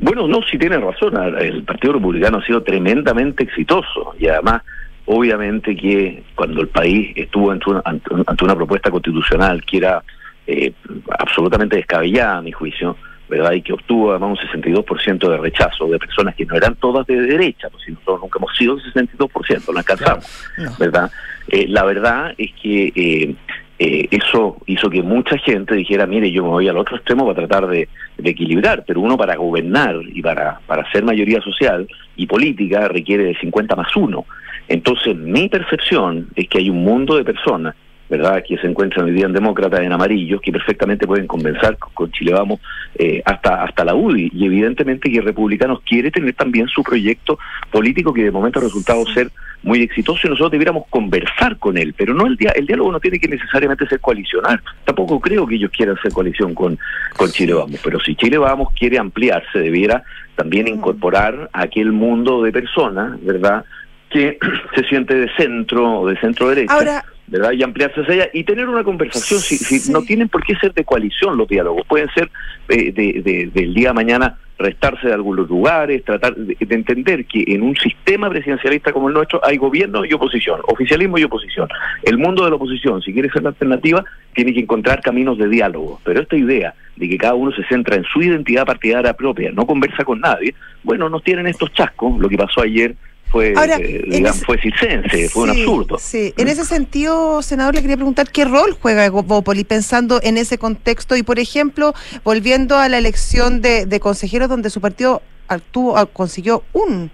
Bueno, 0.00 0.26
no, 0.26 0.42
si 0.42 0.58
tiene 0.58 0.78
razón. 0.78 1.14
El 1.38 1.62
Partido 1.64 1.94
Republicano 1.94 2.38
ha 2.38 2.46
sido 2.46 2.62
tremendamente 2.62 3.44
exitoso 3.44 4.14
y 4.18 4.28
además, 4.28 4.62
obviamente 5.04 5.76
que 5.76 6.22
cuando 6.34 6.62
el 6.62 6.68
país 6.68 7.12
estuvo 7.16 7.50
ante 7.50 7.70
una, 7.70 7.82
ante 7.84 8.44
una 8.44 8.56
propuesta 8.56 8.90
constitucional 8.90 9.62
que 9.64 9.76
era 9.76 10.02
eh, 10.46 10.72
absolutamente 11.18 11.76
descabellada, 11.76 12.38
a 12.38 12.42
mi 12.42 12.50
juicio, 12.50 12.96
¿verdad? 13.28 13.52
Y 13.52 13.62
que 13.62 13.74
obtuvo 13.74 14.10
además 14.10 14.38
un 14.40 14.62
62% 14.62 15.30
de 15.30 15.36
rechazo 15.36 15.86
de 15.86 15.98
personas 15.98 16.34
que 16.34 16.46
no 16.46 16.56
eran 16.56 16.74
todas 16.76 17.06
de 17.06 17.20
derecha, 17.20 17.68
pues 17.68 17.84
si 17.84 17.92
nosotros 17.92 18.22
nunca 18.22 18.38
hemos 18.38 18.56
sido 18.56 18.78
ese 18.78 18.88
62%, 18.92 19.72
no 19.72 19.78
alcanzamos, 19.78 20.48
¿verdad? 20.78 21.10
Eh, 21.48 21.66
la 21.68 21.84
verdad 21.84 22.34
es 22.38 22.52
que 22.60 22.92
eh, 22.94 23.34
eh, 23.82 24.08
eso 24.10 24.58
hizo 24.66 24.90
que 24.90 25.02
mucha 25.02 25.38
gente 25.38 25.74
dijera, 25.74 26.06
mire, 26.06 26.30
yo 26.30 26.42
me 26.42 26.50
voy 26.50 26.68
al 26.68 26.76
otro 26.76 26.96
extremo 26.96 27.24
para 27.24 27.46
tratar 27.46 27.66
de, 27.66 27.88
equilibrar, 28.22 28.84
pero 28.86 29.00
uno 29.00 29.16
para 29.16 29.36
gobernar 29.36 29.96
y 30.04 30.20
para, 30.20 30.60
para 30.66 30.90
ser 30.92 31.02
mayoría 31.02 31.40
social 31.40 31.88
y 32.14 32.26
política 32.26 32.88
requiere 32.88 33.24
de 33.24 33.38
50 33.38 33.74
más 33.74 33.96
1. 33.96 34.26
Entonces, 34.68 35.16
mi 35.16 35.48
percepción 35.48 36.28
es 36.36 36.46
que 36.46 36.58
hay 36.58 36.68
un 36.68 36.84
mundo 36.84 37.16
de 37.16 37.24
personas 37.24 37.74
¿verdad? 38.10 38.42
Que 38.46 38.58
se 38.58 38.66
encuentran 38.66 39.06
hoy 39.06 39.12
día 39.12 39.26
en 39.26 39.32
demócratas 39.32 39.80
en 39.80 39.92
amarillos, 39.92 40.40
que 40.42 40.50
perfectamente 40.50 41.06
pueden 41.06 41.28
convencer 41.28 41.78
con, 41.78 42.10
Chile 42.10 42.32
Vamos 42.32 42.60
eh, 42.96 43.22
hasta, 43.24 43.62
hasta 43.62 43.84
la 43.84 43.94
UDI. 43.94 44.32
Y 44.34 44.46
evidentemente 44.46 45.10
que 45.10 45.20
Republicanos 45.20 45.80
quiere 45.82 46.10
tener 46.10 46.34
también 46.34 46.66
su 46.66 46.82
proyecto 46.82 47.38
político 47.70 48.12
que 48.12 48.24
de 48.24 48.32
momento 48.32 48.58
ha 48.58 48.62
resultado 48.62 49.06
ser 49.14 49.30
muy 49.62 49.82
exitoso 49.82 50.26
y 50.26 50.30
nosotros 50.30 50.52
debiéramos 50.52 50.86
conversar 50.88 51.58
con 51.58 51.76
él, 51.76 51.94
pero 51.96 52.14
no 52.14 52.26
el, 52.26 52.36
día, 52.36 52.50
el 52.56 52.66
diálogo 52.66 52.92
no 52.92 53.00
tiene 53.00 53.20
que 53.20 53.28
necesariamente 53.28 53.86
ser 53.86 54.00
coalicionar. 54.00 54.60
Tampoco 54.84 55.20
creo 55.20 55.46
que 55.46 55.54
ellos 55.54 55.70
quieran 55.70 55.96
hacer 55.96 56.12
coalición 56.12 56.54
con, 56.54 56.78
con 57.16 57.30
Chile 57.30 57.54
Vamos, 57.54 57.80
pero 57.84 58.00
si 58.00 58.16
Chile 58.16 58.38
Vamos 58.38 58.72
quiere 58.76 58.98
ampliarse, 58.98 59.58
debiera 59.58 60.02
también 60.34 60.66
incorporar 60.66 61.50
a 61.52 61.62
aquel 61.62 61.92
mundo 61.92 62.42
de 62.42 62.50
personas, 62.50 63.22
¿verdad?, 63.22 63.64
que 64.08 64.38
se 64.74 64.84
siente 64.84 65.14
de 65.14 65.30
centro 65.36 66.00
o 66.00 66.08
de 66.08 66.18
centro 66.18 66.48
derecha. 66.48 66.74
Ahora, 66.74 67.04
¿verdad? 67.30 67.52
Y 67.52 67.62
ampliarse 67.62 68.00
hacia 68.00 68.14
allá 68.14 68.30
y 68.32 68.44
tener 68.44 68.68
una 68.68 68.84
conversación. 68.84 69.40
Si, 69.40 69.56
si 69.56 69.92
no 69.92 70.02
tienen 70.02 70.28
por 70.28 70.44
qué 70.44 70.54
ser 70.56 70.74
de 70.74 70.84
coalición 70.84 71.36
los 71.36 71.48
diálogos, 71.48 71.86
pueden 71.86 72.08
ser 72.12 72.30
eh, 72.68 72.92
de, 72.92 73.50
del 73.52 73.74
día 73.74 73.88
de 73.88 73.94
mañana 73.94 74.38
restarse 74.58 75.06
de 75.06 75.14
algunos 75.14 75.48
lugares, 75.48 76.04
tratar 76.04 76.34
de, 76.34 76.56
entender 76.60 77.24
que 77.24 77.44
en 77.46 77.62
un 77.62 77.74
sistema 77.76 78.28
presidencialista 78.28 78.92
como 78.92 79.08
el 79.08 79.14
nuestro 79.14 79.40
hay 79.42 79.56
gobierno 79.56 80.04
y 80.04 80.12
oposición, 80.12 80.60
oficialismo 80.66 81.18
y 81.18 81.24
oposición. 81.24 81.68
El 82.02 82.18
mundo 82.18 82.44
de 82.44 82.50
la 82.50 82.56
oposición, 82.56 83.00
si 83.00 83.12
quiere 83.12 83.30
ser 83.30 83.42
la 83.42 83.50
alternativa, 83.50 84.04
tiene 84.34 84.52
que 84.52 84.60
encontrar 84.60 85.00
caminos 85.00 85.38
de 85.38 85.48
diálogo. 85.48 86.00
Pero 86.04 86.20
esta 86.20 86.36
idea 86.36 86.74
de 86.96 87.08
que 87.08 87.16
cada 87.16 87.34
uno 87.34 87.52
se 87.52 87.64
centra 87.64 87.96
en 87.96 88.04
su 88.04 88.20
identidad 88.20 88.66
partidaria 88.66 89.14
propia, 89.14 89.50
no 89.52 89.66
conversa 89.66 90.04
con 90.04 90.20
nadie, 90.20 90.54
bueno, 90.82 91.08
nos 91.08 91.22
tienen 91.22 91.46
estos 91.46 91.72
chascos, 91.72 92.18
lo 92.18 92.28
que 92.28 92.36
pasó 92.36 92.60
ayer 92.60 92.96
fue, 93.30 93.52
eh, 93.52 94.04
digamos, 94.08 94.44
fue 94.44 94.58
circense, 94.60 95.28
fue 95.28 95.44
un 95.44 95.50
absurdo. 95.50 95.98
Sí, 95.98 96.34
en 96.36 96.48
ese 96.48 96.64
sentido, 96.64 97.42
senador, 97.42 97.74
le 97.74 97.80
quería 97.80 97.96
preguntar 97.96 98.30
qué 98.30 98.44
rol 98.44 98.76
juega 98.80 99.04
Evópoli 99.04 99.62
pensando 99.64 100.20
en 100.22 100.36
ese 100.36 100.58
contexto 100.58 101.16
y, 101.16 101.22
por 101.22 101.38
ejemplo, 101.38 101.94
volviendo 102.24 102.76
a 102.76 102.88
la 102.88 102.98
elección 102.98 103.62
de, 103.62 104.00
consejeros 104.00 104.48
donde 104.48 104.68
su 104.70 104.80
partido 104.80 105.22
actuó, 105.48 105.94
consiguió 106.12 106.64
un 106.72 107.10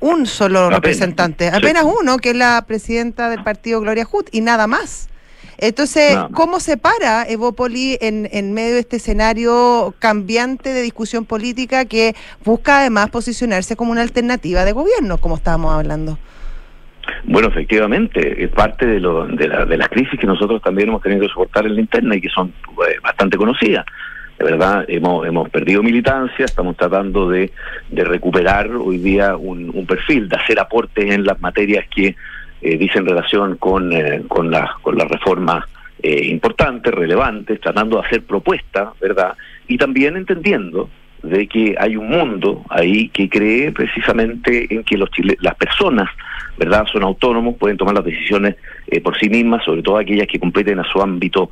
un 0.00 0.26
solo 0.26 0.68
representante, 0.68 1.48
apenas 1.48 1.84
uno, 1.84 2.18
que 2.18 2.30
es 2.30 2.36
la 2.36 2.62
presidenta 2.66 3.30
del 3.30 3.42
partido 3.42 3.80
Gloria 3.80 4.04
Hood, 4.04 4.26
y 4.32 4.42
nada 4.42 4.66
más. 4.66 5.08
Entonces, 5.58 6.16
¿cómo 6.32 6.60
se 6.60 6.76
para 6.76 7.24
Evópoli 7.28 7.98
en, 8.00 8.28
en 8.32 8.52
medio 8.52 8.74
de 8.74 8.80
este 8.80 8.96
escenario 8.96 9.94
cambiante 9.98 10.72
de 10.72 10.82
discusión 10.82 11.24
política 11.24 11.84
que 11.84 12.14
busca 12.44 12.80
además 12.80 13.10
posicionarse 13.10 13.76
como 13.76 13.92
una 13.92 14.02
alternativa 14.02 14.64
de 14.64 14.72
gobierno, 14.72 15.18
como 15.18 15.36
estábamos 15.36 15.72
hablando? 15.74 16.18
Bueno, 17.24 17.48
efectivamente, 17.48 18.44
es 18.44 18.50
parte 18.50 18.86
de, 18.86 19.00
lo, 19.00 19.26
de, 19.26 19.48
la, 19.48 19.64
de 19.64 19.76
las 19.76 19.88
crisis 19.88 20.18
que 20.18 20.26
nosotros 20.26 20.62
también 20.62 20.88
hemos 20.88 21.02
tenido 21.02 21.22
que 21.22 21.28
soportar 21.28 21.66
en 21.66 21.74
la 21.74 21.80
interna 21.80 22.16
y 22.16 22.20
que 22.20 22.30
son 22.30 22.48
eh, 22.48 22.96
bastante 23.02 23.36
conocidas. 23.36 23.84
De 24.38 24.44
verdad, 24.44 24.84
hemos, 24.88 25.26
hemos 25.26 25.48
perdido 25.48 25.82
militancia, 25.82 26.44
estamos 26.44 26.76
tratando 26.76 27.30
de, 27.30 27.52
de 27.90 28.04
recuperar 28.04 28.68
hoy 28.70 28.98
día 28.98 29.36
un, 29.36 29.70
un 29.72 29.86
perfil, 29.86 30.28
de 30.28 30.36
hacer 30.36 30.58
aportes 30.58 31.12
en 31.12 31.24
las 31.24 31.40
materias 31.40 31.84
que 31.94 32.16
eh, 32.64 32.78
dice 32.78 32.98
en 32.98 33.04
relación 33.04 33.58
con, 33.58 33.92
eh, 33.92 34.22
con, 34.26 34.50
la, 34.50 34.74
con 34.80 34.96
las 34.96 35.06
reformas 35.06 35.66
eh, 36.02 36.28
importantes, 36.28 36.94
relevantes, 36.94 37.60
tratando 37.60 37.98
de 38.00 38.06
hacer 38.06 38.22
propuestas, 38.22 38.98
¿verdad? 38.98 39.34
Y 39.68 39.76
también 39.76 40.16
entendiendo 40.16 40.88
de 41.22 41.46
que 41.46 41.74
hay 41.78 41.96
un 41.96 42.08
mundo 42.08 42.64
ahí 42.70 43.10
que 43.10 43.28
cree 43.28 43.70
precisamente 43.70 44.66
en 44.74 44.82
que 44.82 44.96
los 44.96 45.10
las 45.40 45.54
personas, 45.56 46.08
¿verdad?, 46.56 46.86
son 46.90 47.02
autónomos, 47.02 47.56
pueden 47.58 47.76
tomar 47.76 47.96
las 47.96 48.04
decisiones 48.04 48.56
eh, 48.86 49.02
por 49.02 49.18
sí 49.18 49.28
mismas, 49.28 49.62
sobre 49.62 49.82
todo 49.82 49.98
aquellas 49.98 50.26
que 50.26 50.40
competen 50.40 50.78
a 50.80 50.84
su 50.84 51.02
ámbito 51.02 51.50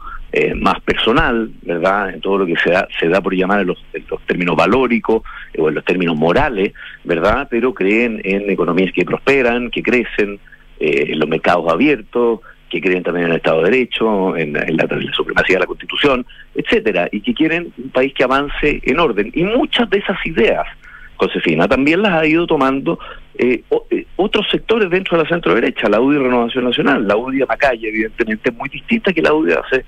más 0.56 0.80
personal, 0.80 1.50
¿verdad?, 1.60 2.14
en 2.14 2.22
todo 2.22 2.38
lo 2.38 2.46
que 2.46 2.56
se 2.56 2.70
da, 2.70 2.88
se 2.98 3.06
da 3.06 3.20
por 3.20 3.34
llamar 3.34 3.60
en 3.60 3.66
los, 3.66 3.84
los 4.08 4.22
términos 4.22 4.56
valóricos 4.56 5.22
o 5.58 5.68
en 5.68 5.74
los 5.74 5.84
términos 5.84 6.16
morales, 6.16 6.72
¿verdad?, 7.04 7.48
pero 7.50 7.74
creen 7.74 8.18
en 8.24 8.48
economías 8.48 8.94
que 8.94 9.04
prosperan, 9.04 9.70
que 9.70 9.82
crecen, 9.82 10.40
eh, 10.84 11.12
en 11.12 11.20
los 11.20 11.28
mercados 11.28 11.72
abiertos, 11.72 12.40
que 12.68 12.80
creen 12.80 13.04
también 13.04 13.26
en 13.26 13.30
el 13.30 13.36
Estado 13.36 13.62
de 13.62 13.70
Derecho, 13.70 14.36
en, 14.36 14.52
la, 14.52 14.88
supremacía 15.14 15.54
de 15.54 15.60
la 15.60 15.66
Constitución, 15.66 16.26
etcétera, 16.56 17.08
y 17.12 17.20
que 17.20 17.34
quieren 17.34 17.72
un 17.78 17.90
país 17.90 18.12
que 18.12 18.24
avance 18.24 18.80
en 18.82 18.98
orden. 18.98 19.30
Y 19.32 19.44
muchas 19.44 19.88
de 19.90 19.98
esas 19.98 20.18
ideas, 20.26 20.66
Josefina, 21.14 21.68
también 21.68 22.02
las 22.02 22.14
ha 22.14 22.26
ido 22.26 22.48
tomando 22.48 22.98
eh, 23.38 23.62
eh, 23.90 24.06
otros 24.16 24.44
sectores 24.50 24.90
dentro 24.90 25.16
de 25.16 25.22
la 25.22 25.28
centro 25.28 25.54
derecha, 25.54 25.88
la 25.88 26.00
UDI 26.00 26.18
Renovación 26.18 26.64
Nacional, 26.64 27.06
la 27.06 27.16
UDI 27.16 27.44
Macaya, 27.46 27.88
evidentemente 27.88 28.50
es 28.50 28.56
muy 28.56 28.68
distinta 28.68 29.12
que 29.12 29.22
la 29.22 29.32
UDI 29.32 29.52
hace, 29.52 29.84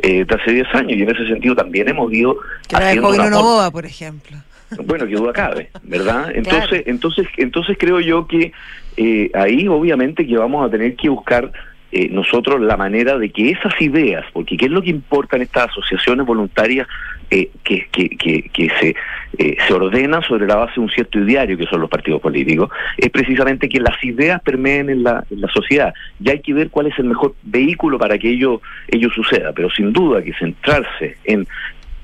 de 0.00 0.26
hace 0.32 0.52
10 0.52 0.74
años, 0.76 0.92
y 0.92 1.02
en 1.02 1.10
ese 1.10 1.26
sentido 1.26 1.56
también 1.56 1.88
hemos 1.88 2.12
ido... 2.12 2.36
Que 2.68 2.76
la 2.76 2.90
de 2.90 3.30
Novoa, 3.30 3.72
por 3.72 3.84
ejemplo. 3.84 4.36
Bueno, 4.84 5.06
que 5.06 5.14
duda 5.14 5.32
cabe, 5.32 5.70
¿verdad? 5.82 6.30
Entonces, 6.34 6.82
entonces, 6.86 7.26
entonces 7.36 7.76
creo 7.78 8.00
yo 8.00 8.26
que 8.26 8.52
eh, 8.96 9.30
ahí 9.34 9.68
obviamente 9.68 10.26
que 10.26 10.36
vamos 10.36 10.66
a 10.66 10.70
tener 10.70 10.96
que 10.96 11.08
buscar 11.08 11.50
eh, 11.92 12.08
nosotros 12.10 12.60
la 12.60 12.76
manera 12.76 13.16
de 13.18 13.30
que 13.30 13.50
esas 13.50 13.80
ideas, 13.80 14.24
porque 14.32 14.56
qué 14.56 14.66
es 14.66 14.70
lo 14.70 14.82
que 14.82 14.90
importa 14.90 15.36
en 15.36 15.42
estas 15.42 15.70
asociaciones 15.70 16.26
voluntarias 16.26 16.88
eh, 17.30 17.50
que, 17.62 17.86
que, 17.90 18.08
que, 18.52 18.70
se, 18.80 18.94
se 19.66 19.72
ordenan 19.72 20.22
sobre 20.22 20.46
la 20.46 20.56
base 20.56 20.74
de 20.76 20.80
un 20.80 20.90
cierto 20.90 21.18
ideario 21.18 21.56
que 21.56 21.66
son 21.66 21.80
los 21.80 21.90
partidos 21.90 22.20
políticos, 22.20 22.70
es 22.96 23.10
precisamente 23.10 23.68
que 23.68 23.80
las 23.80 24.02
ideas 24.02 24.40
permeen 24.42 24.90
en 24.90 25.02
la, 25.02 25.24
en 25.30 25.40
la 25.40 25.48
sociedad. 25.48 25.94
Ya 26.18 26.32
hay 26.32 26.40
que 26.40 26.54
ver 26.54 26.70
cuál 26.70 26.86
es 26.86 26.98
el 26.98 27.04
mejor 27.04 27.34
vehículo 27.42 27.98
para 27.98 28.18
que 28.18 28.30
ello, 28.30 28.60
ello 28.88 29.10
suceda, 29.10 29.52
pero 29.52 29.70
sin 29.70 29.92
duda 29.92 30.22
que 30.22 30.32
centrarse 30.34 31.16
en 31.24 31.46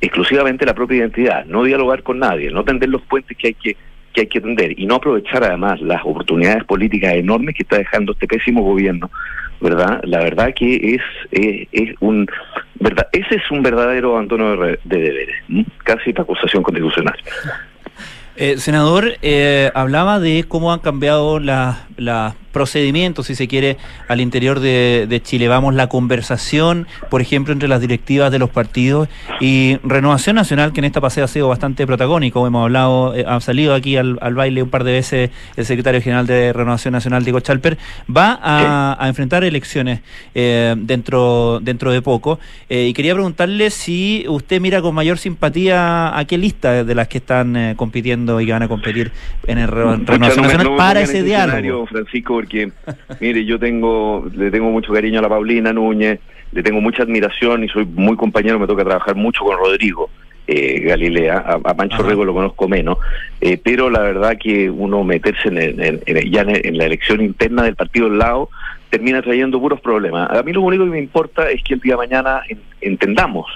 exclusivamente 0.01 0.67
la 0.67 0.75
propia 0.75 0.99
identidad, 0.99 1.45
no 1.47 1.63
dialogar 1.63 2.03
con 2.03 2.19
nadie, 2.19 2.51
no 2.51 2.65
tender 2.65 2.89
los 2.89 3.03
puentes 3.03 3.37
que 3.37 3.49
hay 3.49 3.55
que 3.55 3.77
que 4.13 4.23
hay 4.23 4.27
que 4.27 4.41
tender 4.41 4.79
y 4.79 4.87
no 4.87 4.97
aprovechar 4.97 5.45
además 5.45 5.81
las 5.81 6.03
oportunidades 6.05 6.65
políticas 6.65 7.15
enormes 7.15 7.55
que 7.55 7.63
está 7.63 7.79
dejando 7.79 8.13
este 8.13 8.27
pésimo 8.27 8.63
gobierno, 8.63 9.11
¿verdad? 9.61 10.01
La 10.05 10.19
verdad 10.19 10.53
que 10.55 10.97
es, 10.97 11.69
es, 11.73 11.95
un 12.01 12.27
verdad 12.81 13.09
ese 13.13 13.37
es 13.37 13.51
un 13.51 13.63
verdadero 13.63 14.13
abandono 14.13 14.57
de, 14.57 14.79
deberes, 14.85 15.37
casi 15.85 16.13
la 16.13 16.23
acusación 16.23 16.63
constitucional. 16.63 17.17
Eh, 18.37 18.57
senador, 18.57 19.13
eh, 19.21 19.71
hablaba 19.75 20.19
de 20.19 20.45
cómo 20.49 20.73
han 20.73 20.81
cambiado 20.81 21.39
las 21.39 22.35
procedimientos, 22.53 23.27
si 23.27 23.35
se 23.35 23.49
quiere, 23.49 23.77
al 24.09 24.21
interior 24.21 24.61
de, 24.61 25.21
Chile. 25.25 25.49
Vamos, 25.49 25.75
la 25.75 25.89
conversación, 25.89 26.87
por 27.11 27.21
ejemplo, 27.21 27.53
entre 27.53 27.69
las 27.69 27.81
directivas 27.81 28.31
de 28.31 28.39
los 28.39 28.51
partidos 28.51 29.09
y 29.41 29.79
Renovación 29.83 30.37
Nacional, 30.37 30.73
que 30.73 30.81
en 30.81 30.85
esta 30.85 31.01
paseo 31.01 31.25
ha 31.25 31.29
sido 31.29 31.49
bastante 31.49 31.87
protagónico. 31.87 32.47
Hemos 32.47 32.63
hablado, 32.65 33.15
eh, 33.15 33.25
ha 33.27 33.41
salido 33.41 33.75
aquí 33.75 33.97
al, 33.97 34.17
baile 34.35 34.63
un 34.63 34.71
par 34.71 34.85
de 34.85 34.93
veces 34.93 35.31
el 35.57 35.65
secretario 35.65 36.01
general 36.01 36.27
de 36.27 36.53
Renovación 36.53 36.93
Nacional, 36.93 37.25
Diego 37.25 37.41
Chalper, 37.41 37.79
va 38.15 38.39
a, 38.43 39.09
enfrentar 39.09 39.45
elecciones 39.45 40.01
eh, 40.35 40.75
dentro, 40.77 41.61
dentro 41.61 41.91
de 41.93 42.03
poco. 42.03 42.39
Eh, 42.69 42.87
y 42.89 42.93
quería 42.93 43.15
preguntarle 43.15 43.71
si 43.71 44.25
usted 44.29 44.61
mira 44.61 44.83
con 44.83 44.95
mayor 44.95 45.19
simpatía 45.19 46.17
a 46.17 46.25
qué 46.25 46.39
lista 46.39 46.85
de 46.85 46.95
las 46.95 47.09
que 47.09 47.19
están 47.19 47.75
compitiendo 47.77 48.41
y 48.41 48.47
que 48.47 48.53
van 48.53 48.63
a 48.63 48.69
competir 48.69 49.13
en 49.47 49.59
el 49.59 49.69
Renovación 49.69 50.43
Nacional 50.43 50.77
para 50.77 51.01
ese 51.01 51.23
diálogo. 51.23 51.87
Francisco, 51.87 52.42
porque, 52.43 52.73
mire, 53.21 53.45
yo 53.45 53.57
tengo, 53.57 54.29
le 54.35 54.51
tengo 54.51 54.69
mucho 54.73 54.93
cariño 54.93 55.21
a 55.21 55.23
la 55.23 55.29
Paulina 55.29 55.73
Núñez, 55.73 56.19
le 56.51 56.63
tengo 56.65 56.81
mucha 56.81 57.05
admiración 57.05 57.63
y 57.63 57.69
soy 57.69 57.85
muy 57.85 58.17
compañero, 58.17 58.59
me 58.59 58.67
toca 58.67 58.85
trabajar 58.85 59.15
mucho 59.15 59.45
con 59.45 59.57
Rodrigo. 59.57 60.11
Eh, 60.49 60.81
Galilea, 60.81 61.37
a, 61.39 61.75
Pancho 61.75 62.03
Rego 62.03 62.25
lo 62.25 62.35
conozco 62.35 62.67
menos, 62.67 62.99
eh, 63.41 63.61
pero 63.63 63.89
la 63.89 64.01
verdad 64.01 64.37
que 64.43 64.69
uno 64.69 65.05
meterse 65.05 65.49
en, 65.51 66.01
ya 66.33 66.41
en, 66.41 66.77
la 66.77 66.87
elección 66.87 67.21
interna 67.21 67.63
del 67.63 67.77
partido 67.77 68.09
del 68.09 68.19
lado 68.19 68.51
termina 68.91 69.23
trayendo 69.23 69.61
puros 69.61 69.81
problemas. 69.81 70.29
A 70.33 70.43
mí 70.43 70.53
lo 70.53 70.63
único 70.63 70.85
que 70.85 70.91
me 70.91 70.99
importa 70.99 71.49
es 71.49 71.63
que 71.63 71.75
el 71.75 71.81
día 71.81 71.93
de 71.93 71.99
mañana 71.99 72.41
entendamos, 72.81 73.47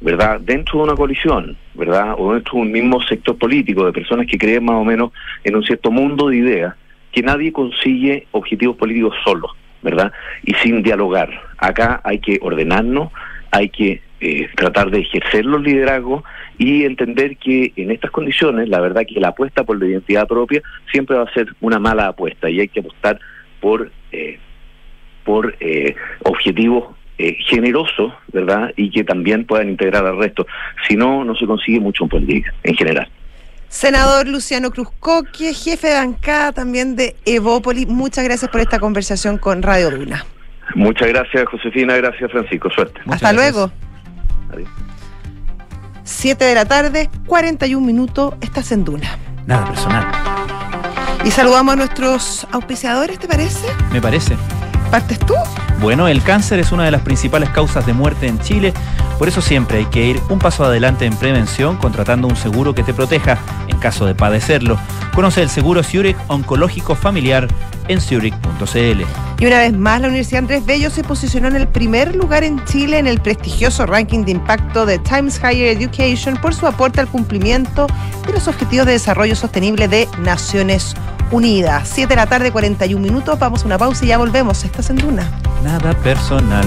¿verdad? 0.00 0.40
Dentro 0.40 0.80
de 0.80 0.84
una 0.86 0.96
coalición, 0.96 1.56
¿verdad? 1.74 2.16
O 2.18 2.34
dentro 2.34 2.54
de 2.54 2.60
un 2.62 2.72
mismo 2.72 3.00
sector 3.04 3.38
político 3.38 3.86
de 3.86 3.92
personas 3.92 4.26
que 4.26 4.36
creen 4.36 4.64
más 4.64 4.74
o 4.74 4.84
menos 4.84 5.12
en 5.44 5.54
un 5.54 5.62
cierto 5.62 5.92
mundo 5.92 6.30
de 6.30 6.36
ideas, 6.38 6.74
que 7.14 7.22
nadie 7.22 7.52
consigue 7.52 8.26
objetivos 8.32 8.76
políticos 8.76 9.14
solos, 9.24 9.52
¿verdad? 9.82 10.12
Y 10.42 10.54
sin 10.54 10.82
dialogar. 10.82 11.30
Acá 11.58 12.00
hay 12.02 12.18
que 12.18 12.38
ordenarnos, 12.42 13.12
hay 13.52 13.68
que 13.68 14.02
eh, 14.20 14.48
tratar 14.56 14.90
de 14.90 15.00
ejercer 15.00 15.44
los 15.44 15.62
liderazgos 15.62 16.24
y 16.58 16.84
entender 16.84 17.36
que 17.36 17.72
en 17.76 17.92
estas 17.92 18.10
condiciones, 18.10 18.68
la 18.68 18.80
verdad 18.80 19.06
que 19.06 19.20
la 19.20 19.28
apuesta 19.28 19.62
por 19.62 19.78
la 19.78 19.86
identidad 19.86 20.26
propia 20.26 20.60
siempre 20.90 21.16
va 21.16 21.22
a 21.22 21.32
ser 21.34 21.46
una 21.60 21.78
mala 21.78 22.08
apuesta 22.08 22.50
y 22.50 22.60
hay 22.60 22.68
que 22.68 22.80
apostar 22.80 23.20
por, 23.60 23.92
eh, 24.10 24.38
por 25.24 25.56
eh, 25.60 25.94
objetivos 26.24 26.94
generosos, 27.16 28.12
¿verdad? 28.32 28.72
Y 28.76 28.90
que 28.90 29.04
también 29.04 29.44
puedan 29.44 29.68
integrar 29.68 30.04
al 30.04 30.18
resto. 30.18 30.48
Si 30.88 30.96
no, 30.96 31.24
no 31.24 31.36
se 31.36 31.46
consigue 31.46 31.78
mucho 31.78 32.02
en 32.02 32.10
política, 32.10 32.52
en 32.64 32.74
general. 32.74 33.08
Senador 33.78 34.28
Luciano 34.28 34.70
Cruzcoque, 34.70 35.52
jefe 35.52 35.88
de 35.88 35.94
bancada 35.94 36.52
también 36.52 36.94
de 36.94 37.16
Evópoli, 37.26 37.86
muchas 37.86 38.22
gracias 38.22 38.48
por 38.48 38.60
esta 38.60 38.78
conversación 38.78 39.36
con 39.36 39.62
Radio 39.64 39.90
Luna. 39.90 40.24
Muchas 40.76 41.08
gracias, 41.08 41.44
Josefina. 41.50 41.96
Gracias, 41.96 42.30
Francisco. 42.30 42.70
Suerte. 42.70 43.00
Muchas 43.04 43.16
Hasta 43.24 43.32
gracias. 43.32 43.52
luego. 43.56 43.72
Adiós. 44.52 44.68
7 46.04 46.44
de 46.44 46.54
la 46.54 46.64
tarde, 46.66 47.10
41 47.26 47.84
minutos, 47.84 48.34
estás 48.40 48.70
en 48.70 48.84
Duna. 48.84 49.18
Nada 49.44 49.66
personal, 49.66 50.06
Y 51.24 51.32
saludamos 51.32 51.72
a 51.72 51.76
nuestros 51.76 52.46
auspiciadores, 52.52 53.18
¿te 53.18 53.26
parece? 53.26 53.66
me 53.90 54.00
parece. 54.00 54.36
¿Partes 54.92 55.18
tú? 55.18 55.34
Bueno, 55.80 56.08
el 56.08 56.22
cáncer 56.22 56.60
es 56.60 56.72
una 56.72 56.84
de 56.84 56.90
las 56.90 57.02
principales 57.02 57.50
causas 57.50 57.86
de 57.86 57.92
muerte 57.92 58.26
en 58.26 58.38
Chile, 58.38 58.72
por 59.18 59.28
eso 59.28 59.40
siempre 59.40 59.78
hay 59.78 59.86
que 59.86 60.04
ir 60.06 60.20
un 60.28 60.38
paso 60.38 60.64
adelante 60.64 61.04
en 61.06 61.16
prevención 61.16 61.76
contratando 61.76 62.26
un 62.26 62.36
seguro 62.36 62.74
que 62.74 62.82
te 62.82 62.92
proteja 62.92 63.38
en 63.68 63.78
caso 63.78 64.06
de 64.06 64.14
padecerlo. 64.14 64.78
Conoce 65.14 65.42
el 65.42 65.48
seguro 65.48 65.82
Zurich 65.82 66.16
Oncológico 66.26 66.96
Familiar 66.96 67.46
en 67.88 68.00
zurich.cl. 68.00 69.02
Y 69.38 69.46
una 69.46 69.58
vez 69.58 69.72
más, 69.72 70.00
la 70.00 70.08
Universidad 70.08 70.40
Andrés 70.40 70.64
Bello 70.66 70.90
se 70.90 71.04
posicionó 71.04 71.48
en 71.48 71.56
el 71.56 71.68
primer 71.68 72.16
lugar 72.16 72.42
en 72.44 72.64
Chile 72.64 72.98
en 72.98 73.06
el 73.06 73.20
prestigioso 73.20 73.86
ranking 73.86 74.24
de 74.24 74.32
impacto 74.32 74.86
de 74.86 74.98
Times 74.98 75.38
Higher 75.38 75.76
Education 75.76 76.36
por 76.36 76.54
su 76.54 76.66
aporte 76.66 77.00
al 77.00 77.08
cumplimiento 77.08 77.86
de 78.26 78.32
los 78.32 78.48
Objetivos 78.48 78.86
de 78.86 78.92
Desarrollo 78.92 79.36
Sostenible 79.36 79.86
de 79.86 80.08
Naciones 80.20 80.94
Unidas. 81.30 81.88
7 81.92 82.08
de 82.08 82.16
la 82.16 82.26
tarde, 82.26 82.50
41 82.50 83.00
minutos. 83.00 83.38
Vamos 83.38 83.62
a 83.62 83.66
una 83.66 83.78
pausa 83.78 84.04
y 84.04 84.08
ya 84.08 84.18
volvemos. 84.18 84.64
Estás 84.64 84.90
en 84.90 84.96
Duna. 84.96 85.30
Nada 85.64 85.94
personal. 86.02 86.66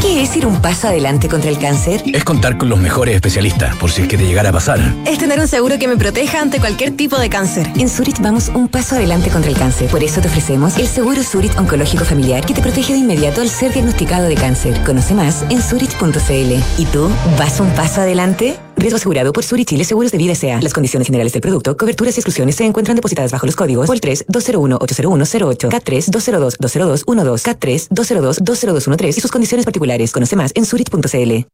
¿Qué 0.00 0.22
es 0.22 0.36
ir 0.36 0.46
un 0.46 0.62
paso 0.62 0.86
adelante 0.86 1.28
contra 1.28 1.50
el 1.50 1.58
cáncer? 1.58 2.04
Es 2.12 2.22
contar 2.22 2.56
con 2.58 2.68
los 2.68 2.78
mejores 2.78 3.16
especialistas, 3.16 3.74
por 3.76 3.90
si 3.90 4.02
es 4.02 4.08
que 4.08 4.16
te 4.16 4.24
llegara 4.24 4.50
a 4.50 4.52
pasar. 4.52 4.78
Es 5.04 5.18
tener 5.18 5.40
un 5.40 5.48
seguro 5.48 5.80
que 5.80 5.88
me 5.88 5.96
proteja 5.96 6.40
ante 6.40 6.60
cualquier 6.60 6.96
tipo 6.96 7.18
de 7.18 7.28
cáncer. 7.28 7.68
En 7.74 7.88
Zurich 7.88 8.20
vamos 8.20 8.50
un 8.54 8.68
paso 8.68 8.94
adelante 8.94 9.30
contra 9.30 9.50
el 9.50 9.56
cáncer. 9.56 9.90
Por 9.90 10.04
eso 10.04 10.20
te 10.20 10.28
ofrecemos 10.28 10.76
el 10.78 10.86
seguro 10.86 11.24
Zurich 11.24 11.58
Oncológico 11.58 12.04
Familiar 12.04 12.46
que 12.46 12.54
te 12.54 12.62
protege 12.62 12.92
de 12.92 13.00
inmediato 13.00 13.40
al 13.40 13.48
ser 13.48 13.72
diagnosticado 13.72 14.28
de 14.28 14.36
cáncer. 14.36 14.80
Conoce 14.84 15.12
más 15.14 15.44
en 15.50 15.60
zurich.cl. 15.60 16.52
¿Y 16.78 16.86
tú 16.86 17.10
vas 17.36 17.58
un 17.58 17.70
paso 17.70 18.02
adelante? 18.02 18.58
Riesgo 18.82 18.96
asegurado 18.96 19.32
por 19.32 19.44
Zurich 19.44 19.68
Chile 19.68 19.84
Seguros 19.84 20.10
de 20.10 20.18
Vida 20.18 20.32
S.A. 20.32 20.60
Las 20.60 20.72
condiciones 20.72 21.06
generales 21.06 21.32
del 21.32 21.40
producto, 21.40 21.76
coberturas 21.76 22.16
y 22.16 22.18
exclusiones 22.18 22.56
se 22.56 22.64
encuentran 22.64 22.96
depositadas 22.96 23.30
bajo 23.30 23.46
los 23.46 23.54
códigos 23.54 23.86
POL 23.86 24.00
3 24.00 24.24
201 24.26 24.76
80108 24.80 25.68
K3 25.70 26.06
202 26.10 26.56
20212 26.58 27.50
K3 27.52 27.86
202 27.90 28.38
20213 28.42 29.18
y 29.18 29.22
sus 29.22 29.30
condiciones 29.30 29.64
particulares. 29.64 30.10
Conoce 30.10 30.34
más 30.34 30.50
en 30.56 30.66
zurich.cl. 30.66 31.46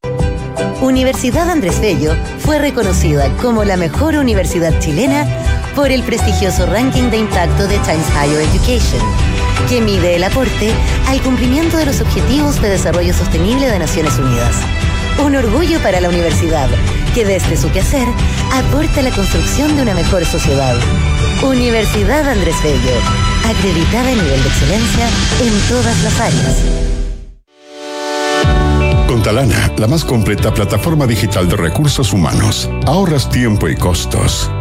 Universidad 0.81 1.51
Andrés 1.51 1.79
Bello 1.83 2.15
fue 2.39 2.59
reconocida 2.59 3.29
como 3.43 3.63
la 3.63 3.77
mejor 3.77 4.15
universidad 4.15 4.81
chilena 4.81 5.27
por 5.77 5.91
el 5.91 6.03
prestigioso 6.05 6.65
ranking 6.65 7.11
de 7.11 7.19
impacto 7.19 7.69
de 7.69 7.77
Times 7.81 8.07
Higher 8.15 8.41
Education, 8.41 9.03
que 9.69 9.83
mide 9.83 10.17
el 10.17 10.25
aporte 10.25 10.73
al 11.09 11.21
cumplimiento 11.21 11.77
de 11.77 11.85
los 11.85 12.01
Objetivos 12.01 12.63
de 12.63 12.71
Desarrollo 12.71 13.13
Sostenible 13.13 13.67
de 13.67 13.79
Naciones 13.79 14.19
Unidas. 14.19 14.57
Un 15.23 15.35
orgullo 15.35 15.79
para 15.81 16.01
la 16.01 16.09
universidad, 16.09 16.71
que 17.15 17.25
desde 17.25 17.57
su 17.57 17.71
quehacer 17.71 18.09
aporta 18.53 19.01
a 19.01 19.03
la 19.03 19.11
construcción 19.11 19.77
de 19.77 19.83
una 19.83 19.95
mejor 19.95 20.25
sociedad. 20.25 20.77
Universidad 21.43 22.29
Andrés 22.29 22.57
Bello, 22.63 23.01
acreditada 23.45 24.11
en 24.11 24.19
nivel 24.19 24.43
de 24.43 24.49
excelencia 24.49 25.09
en 25.41 25.69
todas 25.69 26.03
las 26.03 26.21
áreas. 26.21 26.57
Con 29.07 29.23
Talana, 29.23 29.73
la 29.79 29.87
más 29.87 30.05
completa 30.05 30.53
plataforma 30.53 31.07
digital 31.07 31.49
de 31.49 31.57
recursos 31.57 32.13
humanos, 32.13 32.69
ahorras 32.87 33.31
tiempo 33.31 33.69
y 33.69 33.77
costos. 33.77 34.51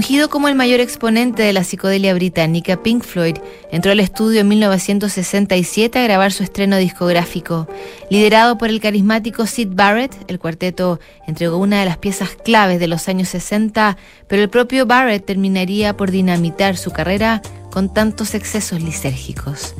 Ungido 0.00 0.30
como 0.30 0.48
el 0.48 0.54
mayor 0.54 0.80
exponente 0.80 1.42
de 1.42 1.52
la 1.52 1.62
psicodelia 1.62 2.14
británica, 2.14 2.82
Pink 2.82 3.04
Floyd 3.04 3.36
entró 3.70 3.92
al 3.92 4.00
estudio 4.00 4.40
en 4.40 4.48
1967 4.48 5.98
a 5.98 6.02
grabar 6.04 6.32
su 6.32 6.42
estreno 6.42 6.78
discográfico. 6.78 7.68
Liderado 8.08 8.56
por 8.56 8.70
el 8.70 8.80
carismático 8.80 9.46
Sid 9.46 9.68
Barrett, 9.72 10.16
el 10.28 10.38
cuarteto 10.38 11.00
entregó 11.26 11.58
una 11.58 11.80
de 11.80 11.84
las 11.84 11.98
piezas 11.98 12.30
claves 12.30 12.80
de 12.80 12.88
los 12.88 13.08
años 13.08 13.28
60, 13.28 13.98
pero 14.26 14.40
el 14.40 14.48
propio 14.48 14.86
Barrett 14.86 15.26
terminaría 15.26 15.94
por 15.94 16.10
dinamitar 16.10 16.78
su 16.78 16.92
carrera 16.92 17.42
con 17.70 17.92
tantos 17.92 18.32
excesos 18.32 18.80
lisérgicos. 18.80 19.74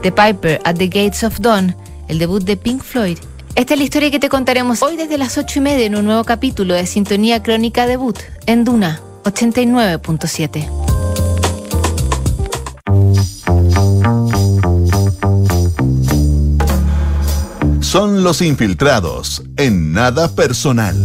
The 0.00 0.10
Piper 0.10 0.58
at 0.64 0.76
the 0.76 0.86
Gates 0.86 1.22
of 1.22 1.38
Dawn, 1.40 1.76
el 2.08 2.18
debut 2.18 2.42
de 2.44 2.56
Pink 2.56 2.82
Floyd. 2.82 3.18
Esta 3.56 3.74
es 3.74 3.78
la 3.78 3.84
historia 3.84 4.10
que 4.10 4.20
te 4.20 4.30
contaremos 4.30 4.82
hoy 4.82 4.96
desde 4.96 5.18
las 5.18 5.36
8 5.36 5.58
y 5.58 5.62
media 5.62 5.84
en 5.84 5.96
un 5.96 6.06
nuevo 6.06 6.24
capítulo 6.24 6.72
de 6.72 6.86
Sintonía 6.86 7.42
Crónica 7.42 7.86
Debut 7.86 8.16
en 8.46 8.64
Duna 8.64 9.02
89.7. 9.26 10.68
Son 17.80 18.22
los 18.24 18.42
infiltrados 18.42 19.42
en 19.56 19.92
nada 19.92 20.34
personal. 20.34 20.96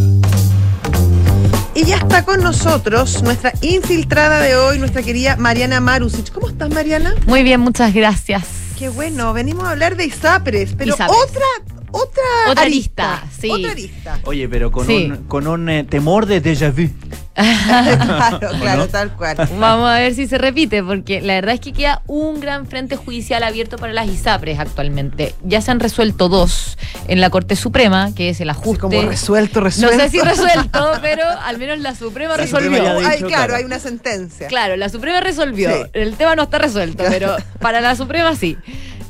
Y 1.74 1.86
ya 1.86 1.98
está 1.98 2.26
con 2.26 2.42
nosotros 2.42 3.24
nuestra 3.24 3.54
infiltrada 3.62 4.40
de 4.42 4.56
hoy, 4.56 4.78
nuestra 4.80 5.02
querida 5.04 5.38
Mariana 5.38 5.80
Marusic. 5.80 6.32
¿Cómo 6.32 6.50
estás, 6.50 6.70
Mariana? 6.70 7.16
Muy 7.28 7.44
bien, 7.44 7.60
muchas 7.62 7.94
gracias. 7.94 8.44
Qué 8.78 8.90
bueno, 8.90 9.32
venimos 9.34 9.66
a 9.66 9.72
hablar 9.72 9.96
de 9.96 10.06
ISAPRES, 10.06 10.74
pero 10.78 10.94
ISAPRES. 10.96 11.18
otra, 11.30 11.46
otra, 11.92 12.24
Otra 12.50 12.64
arista, 12.64 13.14
arista, 13.20 13.38
sí. 13.40 13.52
Otra 13.52 13.72
arista. 13.72 14.20
Oye, 14.24 14.50
pero 14.50 14.72
con 14.72 14.88
Sí. 14.88 15.10
un, 15.12 15.18
con 15.28 15.48
un 15.48 15.70
eh, 15.70 15.84
temor 15.84 16.26
de 16.26 16.42
déjà 16.42 16.72
vu. 16.72 16.90
Claro, 17.34 18.50
claro, 18.60 18.88
tal 18.88 19.16
cual. 19.16 19.38
Vamos 19.60 19.90
a 19.90 20.00
ver 20.00 20.14
si 20.14 20.28
se 20.28 20.38
repite, 20.38 20.84
porque 20.84 21.22
la 21.22 21.36
verdad 21.36 21.56
es 21.56 21.62
que 21.62 21.74
queda 21.74 22.02
un 22.08 22.40
gran 22.40 22.68
frente 22.68 22.96
judicial 22.96 23.44
abierto 23.44 23.78
para 23.78 23.94
las 23.94 24.08
ISAPRES 24.08 24.60
actualmente. 24.60 25.34
Ya 25.44 25.62
se 25.62 25.72
han 25.72 25.80
resuelto 25.80 26.30
dos 26.30 26.78
en 27.08 27.22
la 27.22 27.30
Corte 27.30 27.56
Suprema, 27.56 28.14
que 28.14 28.30
es 28.30 28.42
el 28.42 28.50
ajuste. 28.50 28.82
Como 28.82 29.02
resuelto, 29.04 29.60
no 29.60 29.66
resuelto. 29.66 29.98
sé 29.98 30.10
si 30.10 30.20
resuelto, 30.20 30.92
pero 31.02 31.24
al 31.46 31.58
menos 31.58 31.80
la 31.80 31.96
Suprema 31.96 32.32
La 32.32 32.44
resolvió. 32.44 32.78
Suprema 32.78 33.00
claro, 33.00 33.28
claro. 33.28 33.56
hay 33.56 33.64
una 33.64 33.80
sentencia. 33.80 34.48
Claro, 34.48 34.76
la 34.76 34.90
Suprema 34.90 35.22
resolvió. 35.22 35.72
Sí. 35.72 35.90
El 35.94 36.16
tema 36.16 36.36
no 36.36 36.44
está 36.44 36.58
resuelto, 36.58 37.04
pero 37.10 37.36
para 37.60 37.82
la 37.82 37.96
Suprema 37.96 38.36
sí. 38.36 38.58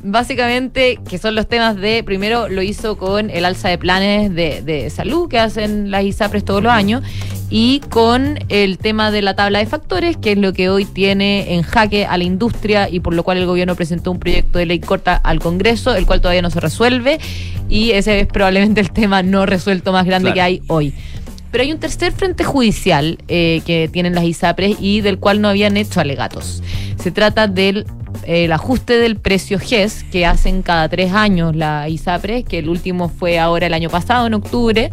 Básicamente, 0.03 0.99
que 1.07 1.19
son 1.19 1.35
los 1.35 1.47
temas 1.47 1.75
de, 1.75 2.03
primero 2.03 2.49
lo 2.49 2.63
hizo 2.63 2.97
con 2.97 3.29
el 3.29 3.45
alza 3.45 3.69
de 3.69 3.77
planes 3.77 4.33
de, 4.33 4.63
de 4.63 4.89
salud 4.89 5.29
que 5.29 5.37
hacen 5.37 5.91
las 5.91 6.03
ISAPRES 6.03 6.43
todos 6.43 6.63
los 6.63 6.71
años 6.71 7.03
y 7.51 7.81
con 7.89 8.39
el 8.47 8.77
tema 8.77 9.11
de 9.11 9.21
la 9.21 9.35
tabla 9.35 9.59
de 9.59 9.65
factores, 9.65 10.15
que 10.15 10.31
es 10.31 10.37
lo 10.37 10.53
que 10.53 10.69
hoy 10.69 10.85
tiene 10.85 11.53
en 11.53 11.63
jaque 11.63 12.05
a 12.05 12.17
la 12.17 12.23
industria 12.23 12.87
y 12.89 13.01
por 13.01 13.13
lo 13.13 13.23
cual 13.23 13.37
el 13.39 13.45
gobierno 13.45 13.75
presentó 13.75 14.09
un 14.09 14.19
proyecto 14.19 14.57
de 14.57 14.65
ley 14.65 14.79
corta 14.79 15.15
al 15.17 15.39
Congreso, 15.39 15.93
el 15.93 16.05
cual 16.05 16.21
todavía 16.21 16.41
no 16.41 16.49
se 16.49 16.61
resuelve 16.61 17.19
y 17.69 17.91
ese 17.91 18.21
es 18.21 18.27
probablemente 18.27 18.79
el 18.79 18.91
tema 18.91 19.21
no 19.21 19.45
resuelto 19.45 19.91
más 19.91 20.05
grande 20.05 20.31
Claro. 20.31 20.35
que 20.35 20.41
hay 20.41 20.61
hoy. 20.67 20.93
Pero 21.51 21.63
hay 21.65 21.73
un 21.73 21.79
tercer 21.79 22.13
frente 22.13 22.45
judicial 22.45 23.17
eh, 23.27 23.61
que 23.65 23.89
tienen 23.91 24.15
las 24.15 24.23
ISAPRES 24.23 24.77
y 24.79 25.01
del 25.01 25.19
cual 25.19 25.41
no 25.41 25.49
habían 25.49 25.75
hecho 25.75 25.99
alegatos. 25.99 26.63
Se 26.97 27.11
trata 27.11 27.47
del 27.47 27.85
el 28.25 28.51
ajuste 28.53 28.97
del 28.97 29.17
precio 29.17 29.59
GES 29.59 30.05
que 30.11 30.25
hacen 30.25 30.61
cada 30.61 30.87
tres 30.87 31.11
años 31.11 31.53
la 31.55 31.89
ISAPRES, 31.89 32.45
que 32.45 32.59
el 32.59 32.69
último 32.69 33.09
fue 33.09 33.39
ahora 33.39 33.67
el 33.67 33.73
año 33.73 33.89
pasado, 33.89 34.27
en 34.27 34.33
octubre, 34.35 34.91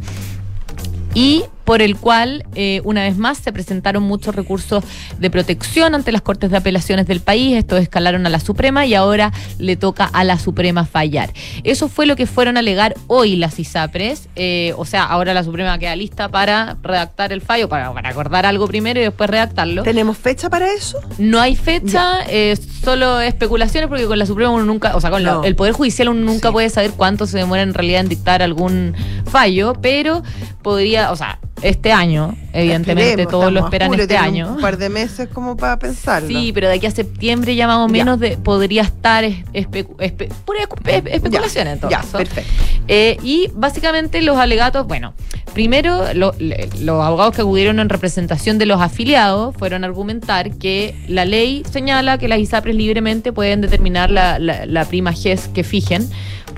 y 1.14 1.44
por 1.68 1.82
el 1.82 1.96
cual, 1.96 2.46
eh, 2.54 2.80
una 2.84 3.02
vez 3.02 3.18
más, 3.18 3.36
se 3.36 3.52
presentaron 3.52 4.02
muchos 4.02 4.34
recursos 4.34 4.82
de 5.18 5.28
protección 5.28 5.94
ante 5.94 6.12
las 6.12 6.22
Cortes 6.22 6.50
de 6.50 6.56
Apelaciones 6.56 7.06
del 7.06 7.20
país. 7.20 7.54
Estos 7.58 7.78
escalaron 7.82 8.24
a 8.26 8.30
la 8.30 8.40
Suprema 8.40 8.86
y 8.86 8.94
ahora 8.94 9.32
le 9.58 9.76
toca 9.76 10.06
a 10.06 10.24
la 10.24 10.38
Suprema 10.38 10.86
fallar. 10.86 11.30
Eso 11.64 11.88
fue 11.88 12.06
lo 12.06 12.16
que 12.16 12.24
fueron 12.24 12.56
a 12.56 12.60
alegar 12.60 12.94
hoy 13.06 13.36
las 13.36 13.58
ISAPRES. 13.58 14.30
eh, 14.34 14.72
o 14.78 14.86
sea, 14.86 15.04
ahora 15.04 15.34
la 15.34 15.44
Suprema 15.44 15.78
queda 15.78 15.94
lista 15.94 16.30
para 16.30 16.78
redactar 16.82 17.34
el 17.34 17.42
fallo, 17.42 17.68
para, 17.68 17.92
para 17.92 18.08
acordar 18.08 18.46
algo 18.46 18.66
primero 18.66 18.98
y 18.98 19.02
después 19.02 19.28
redactarlo. 19.28 19.82
¿Tenemos 19.82 20.16
fecha 20.16 20.48
para 20.48 20.72
eso? 20.72 20.98
No 21.18 21.38
hay 21.38 21.54
fecha, 21.54 22.20
eh, 22.30 22.56
solo 22.82 23.20
especulaciones, 23.20 23.90
porque 23.90 24.06
con 24.06 24.18
la 24.18 24.24
Suprema 24.24 24.52
uno 24.52 24.64
nunca, 24.64 24.96
o 24.96 25.02
sea, 25.02 25.10
con 25.10 25.22
la- 25.22 25.42
el 25.44 25.54
Poder 25.54 25.74
Judicial 25.74 26.08
uno 26.08 26.22
nunca 26.22 26.48
Sí. 26.48 26.52
puede 26.54 26.70
saber 26.70 26.92
cuánto 26.92 27.26
se 27.26 27.36
demora 27.36 27.60
en 27.60 27.74
realidad 27.74 28.00
en 28.00 28.08
dictar 28.08 28.40
algún 28.42 28.94
fallo, 29.30 29.74
pero 29.82 30.22
podría, 30.62 31.12
o 31.12 31.16
sea, 31.16 31.38
este 31.62 31.92
año. 31.92 32.36
Evidentemente, 32.52 33.10
Esperemos, 33.10 33.30
todos 33.30 33.52
lo 33.52 33.60
esperan 33.60 33.88
julio, 33.88 34.02
este 34.02 34.16
año. 34.16 34.54
Un 34.54 34.60
par 34.60 34.78
de 34.78 34.88
meses 34.88 35.28
como 35.32 35.56
para 35.56 35.78
pensarlo. 35.78 36.28
Sí, 36.28 36.50
pero 36.52 36.68
de 36.68 36.74
aquí 36.74 36.86
a 36.86 36.90
septiembre 36.90 37.54
ya 37.54 37.66
más 37.66 37.78
o 37.78 37.88
menos 37.88 38.18
de, 38.18 38.36
podría 38.36 38.82
estar 38.82 39.22
es- 39.24 39.44
especu- 39.52 39.96
espe- 39.98 40.28
pura 40.44 40.60
espe- 40.64 41.08
especulación 41.12 41.68
en 41.68 41.78
todo 41.80 41.90
ya, 41.90 41.98
caso. 41.98 42.18
perfecto. 42.18 42.50
Eh, 42.88 43.16
y 43.22 43.50
básicamente 43.54 44.22
los 44.22 44.38
alegatos, 44.38 44.86
bueno, 44.86 45.14
primero 45.54 46.12
lo- 46.14 46.34
le- 46.38 46.68
los 46.80 47.04
abogados 47.04 47.34
que 47.36 47.42
acudieron 47.42 47.78
en 47.80 47.88
representación 47.88 48.58
de 48.58 48.66
los 48.66 48.80
afiliados 48.80 49.54
fueron 49.56 49.84
a 49.84 49.86
argumentar 49.86 50.52
que 50.52 50.94
la 51.06 51.24
ley 51.24 51.62
señala 51.70 52.18
que 52.18 52.28
las 52.28 52.38
ISAPRES 52.40 52.74
libremente 52.74 53.32
pueden 53.32 53.60
determinar 53.60 54.10
la, 54.10 54.38
la- 54.38 54.64
la 54.66 54.84
prima 54.86 55.12
GES 55.12 55.48
que 55.48 55.64
fijen, 55.64 56.08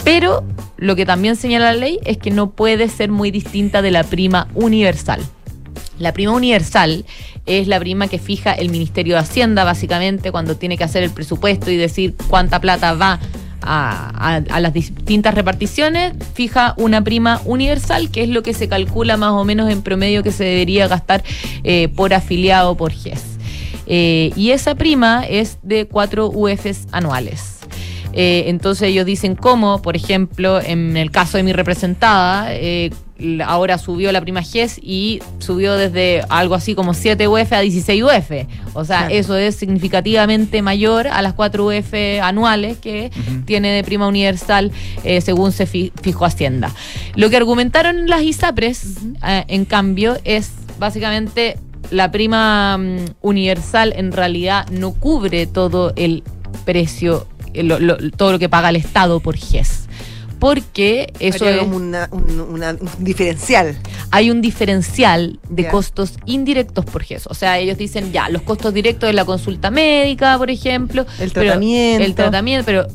pero 0.05 0.44
lo 0.76 0.96
que 0.96 1.07
también 1.07 1.36
señala 1.36 1.72
la 1.72 1.78
ley 1.78 1.98
es 2.05 2.18
que 2.18 2.30
no 2.30 2.51
puede 2.51 2.88
ser 2.88 3.11
muy 3.11 3.30
distinta 3.30 3.82
de 3.82 3.90
la 3.90 4.05
prima 4.05 4.48
universal. 4.55 5.20
La 5.98 6.12
prima 6.12 6.32
universal 6.32 7.05
es 7.46 7.68
la 7.68 7.78
prima 7.78 8.09
que 8.09 8.18
fija 8.18 8.53
el 8.53 8.70
Ministerio 8.70 9.14
de 9.14 9.20
Hacienda, 9.20 9.64
básicamente, 9.64 10.32
cuando 10.32 10.57
tiene 10.57 10.78
que 10.78 10.84
hacer 10.84 11.03
el 11.03 11.11
presupuesto 11.11 11.70
y 11.70 11.76
decir 11.76 12.14
cuánta 12.28 12.61
plata 12.61 12.94
va 12.94 13.20
a, 13.62 14.61
las 14.61 14.72
distintas 14.72 15.34
reparticiones, 15.34 16.14
fija 16.34 16.74
una 16.78 17.05
prima 17.05 17.40
universal, 17.44 18.11
que 18.11 18.22
es 18.22 18.28
lo 18.28 18.42
que 18.42 18.55
se 18.55 18.68
calcula 18.68 19.16
más 19.16 19.32
o 19.32 19.44
menos 19.44 19.70
en 19.70 19.82
promedio 19.82 20.22
que 20.22 20.32
se 20.32 20.44
debería 20.44 20.88
gastar 20.88 21.22
eh, 21.64 21.88
por 21.88 22.14
afiliado 22.14 22.76
por 22.76 22.92
GES. 22.92 23.22
Eh, 23.86 24.32
y 24.36 24.51
esa 24.51 24.74
prima 24.74 25.24
es 25.28 25.59
de 25.62 25.86
4 25.86 26.30
UFs 26.30 26.86
anuales. 26.92 27.59
Eh, 28.12 28.44
entonces 28.48 28.88
ellos 28.88 29.06
dicen 29.06 29.36
cómo, 29.36 29.80
por 29.82 29.94
ejemplo, 29.96 30.61
en 30.61 30.96
el 30.96 31.11
caso 31.11 31.36
de 31.36 31.42
mi 31.44 31.52
representada, 31.52 32.46
eh, 32.54 32.90
ahora 33.44 33.76
subió 33.78 34.11
la 34.12 34.20
prima 34.20 34.42
GES 34.42 34.80
y 34.82 35.20
subió 35.38 35.74
desde 35.76 36.22
algo 36.30 36.54
así 36.54 36.74
como 36.74 36.94
7 36.94 37.28
UF 37.28 37.52
a 37.52 37.61
16 37.61 38.02
UF. 38.02 38.30
O 38.72 38.84
sea, 38.84 39.00
Claro. 39.00 39.14
eso 39.14 39.36
es 39.36 39.56
significativamente 39.56 40.62
mayor 40.62 41.06
a 41.06 41.20
las 41.22 41.34
4 41.34 41.66
UF 41.66 41.94
anuales 42.22 42.78
que 42.78 43.11
tiene 43.44 43.68
de 43.72 43.84
prima 43.84 44.08
universal 44.08 44.72
eh, 45.04 45.20
según 45.20 45.52
se 45.52 45.66
fi- 45.66 45.92
fijó 46.02 46.24
Hacienda. 46.24 46.70
Lo 47.14 47.28
que 47.30 47.36
argumentaron 47.36 48.08
las 48.08 48.22
ISAPRES, 48.22 48.96
en 49.22 49.64
cambio, 49.66 50.16
es 50.24 50.50
básicamente 50.78 51.58
la 51.90 52.11
prima 52.11 52.78
mm, 52.78 52.96
universal 53.20 53.92
en 53.96 54.12
realidad 54.12 54.66
no 54.70 54.92
cubre 54.92 55.46
todo 55.46 55.92
el 55.96 56.22
precio, 56.64 57.26
lo- 57.55 57.78
lo- 57.78 57.98
todo 58.12 58.32
lo 58.32 58.38
que 58.38 58.48
paga 58.48 58.68
el 58.70 58.76
Estado 58.76 59.20
por 59.20 59.36
GES. 59.36 59.86
Porque 60.38 61.12
eso 61.20 61.46
es, 61.46 61.62
una- 61.62 62.09
un, 62.12 62.40
una- 62.40 62.70
un 62.70 62.88
diferencial. 63.05 63.76
hay 64.11 64.30
un 64.30 64.40
diferencial 64.40 65.38
de 65.51 65.68
costos 65.68 66.14
indirectos 66.24 66.86
por 66.86 67.03
GES. 67.05 67.26
O 67.26 67.34
sea, 67.34 67.59
ellos 67.59 67.76
dicen 67.76 68.11
ya, 68.11 68.30
los 68.30 68.40
costos 68.40 68.72
directos 68.72 69.07
de 69.09 69.12
la 69.12 69.26
consulta 69.26 69.70
médica, 69.70 70.38
por 70.38 70.48
ejemplo. 70.51 71.05
El 71.18 71.30
pero- 71.30 71.44
tratamiento. 71.44 72.05
el 72.07 72.14
tratamiento, 72.14 72.64
pero, 72.64 72.86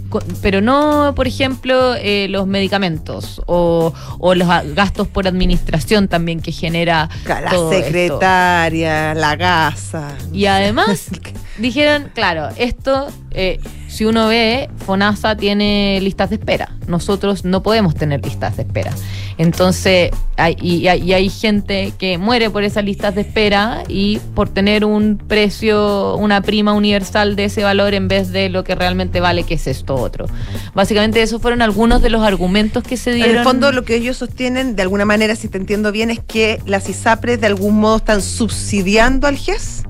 pero 0.42 0.62
no, 0.62 1.14
por 1.16 1.28
ejemplo, 1.28 1.94
eh, 1.94 2.26
los 2.32 2.48
medicamentos 2.48 3.40
o, 3.46 3.94
o 4.18 4.34
los 4.34 4.48
gastos 4.74 5.08
por 5.08 5.28
administración 5.28 6.08
también 6.08 6.40
que 6.40 6.52
genera 6.52 7.12
La 7.28 7.52
todo 7.52 7.72
esto. 7.74 7.86
secretaria, 7.86 9.14
la 9.14 9.36
gasa. 9.36 10.16
Y 10.34 10.48
además 10.48 11.10
dijeron, 11.60 12.10
claro, 12.16 12.50
esto, 12.58 13.08
eh, 13.30 13.60
si 13.96 14.04
uno 14.04 14.28
ve, 14.28 14.70
FONASA 14.86 15.38
tiene 15.38 16.00
listas 16.02 16.30
de 16.30 16.36
espera. 16.36 16.70
Nosotros 16.86 17.46
no 17.46 17.64
podemos 17.64 17.96
tener 17.96 18.22
listas 18.26 18.58
de 18.58 18.64
espera. 18.64 18.92
Entonces, 19.38 20.12
hay, 20.36 20.58
y, 20.60 20.88
hay, 20.88 21.02
y 21.02 21.14
hay 21.14 21.30
gente 21.30 21.94
que 21.98 22.18
muere 22.18 22.50
por 22.50 22.66
esas 22.66 22.84
listas 22.84 23.16
de 23.16 23.22
espera 23.22 23.84
y 23.88 24.20
por 24.36 24.50
tener 24.50 24.84
un 24.84 25.18
precio, 25.18 26.18
una 26.18 26.42
prima 26.42 26.74
universal 26.74 27.38
de 27.38 27.46
ese 27.46 27.64
valor 27.64 27.94
en 27.94 28.10
vez 28.10 28.34
de 28.34 28.50
lo 28.50 28.66
que 28.66 28.76
realmente 28.76 29.22
vale, 29.22 29.44
que 29.44 29.54
es 29.54 29.66
esto 29.66 29.96
otro. 29.96 30.26
Básicamente, 30.74 31.22
esos 31.22 31.42
fueron 31.42 31.62
algunos 31.62 32.02
de 32.02 32.10
los 32.10 32.22
argumentos 32.22 32.84
que 32.84 32.98
se 32.98 33.14
dieron. 33.14 33.32
En 33.32 33.38
el 33.38 33.44
fondo, 33.46 33.72
lo 33.72 33.86
que 33.86 33.96
ellos 33.96 34.18
sostienen, 34.18 34.76
de 34.76 34.82
alguna 34.82 35.06
manera, 35.06 35.38
si 35.38 35.48
te 35.48 35.58
entiendo 35.58 35.94
bien, 35.94 36.10
es 36.10 36.20
que 36.20 36.62
las 36.66 36.90
ISAPRES 36.90 37.40
de 37.40 37.48
algún 37.48 37.80
modo 37.80 37.96
están 37.96 38.22
subsidiando 38.22 39.28
al 39.28 39.38
GES 39.38 39.84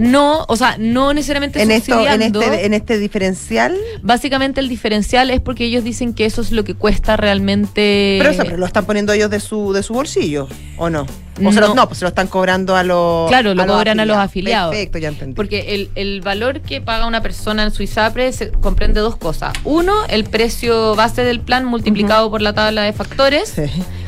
No, 0.00 0.44
o 0.48 0.56
sea, 0.56 0.76
no 0.78 1.12
necesariamente 1.14 1.60
en 1.62 1.70
esto, 1.70 2.06
en 2.06 2.22
este, 2.22 2.66
en 2.66 2.74
este 2.74 2.98
diferencial. 2.98 3.76
Básicamente 4.02 4.60
el 4.60 4.68
diferencial 4.68 5.30
es 5.30 5.40
porque 5.40 5.64
ellos 5.64 5.84
dicen 5.84 6.14
que 6.14 6.24
eso 6.26 6.40
es 6.40 6.52
lo 6.52 6.64
que 6.64 6.74
cuesta 6.74 7.16
realmente. 7.16 8.16
Pero 8.18 8.30
eso 8.30 8.42
pero 8.44 8.56
lo 8.56 8.66
están 8.66 8.84
poniendo 8.86 9.12
ellos 9.12 9.30
de 9.30 9.40
su 9.40 9.72
de 9.72 9.82
su 9.82 9.92
bolsillo, 9.94 10.48
¿o 10.76 10.90
no? 10.90 11.02
O 11.42 11.52
se 11.52 11.60
No. 11.60 11.68
los, 11.68 11.74
no, 11.74 11.86
pues 11.86 11.98
se 11.98 12.04
lo 12.04 12.08
están 12.10 12.26
cobrando 12.26 12.76
a 12.76 12.82
los 12.84 13.28
Claro, 13.28 13.54
lo 13.54 13.66
cobran 13.66 13.98
a 14.00 14.04
los 14.04 14.16
afiliados. 14.16 14.72
Perfecto, 14.72 14.98
ya 14.98 15.08
entendí. 15.08 15.34
Porque 15.34 15.74
el, 15.74 15.90
el 15.94 16.20
valor 16.20 16.60
que 16.60 16.80
paga 16.80 17.06
una 17.06 17.22
persona 17.22 17.62
en 17.62 17.70
su 17.70 17.82
ISAPRE 17.82 18.32
se 18.32 18.50
comprende 18.50 19.00
dos 19.00 19.16
cosas. 19.16 19.52
Uno, 19.64 19.94
el 20.08 20.24
precio 20.24 20.94
base 20.96 21.24
del 21.24 21.40
plan 21.40 21.64
multiplicado 21.64 22.30
por 22.30 22.42
la 22.42 22.52
tabla 22.52 22.82
de 22.82 22.92
factores, 22.92 23.50
Sí. 23.54 23.62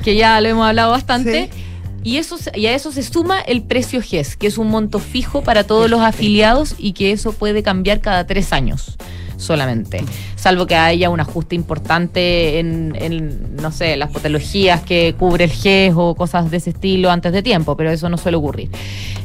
que 0.04 0.14
ya 0.16 0.40
lo 0.40 0.48
hemos 0.48 0.66
hablado 0.66 0.90
bastante. 0.90 1.50
Sí. 1.52 1.62
Y, 2.02 2.16
eso, 2.16 2.36
y 2.54 2.66
a 2.66 2.74
eso 2.74 2.92
se 2.92 3.02
suma 3.02 3.40
el 3.40 3.62
precio 3.62 4.02
GES, 4.02 4.36
que 4.36 4.46
es 4.46 4.58
un 4.58 4.68
monto 4.68 4.98
fijo 4.98 5.42
para 5.42 5.64
todos 5.64 5.88
los 5.88 6.00
afiliados 6.00 6.74
y 6.78 6.92
que 6.92 7.12
eso 7.12 7.32
puede 7.32 7.62
cambiar 7.62 8.00
cada 8.00 8.26
tres 8.26 8.52
años 8.52 8.96
solamente. 9.42 10.04
Salvo 10.36 10.66
que 10.66 10.76
haya 10.76 11.10
un 11.10 11.20
ajuste 11.20 11.54
importante 11.54 12.58
en, 12.58 12.96
en, 12.98 13.56
no 13.56 13.70
sé, 13.70 13.96
las 13.96 14.10
patologías 14.10 14.82
que 14.82 15.14
cubre 15.18 15.44
el 15.44 15.50
GES 15.50 15.94
o 15.96 16.14
cosas 16.14 16.50
de 16.50 16.56
ese 16.56 16.70
estilo 16.70 17.10
antes 17.10 17.32
de 17.32 17.42
tiempo, 17.42 17.76
pero 17.76 17.90
eso 17.90 18.08
no 18.08 18.16
suele 18.16 18.38
ocurrir. 18.38 18.70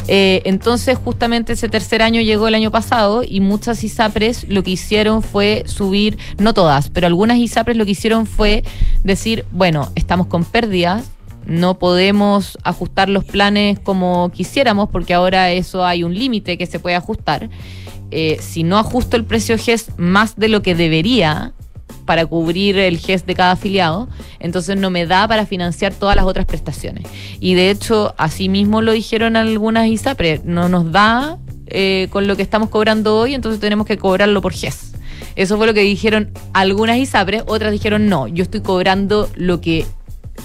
Eh, 0.07 0.41
entonces, 0.45 0.97
justamente 0.97 1.53
ese 1.53 1.69
tercer 1.69 2.01
año 2.01 2.21
llegó 2.21 2.47
el 2.47 2.55
año 2.55 2.71
pasado 2.71 3.23
y 3.23 3.39
muchas 3.39 3.83
ISAPRES 3.83 4.47
lo 4.49 4.63
que 4.63 4.71
hicieron 4.71 5.21
fue 5.21 5.63
subir, 5.65 6.17
no 6.37 6.53
todas, 6.53 6.89
pero 6.89 7.07
algunas 7.07 7.37
ISAPRES 7.37 7.77
lo 7.77 7.85
que 7.85 7.91
hicieron 7.91 8.25
fue 8.25 8.63
decir, 9.03 9.45
bueno, 9.51 9.91
estamos 9.95 10.27
con 10.27 10.45
pérdidas, 10.45 11.05
no 11.47 11.79
podemos 11.79 12.57
ajustar 12.63 13.07
los 13.07 13.23
planes 13.23 13.79
como 13.79 14.29
quisiéramos 14.33 14.89
porque 14.89 15.13
ahora 15.13 15.51
eso 15.51 15.85
hay 15.85 16.03
un 16.03 16.13
límite 16.13 16.57
que 16.57 16.65
se 16.65 16.79
puede 16.79 16.95
ajustar. 16.95 17.49
Eh, 18.11 18.37
si 18.41 18.63
no 18.63 18.77
ajusto 18.77 19.15
el 19.15 19.23
precio 19.23 19.57
GES 19.57 19.91
más 19.97 20.35
de 20.35 20.49
lo 20.49 20.61
que 20.61 20.75
debería 20.75 21.53
para 22.05 22.25
cubrir 22.25 22.77
el 22.77 22.97
GES 22.97 23.25
de 23.25 23.35
cada 23.35 23.51
afiliado, 23.51 24.09
entonces 24.39 24.77
no 24.77 24.89
me 24.89 25.05
da 25.05 25.27
para 25.27 25.45
financiar 25.45 25.93
todas 25.93 26.17
las 26.17 26.25
otras 26.25 26.45
prestaciones. 26.45 27.05
Y 27.39 27.53
de 27.53 27.69
hecho, 27.69 28.13
así 28.17 28.49
mismo 28.49 28.81
lo 28.81 28.91
dijeron 28.91 29.37
algunas 29.37 29.87
ISAPRE, 29.87 30.41
no 30.43 30.67
nos 30.67 30.91
da 30.91 31.37
eh, 31.67 32.07
con 32.11 32.27
lo 32.27 32.35
que 32.35 32.43
estamos 32.43 32.69
cobrando 32.69 33.17
hoy, 33.17 33.33
entonces 33.33 33.61
tenemos 33.61 33.87
que 33.87 33.97
cobrarlo 33.97 34.41
por 34.41 34.53
GES. 34.53 34.93
Eso 35.35 35.55
fue 35.57 35.67
lo 35.67 35.73
que 35.73 35.81
dijeron 35.81 36.31
algunas 36.53 36.97
ISAPRES, 36.97 37.43
otras 37.47 37.71
dijeron 37.71 38.07
no, 38.09 38.27
yo 38.27 38.43
estoy 38.43 38.61
cobrando 38.61 39.29
lo 39.35 39.61
que 39.61 39.85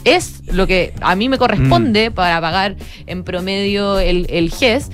es 0.05 0.43
lo 0.53 0.67
que 0.67 0.95
a 1.01 1.15
mí 1.17 1.29
me 1.29 1.39
corresponde 1.39 2.11
para 2.11 2.41
pagar 2.41 2.77
en 3.07 3.25
promedio 3.25 3.99
el, 3.99 4.27
el 4.31 4.51
GES 4.51 4.91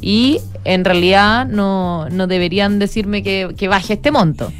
y 0.00 0.40
en 0.64 0.84
realidad 0.84 1.46
no, 1.46 2.08
no 2.10 2.26
deberían 2.26 2.78
decirme 2.78 3.22
que, 3.22 3.54
que 3.56 3.68
baje 3.68 3.94
este 3.94 4.10
monto. 4.10 4.52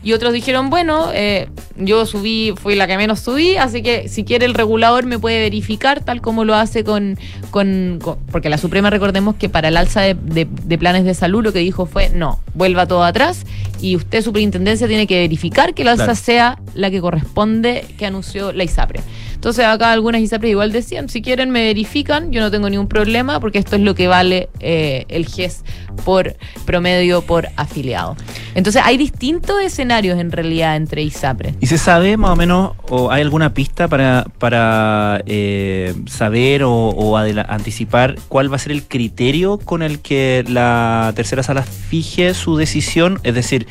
Y 0.00 0.12
otros 0.12 0.32
dijeron, 0.32 0.70
bueno, 0.70 1.10
eh, 1.12 1.48
yo 1.76 2.06
subí, 2.06 2.54
fui 2.56 2.76
la 2.76 2.86
que 2.86 2.96
menos 2.96 3.18
subí, 3.18 3.56
así 3.56 3.82
que 3.82 4.08
si 4.08 4.22
quiere 4.24 4.46
el 4.46 4.54
regulador 4.54 5.04
me 5.06 5.18
puede 5.18 5.40
verificar, 5.40 6.00
tal 6.04 6.20
como 6.20 6.44
lo 6.44 6.54
hace 6.54 6.84
con, 6.84 7.18
con, 7.50 7.98
con- 8.00 8.16
porque 8.30 8.48
la 8.48 8.58
Suprema 8.58 8.90
recordemos 8.90 9.34
que 9.34 9.48
para 9.48 9.68
el 9.68 9.76
alza 9.76 10.00
de, 10.02 10.14
de- 10.14 10.46
de 10.48 10.78
planes 10.78 11.04
de 11.04 11.14
salud 11.14 11.42
lo 11.42 11.52
que 11.52 11.58
dijo 11.58 11.84
fue, 11.84 12.10
no, 12.10 12.38
vuelva 12.54 12.86
todo 12.86 13.02
atrás 13.02 13.44
y 13.80 13.96
usted, 13.96 14.22
superintendencia, 14.22 14.86
tiene 14.86 15.06
que 15.08 15.18
verificar 15.18 15.74
que 15.74 15.82
la 15.84 15.90
alza 15.92 16.04
Claro. 16.04 16.16
sea 16.20 16.58
la 16.74 16.90
que 16.92 17.00
corresponde 17.00 17.84
que 17.98 18.06
anunció 18.06 18.52
la 18.52 18.64
ISAPRE. 18.64 19.00
Entonces 19.38 19.64
acá 19.66 19.92
algunas 19.92 20.20
ISAPRE 20.20 20.48
igual 20.48 20.72
decían, 20.72 21.08
si 21.08 21.22
quieren 21.22 21.50
me 21.50 21.62
verifican, 21.62 22.32
yo 22.32 22.40
no 22.40 22.50
tengo 22.50 22.68
ningún 22.68 22.88
problema 22.88 23.38
porque 23.38 23.60
esto 23.60 23.76
es 23.76 23.82
lo 23.82 23.94
que 23.94 24.08
vale 24.08 24.48
eh, 24.58 25.04
el 25.08 25.26
GES 25.26 25.62
por 26.04 26.36
promedio 26.64 27.22
por 27.22 27.48
afiliado. 27.56 28.16
Entonces 28.54 28.82
hay 28.84 28.96
distintos 28.96 29.60
escenarios 29.62 30.18
en 30.18 30.32
realidad 30.32 30.76
entre 30.76 31.02
ISAPRE. 31.02 31.54
¿Y 31.60 31.66
se 31.66 31.78
sabe 31.78 32.16
más 32.16 32.30
o 32.30 32.36
menos, 32.36 32.72
o 32.88 33.10
hay 33.10 33.22
alguna 33.22 33.54
pista 33.54 33.88
para, 33.88 34.26
para 34.38 35.22
eh, 35.26 35.94
saber 36.06 36.62
o, 36.64 37.16
anticipar 37.16 38.16
cuál 38.28 38.50
va 38.50 38.56
a 38.56 38.58
ser 38.58 38.72
el 38.72 38.84
criterio 38.84 39.58
con 39.58 39.82
el 39.82 40.00
que 40.00 40.44
la 40.48 41.12
tercera 41.14 41.42
sala 41.42 41.62
fije 41.62 42.34
su 42.34 42.56
decisión? 42.56 43.20
Es 43.22 43.34
decir, 43.34 43.66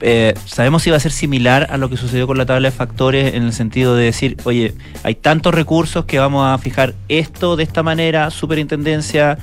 eh, 0.00 0.34
¿sabemos 0.46 0.82
si 0.82 0.90
va 0.90 0.96
a 0.96 1.00
ser 1.00 1.12
similar 1.12 1.68
a 1.70 1.76
lo 1.76 1.88
que 1.88 1.96
sucedió 1.96 2.26
con 2.26 2.38
la 2.38 2.46
tabla 2.46 2.70
de 2.70 2.76
factores 2.76 3.34
en 3.34 3.42
el 3.44 3.52
sentido 3.52 3.94
de 3.96 4.04
decir, 4.04 4.36
oye, 4.44 4.74
hay 5.02 5.14
tantos 5.14 5.54
recursos 5.54 6.04
que 6.04 6.18
vamos 6.18 6.46
a 6.46 6.58
fijar 6.58 6.94
esto 7.08 7.56
de 7.56 7.62
esta 7.62 7.82
manera, 7.82 8.30
superintendencia, 8.30 9.38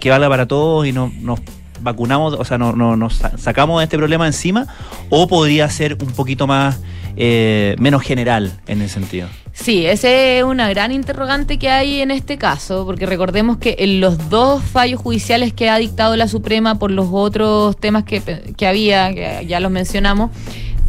que 0.00 0.10
valga 0.10 0.28
para 0.28 0.46
todos 0.46 0.86
y 0.86 0.92
no, 0.92 1.12
nos 1.20 1.40
vacunamos, 1.82 2.34
o 2.34 2.44
sea, 2.44 2.58
no, 2.58 2.72
no, 2.72 2.96
nos 2.96 3.14
sa- 3.16 3.36
sacamos 3.38 3.80
de 3.80 3.84
este 3.84 3.98
problema 3.98 4.26
encima, 4.26 4.66
o 5.10 5.26
podría 5.28 5.68
ser 5.68 5.96
un 6.00 6.12
poquito 6.12 6.46
más, 6.46 6.80
eh, 7.16 7.76
menos 7.78 8.02
general 8.02 8.52
en 8.66 8.80
ese 8.82 8.94
sentido. 8.94 9.28
Sí, 9.54 9.84
ese 9.84 10.38
es 10.38 10.44
una 10.44 10.70
gran 10.70 10.92
interrogante 10.92 11.58
que 11.58 11.68
hay 11.68 12.00
en 12.00 12.10
este 12.10 12.38
caso, 12.38 12.86
porque 12.86 13.04
recordemos 13.04 13.58
que 13.58 13.76
en 13.80 14.00
los 14.00 14.30
dos 14.30 14.62
fallos 14.62 14.98
judiciales 14.98 15.52
que 15.52 15.68
ha 15.68 15.76
dictado 15.76 16.16
la 16.16 16.26
Suprema 16.26 16.78
por 16.78 16.90
los 16.90 17.08
otros 17.12 17.76
temas 17.76 18.04
que, 18.04 18.22
que 18.56 18.66
había, 18.66 19.12
que 19.12 19.44
ya 19.46 19.60
los 19.60 19.70
mencionamos, 19.70 20.30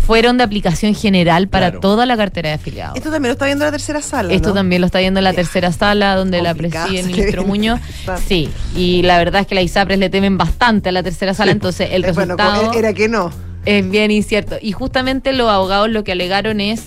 fueron 0.06 0.38
de 0.38 0.44
aplicación 0.44 0.94
general 0.96 1.48
para 1.48 1.68
Claro. 1.68 1.80
toda 1.80 2.06
la 2.06 2.18
cartera 2.18 2.50
de 2.50 2.56
afiliados. 2.56 2.96
Esto 2.98 3.10
también 3.12 3.30
lo 3.30 3.34
está 3.34 3.46
viendo 3.46 3.64
la 3.66 3.72
tercera 3.72 4.02
sala. 4.02 4.34
Esto 4.34 4.50
¿no? 4.50 4.56
también 4.56 4.82
lo 4.82 4.88
está 4.88 5.00
viendo 5.00 5.20
en 5.20 5.24
la 5.24 5.34
tercera 5.34 5.72
sala, 5.72 6.16
donde 6.16 6.42
la 6.42 6.54
preside 6.54 7.00
el 7.00 7.06
ministro 7.08 7.46
Muñoz. 7.46 7.80
Sí, 8.28 8.50
y 8.76 9.02
la 9.04 9.18
verdad 9.18 9.42
es 9.42 9.48
que 9.48 9.56
las 9.56 9.64
ISAPRES 9.64 10.00
le 10.00 10.10
temen 10.10 10.38
bastante 10.38 10.90
a 10.90 10.92
la 10.92 11.04
tercera 11.04 11.34
sala, 11.34 11.52
entonces 11.54 11.90
el 11.92 12.04
Eh, 12.06 12.12
bueno, 12.12 12.36
resultado 12.36 12.74
era 12.74 12.94
que 12.94 13.08
no. 13.08 13.32
es 13.66 13.90
bien 13.90 14.12
incierto. 14.12 14.58
Y 14.62 14.74
justamente 14.74 15.32
los 15.32 15.50
abogados 15.50 15.90
lo 15.90 16.04
que 16.04 16.12
alegaron 16.12 16.60
es 16.60 16.84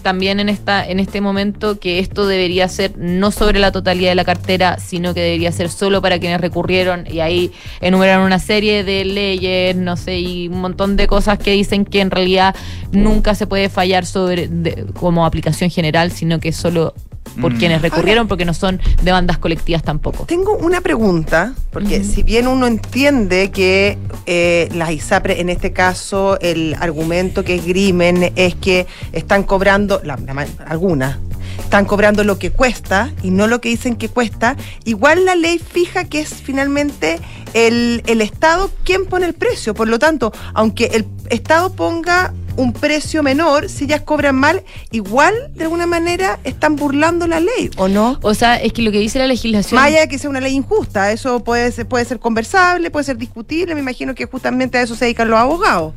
también 0.00 0.40
en 0.40 0.48
esta 0.48 0.86
en 0.86 1.00
este 1.00 1.20
momento 1.20 1.78
que 1.78 1.98
esto 1.98 2.26
debería 2.26 2.68
ser 2.68 2.96
no 2.96 3.30
sobre 3.30 3.60
la 3.60 3.72
totalidad 3.72 4.10
de 4.10 4.14
la 4.14 4.24
cartera, 4.24 4.78
sino 4.78 5.14
que 5.14 5.20
debería 5.20 5.52
ser 5.52 5.68
solo 5.68 6.02
para 6.02 6.18
quienes 6.18 6.40
recurrieron 6.40 7.06
y 7.06 7.20
ahí 7.20 7.52
enumeran 7.80 8.20
una 8.22 8.38
serie 8.38 8.84
de 8.84 9.04
leyes, 9.04 9.76
no 9.76 9.96
sé, 9.96 10.20
y 10.20 10.48
un 10.48 10.60
montón 10.60 10.96
de 10.96 11.06
cosas 11.06 11.38
que 11.38 11.52
dicen 11.52 11.84
que 11.84 12.00
en 12.00 12.10
realidad 12.10 12.54
nunca 12.92 13.34
se 13.34 13.46
puede 13.46 13.68
fallar 13.68 14.06
sobre 14.06 14.48
como 14.94 15.24
aplicación 15.26 15.70
general, 15.70 16.12
sino 16.12 16.40
que 16.40 16.52
solo 16.52 16.94
por 17.40 17.52
Mm. 17.54 17.58
quienes 17.58 17.82
recurrieron 17.82 18.28
porque 18.28 18.44
no 18.44 18.54
son 18.54 18.80
demandas 19.02 19.38
colectivas 19.38 19.82
tampoco. 19.82 20.24
Tengo 20.26 20.56
una 20.56 20.80
pregunta, 20.80 21.54
porque 21.70 22.02
si 22.04 22.22
bien 22.22 22.46
uno 22.46 22.66
entiende 22.66 23.50
que 23.50 23.98
eh, 24.26 24.68
las 24.74 24.90
ISAPRE, 24.90 25.40
en 25.40 25.48
este 25.50 25.72
caso, 25.72 26.38
el 26.40 26.74
argumento 26.80 27.44
que 27.44 27.54
esgrimen 27.54 28.32
es 28.36 28.54
que 28.54 28.86
están 29.12 29.42
cobrando, 29.44 30.00
la, 30.04 30.16
la 30.16 30.34
ma- 30.34 30.46
algunas, 30.66 31.18
están 31.58 31.84
cobrando 31.84 32.24
lo 32.24 32.38
que 32.38 32.50
cuesta 32.50 33.12
y 33.22 33.30
no 33.30 33.46
lo 33.46 33.60
que 33.60 33.68
dicen 33.68 33.96
que 33.96 34.08
cuesta, 34.08 34.56
igual 34.84 35.24
la 35.24 35.34
ley 35.36 35.58
fija 35.58 36.04
que 36.04 36.20
es 36.20 36.30
finalmente 36.34 37.18
el, 37.54 38.02
el 38.06 38.20
Estado 38.22 38.70
quien 38.84 39.06
pone 39.06 39.26
el 39.26 39.34
precio. 39.34 39.74
Por 39.74 39.88
lo 39.88 39.98
tanto, 39.98 40.32
aunque 40.54 40.86
el 40.94 41.06
Estado 41.28 41.72
ponga 41.72 42.32
un 42.56 42.72
precio 42.72 43.22
menor, 43.22 43.68
si 43.68 43.84
ellas 43.84 44.02
cobran 44.02 44.36
mal, 44.36 44.62
igual 44.90 45.34
de 45.54 45.64
alguna 45.64 45.86
manera 45.86 46.38
están 46.44 46.76
burlando 46.76 47.26
la 47.26 47.40
ley, 47.40 47.70
¿o 47.76 47.88
no? 47.88 48.18
O 48.22 48.34
sea, 48.34 48.56
es 48.56 48.72
que 48.72 48.82
lo 48.82 48.92
que 48.92 48.98
dice 48.98 49.18
la 49.18 49.26
legislación 49.26 49.82
de 49.82 50.08
que 50.08 50.18
sea 50.18 50.30
una 50.30 50.40
ley 50.40 50.54
injusta, 50.54 51.12
eso 51.12 51.42
puede 51.44 51.70
ser, 51.72 51.86
puede 51.86 52.04
ser 52.04 52.18
conversable, 52.18 52.90
puede 52.90 53.04
ser 53.04 53.16
discutible, 53.16 53.74
me 53.74 53.80
imagino 53.80 54.14
que 54.14 54.26
justamente 54.26 54.78
a 54.78 54.82
eso 54.82 54.94
se 54.94 55.06
dedican 55.06 55.28
los 55.28 55.38
abogados. 55.38 55.94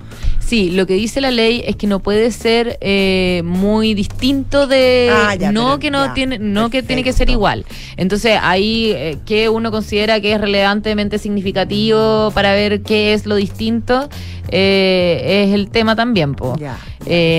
Sí, 0.53 0.69
lo 0.69 0.85
que 0.85 0.93
dice 0.93 1.19
la 1.19 1.31
ley 1.31 1.63
es 1.65 1.77
que 1.77 1.87
no 1.87 1.99
puede 1.99 2.29
ser 2.29 2.77
eh, 2.79 3.41
muy 3.43 3.95
distinto 3.95 4.67
de 4.67 5.09
Ah, 5.11 5.33
ya, 5.33 5.51
no 5.51 5.65
pero 5.65 5.79
que 5.79 5.89
no 5.89 6.05
ya, 6.05 6.13
tiene 6.13 6.37
no 6.37 6.69
que 6.69 6.83
tiene 6.83 7.03
que 7.03 7.11
ser 7.11 7.31
igual. 7.31 7.65
Entonces 7.97 8.37
ahí 8.39 8.91
eh, 8.91 9.17
que 9.25 9.49
uno 9.49 9.71
considera 9.71 10.21
que 10.21 10.31
es 10.31 10.39
relevantemente 10.39 11.17
significativo 11.17 12.29
para 12.35 12.53
ver 12.53 12.83
qué 12.83 13.13
es 13.13 13.25
lo 13.25 13.35
distinto 13.35 14.09
eh, 14.49 15.45
es 15.47 15.55
el 15.55 15.71
tema 15.71 15.95
también, 15.95 16.35
po. 16.35 16.55
Ya, 16.59 16.77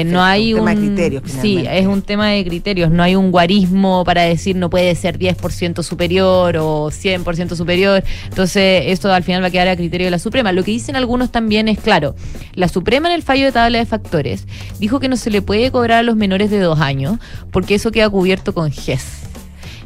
no 0.06 0.22
hay 0.24 0.52
un 0.52 0.60
un 0.60 0.66
tema 0.66 0.74
de 0.74 0.86
criterios, 0.86 1.22
sí 1.40 1.64
es 1.70 1.86
un 1.86 2.02
tema 2.02 2.30
de 2.30 2.44
criterios. 2.44 2.90
No 2.90 3.04
hay 3.04 3.14
un 3.14 3.30
guarismo 3.30 4.02
para 4.04 4.22
decir 4.22 4.56
no 4.56 4.68
puede 4.70 4.92
ser 4.96 5.20
10% 5.20 5.84
superior 5.84 6.56
o 6.56 6.90
100% 6.90 7.54
superior. 7.54 8.02
Entonces 8.24 8.84
esto 8.86 9.12
al 9.12 9.22
final 9.22 9.44
va 9.44 9.46
a 9.46 9.50
quedar 9.50 9.68
a 9.68 9.76
criterio 9.76 10.06
de 10.06 10.10
la 10.10 10.18
Suprema. 10.18 10.50
Lo 10.50 10.64
que 10.64 10.72
dicen 10.72 10.96
algunos 10.96 11.30
también 11.30 11.68
es 11.68 11.78
claro. 11.78 12.16
La 12.54 12.66
Suprema 12.66 13.03
en 13.08 13.14
el 13.14 13.22
fallo 13.22 13.44
de 13.44 13.52
tabla 13.52 13.78
de 13.78 13.86
factores 13.86 14.46
dijo 14.78 15.00
que 15.00 15.08
no 15.08 15.16
se 15.16 15.30
le 15.30 15.42
puede 15.42 15.70
cobrar 15.70 15.98
a 15.98 16.02
los 16.02 16.16
menores 16.16 16.50
de 16.50 16.60
dos 16.60 16.80
años 16.80 17.18
porque 17.50 17.74
eso 17.74 17.92
queda 17.92 18.08
cubierto 18.10 18.54
con 18.54 18.70
GES. 18.72 19.24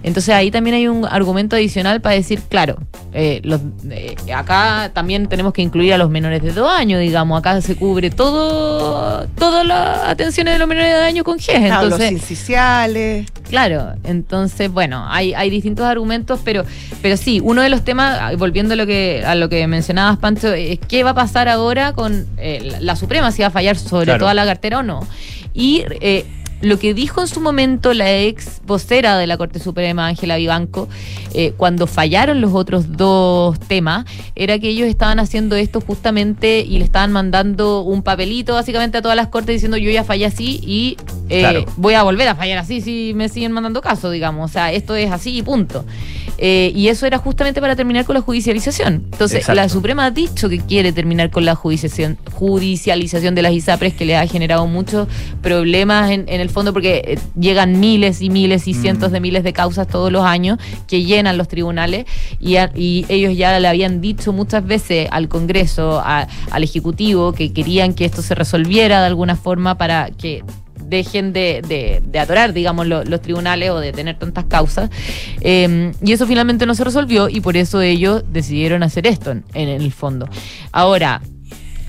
Entonces 0.03 0.35
ahí 0.35 0.51
también 0.51 0.77
hay 0.77 0.89
un 0.89 1.05
argumento 1.05 1.57
adicional 1.57 2.01
para 2.01 2.15
decir, 2.15 2.41
claro, 2.49 2.77
eh, 3.13 3.41
los, 3.43 3.61
eh, 3.91 4.15
acá 4.35 4.91
también 4.95 5.27
tenemos 5.27 5.53
que 5.53 5.63
incluir 5.63 5.93
a 5.95 5.99
los 5.99 6.09
menores 6.11 6.43
de 6.43 6.53
dos 6.53 6.71
años, 6.71 7.01
digamos, 7.01 7.39
acá 7.39 7.61
se 7.61 7.75
cubre 7.77 8.11
todo, 8.11 9.27
todas 9.39 9.67
las 9.67 10.05
atenciones 10.05 10.55
de 10.55 10.59
los 10.59 10.69
menores 10.69 10.91
de 10.93 10.97
dos 10.99 11.05
años 11.07 11.25
con 11.25 11.39
GES. 11.39 11.57
Claro, 11.59 11.89
los 11.89 12.01
Entonces, 12.01 12.13
incisionales. 12.13 13.27
Claro, 13.49 13.93
entonces, 14.05 14.71
bueno, 14.71 15.05
hay, 15.09 15.35
hay 15.35 15.51
distintos 15.51 15.85
argumentos, 15.87 16.41
pero, 16.45 16.65
pero 17.03 17.17
sí, 17.17 17.41
uno 17.43 17.63
de 17.63 17.69
los 17.71 17.83
temas, 17.85 18.19
ah, 18.21 18.33
volviendo 18.37 18.75
a 18.75 18.77
lo 18.77 18.87
que, 18.87 19.23
a 19.27 19.35
lo 19.35 19.49
que 19.49 19.67
mencionabas, 19.67 20.19
Pancho, 20.19 20.53
es 20.53 20.79
qué 20.87 21.03
va 21.05 21.11
a 21.11 21.15
pasar 21.15 21.49
ahora 21.49 21.93
con 21.93 22.27
eh, 22.37 22.61
la, 22.63 22.81
la 22.81 22.97
Suprema, 22.97 23.33
si 23.33 23.43
va 23.43 23.49
a 23.49 23.51
fallar 23.51 23.77
sobre 23.77 24.05
Claro. 24.07 24.21
toda 24.21 24.35
la 24.35 24.45
cartera 24.45 24.79
o 24.79 24.83
no. 24.83 25.07
Y 25.55 25.85
eh, 26.01 26.25
lo 26.61 26.79
que 26.79 26.95
dijo 26.95 27.21
en 27.21 27.29
su 27.29 27.41
momento 27.41 27.95
la 27.95 28.11
ex 28.19 28.61
vocera 28.67 29.17
de 29.19 29.27
la 29.27 29.37
Corte 29.37 29.59
Suprema, 29.61 30.07
Ángela 30.09 30.37
Vivanco, 30.37 30.89
eh, 31.35 31.53
cuando 31.57 31.87
fallaron 31.87 32.41
los 32.41 32.53
otros 32.55 32.97
dos 32.97 33.59
temas, 33.61 34.05
era 34.35 34.59
que 34.59 34.69
ellos 34.69 34.89
estaban 34.89 35.19
haciendo 35.21 35.57
esto 35.57 35.81
justamente 35.81 36.61
y 36.61 36.79
le 36.79 36.85
estaban 36.85 37.13
mandando 37.13 37.83
un 37.83 38.03
papelito 38.03 38.55
básicamente 38.55 38.99
a 38.99 39.03
todas 39.03 39.17
las 39.17 39.29
cortes 39.29 39.55
diciendo 39.55 39.77
yo 39.77 39.91
ya 39.91 40.05
fallé 40.05 40.27
así 40.27 40.61
y 40.63 40.97
eh, 41.29 41.41
Claro. 41.41 41.65
voy 41.77 41.95
a 41.95 42.03
volver 42.03 42.27
a 42.29 42.35
fallar 42.35 42.59
así 42.59 42.81
si 42.81 43.13
me 43.15 43.29
siguen 43.29 43.53
mandando 43.53 43.81
caso, 43.81 44.11
digamos. 44.11 44.51
O 44.51 44.53
sea, 44.53 44.73
esto 44.73 44.97
es 44.97 45.11
así 45.11 45.37
y 45.39 45.43
punto. 45.43 45.85
Eh, 46.41 46.73
y 46.75 46.87
eso 46.89 47.05
era 47.05 47.19
justamente 47.19 47.61
para 47.61 47.75
terminar 47.75 48.05
con 48.05 48.15
la 48.15 48.21
judicialización. 48.21 49.07
Entonces, 49.13 49.41
Exacto. 49.41 49.61
la 49.61 49.69
Suprema 49.69 50.05
ha 50.07 50.11
dicho 50.13 50.49
que 50.49 50.59
quiere 50.61 50.93
terminar 50.93 51.31
con 51.31 51.45
la 51.45 51.55
judicialización, 51.57 52.17
judicialización 52.33 53.35
de 53.35 53.43
las 53.43 53.53
ISAPRES, 53.53 53.95
que 53.95 54.05
le 54.05 54.17
ha 54.17 54.27
generado 54.27 54.67
muchos 54.67 55.09
problemas 55.43 56.11
en, 56.11 56.27
en 56.29 56.41
el 56.41 56.48
fondo, 56.51 56.73
porque 56.73 57.03
eh, 57.05 57.19
llegan 57.39 57.81
miles 57.81 58.21
y 58.23 58.31
miles 58.31 58.67
y 58.69 58.75
cientos 58.75 59.13
de 59.13 59.21
miles 59.21 59.45
de 59.45 59.53
causas 59.53 59.87
todos 59.89 60.11
los 60.13 60.25
años 60.25 60.59
que 60.87 61.05
llenan 61.05 61.37
los 61.39 61.49
tribunales 61.49 62.07
y, 62.41 62.57
a- 62.57 62.71
y 62.75 63.05
ellos 63.09 63.37
ya 63.37 63.59
le 63.59 63.69
habían 63.69 64.01
dicho 64.01 64.33
muchas 64.33 64.65
veces 64.67 65.09
al 65.11 65.29
Congreso, 65.29 66.01
a- 66.05 66.27
al 66.51 66.63
Ejecutivo, 66.65 67.33
que 67.33 67.53
querían 67.53 67.95
que 67.95 68.05
esto 68.05 68.23
se 68.23 68.35
resolviera 68.35 69.01
de 69.01 69.07
alguna 69.07 69.37
forma 69.37 69.77
para 69.77 70.11
que 70.11 70.43
dejen 70.85 71.35
de, 71.35 71.61
de, 71.69 72.01
de 72.07 72.19
atorar, 72.19 72.55
digamos, 72.55 72.87
lo- 72.87 73.05
los 73.05 73.21
tribunales 73.21 73.71
o 73.71 73.79
de 73.79 73.93
tener 73.93 74.19
tantas 74.19 74.45
causas. 74.47 74.89
Eh, 75.43 75.93
y 76.03 76.13
eso 76.13 76.27
finalmente 76.27 76.65
no 76.65 76.75
se 76.75 76.83
resolvió 76.85 77.29
y 77.29 77.41
por 77.43 77.57
eso 77.59 77.83
ellos 77.83 78.25
decidieron 78.33 78.83
hacer 78.83 79.07
esto 79.07 79.33
en, 79.33 79.45
en 79.55 79.69
el 79.69 79.93
fondo. 79.93 80.27
Ahora, 80.73 81.21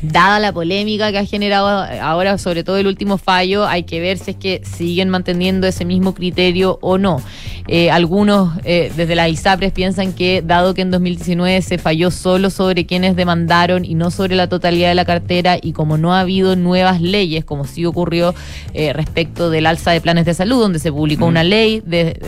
dada 0.02 0.39
la 0.39 0.54
polémica 0.54 1.12
que 1.12 1.18
ha 1.18 1.26
generado 1.26 1.68
ahora, 2.02 2.38
sobre 2.38 2.64
todo 2.64 2.78
el 2.78 2.88
último 2.88 3.18
fallo, 3.18 3.66
hay 3.66 3.84
que 3.84 4.00
ver 4.00 4.18
si 4.18 4.32
es 4.32 4.38
que 4.38 4.62
siguen 4.64 5.10
manteniendo 5.10 5.68
ese 5.68 5.86
mismo 5.86 6.14
criterio 6.14 6.80
o 6.82 6.97
no. 6.97 7.22
Eh, 7.68 7.91
algunos 7.91 8.52
eh, 8.64 8.91
desde 8.95 9.16
las 9.16 9.30
ISAPRES 9.30 9.72
piensan 9.72 10.14
que, 10.14 10.41
dado 10.41 10.74
que 10.74 10.82
en 10.82 10.89
2019 10.89 11.62
se 11.62 11.78
falló 11.78 12.10
solo 12.10 12.50
sobre 12.50 12.88
quienes 12.88 13.16
demandaron 13.16 13.86
y 13.86 13.93
no 13.93 14.10
sobre 14.10 14.36
la 14.36 14.50
totalidad 14.50 14.89
de 14.89 14.95
la 14.95 15.06
cartera, 15.06 15.58
y 15.62 15.74
como 15.74 15.97
no 15.97 16.14
ha 16.14 16.22
habido 16.22 16.56
nuevas 16.56 17.00
leyes, 17.00 17.45
como 17.45 17.66
sí 17.66 17.86
ocurrió 17.86 18.34
eh, 18.74 18.93
respecto 18.93 19.52
del 19.52 19.68
alza 19.68 19.91
de 19.91 20.02
planes 20.02 20.26
de 20.26 20.34
salud, 20.34 20.60
donde 20.60 20.80
se 20.80 20.91
publicó 20.91 21.26
una 21.26 21.43
ley 21.43 21.82
de, 21.86 22.20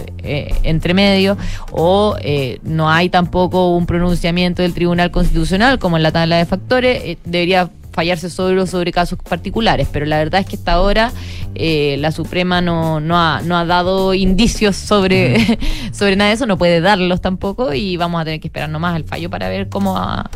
entre 0.63 0.93
medio, 0.93 1.37
o 1.71 2.15
eh, 2.21 2.59
no 2.63 2.91
hay 2.91 3.09
tampoco 3.09 3.75
un 3.75 3.87
pronunciamiento 3.87 4.61
del 4.61 4.73
Tribunal 4.73 5.09
Constitucional, 5.09 5.79
como 5.79 5.97
en 5.97 6.03
la 6.03 6.11
tabla 6.11 6.37
de 6.37 6.45
factores, 6.45 7.17
debería 7.25 7.60
fallarse 7.91 8.29
solo 8.29 8.65
sobre 8.67 8.91
casos 8.91 9.19
particulares, 9.27 9.87
pero 9.91 10.05
la 10.05 10.17
verdad 10.17 10.41
es 10.41 10.47
que 10.47 10.55
hasta 10.55 10.73
ahora 10.73 11.11
eh, 11.55 11.97
la 11.99 12.11
Suprema 12.11 12.61
no, 12.61 12.99
no, 12.99 13.17
ha, 13.19 13.41
no 13.41 13.57
ha 13.57 13.65
dado 13.65 14.13
indicios 14.13 14.75
sobre, 14.75 15.59
sobre 15.91 16.15
nada 16.15 16.29
de 16.29 16.35
eso, 16.35 16.45
no 16.45 16.57
puede 16.57 16.81
darlos 16.81 17.21
tampoco 17.21 17.73
y 17.73 17.97
vamos 17.97 18.21
a 18.21 18.25
tener 18.25 18.39
que 18.39 18.47
esperar 18.47 18.69
nomás 18.69 18.95
el 18.95 19.03
fallo 19.03 19.29
para 19.29 19.49
ver 19.49 19.67
cómo 19.69 19.93
va, 19.95 20.29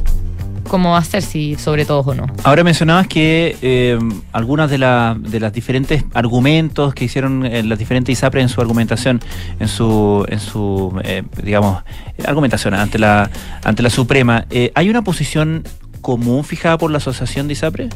cómo 0.68 0.92
va 0.92 0.98
a 0.98 1.04
ser, 1.04 1.22
si 1.22 1.56
sobre 1.56 1.86
todo 1.86 2.00
o 2.02 2.14
no. 2.14 2.26
Ahora 2.44 2.64
mencionabas 2.64 3.08
que 3.08 3.56
eh, 3.62 3.98
algunas 4.34 4.70
de, 4.70 4.78
la- 4.80 5.16
de 5.18 5.40
las 5.40 5.54
diferentes 5.54 6.04
argumentos 6.14 6.94
que 6.94 7.06
hicieron 7.06 7.46
eh, 7.46 7.64
las 7.64 7.80
diferentes 7.80 8.12
ISAPRE 8.12 8.42
en 8.42 8.50
su 8.50 8.60
argumentación, 8.62 9.22
en 9.60 9.68
su, 9.68 10.26
en 10.28 10.40
su 10.40 11.00
eh, 11.04 11.24
digamos, 11.44 11.84
argumentación 12.28 12.74
ante 12.74 13.00
la, 13.00 13.30
ante 13.64 13.82
la 13.84 13.90
Suprema, 13.90 14.46
¿hay 14.74 14.90
una 14.90 15.04
posición 15.04 15.64
común 16.06 16.44
fijada 16.44 16.78
por 16.78 16.92
la 16.92 16.98
Asociación 16.98 17.48
de 17.48 17.54
ISAPRE? 17.54 17.90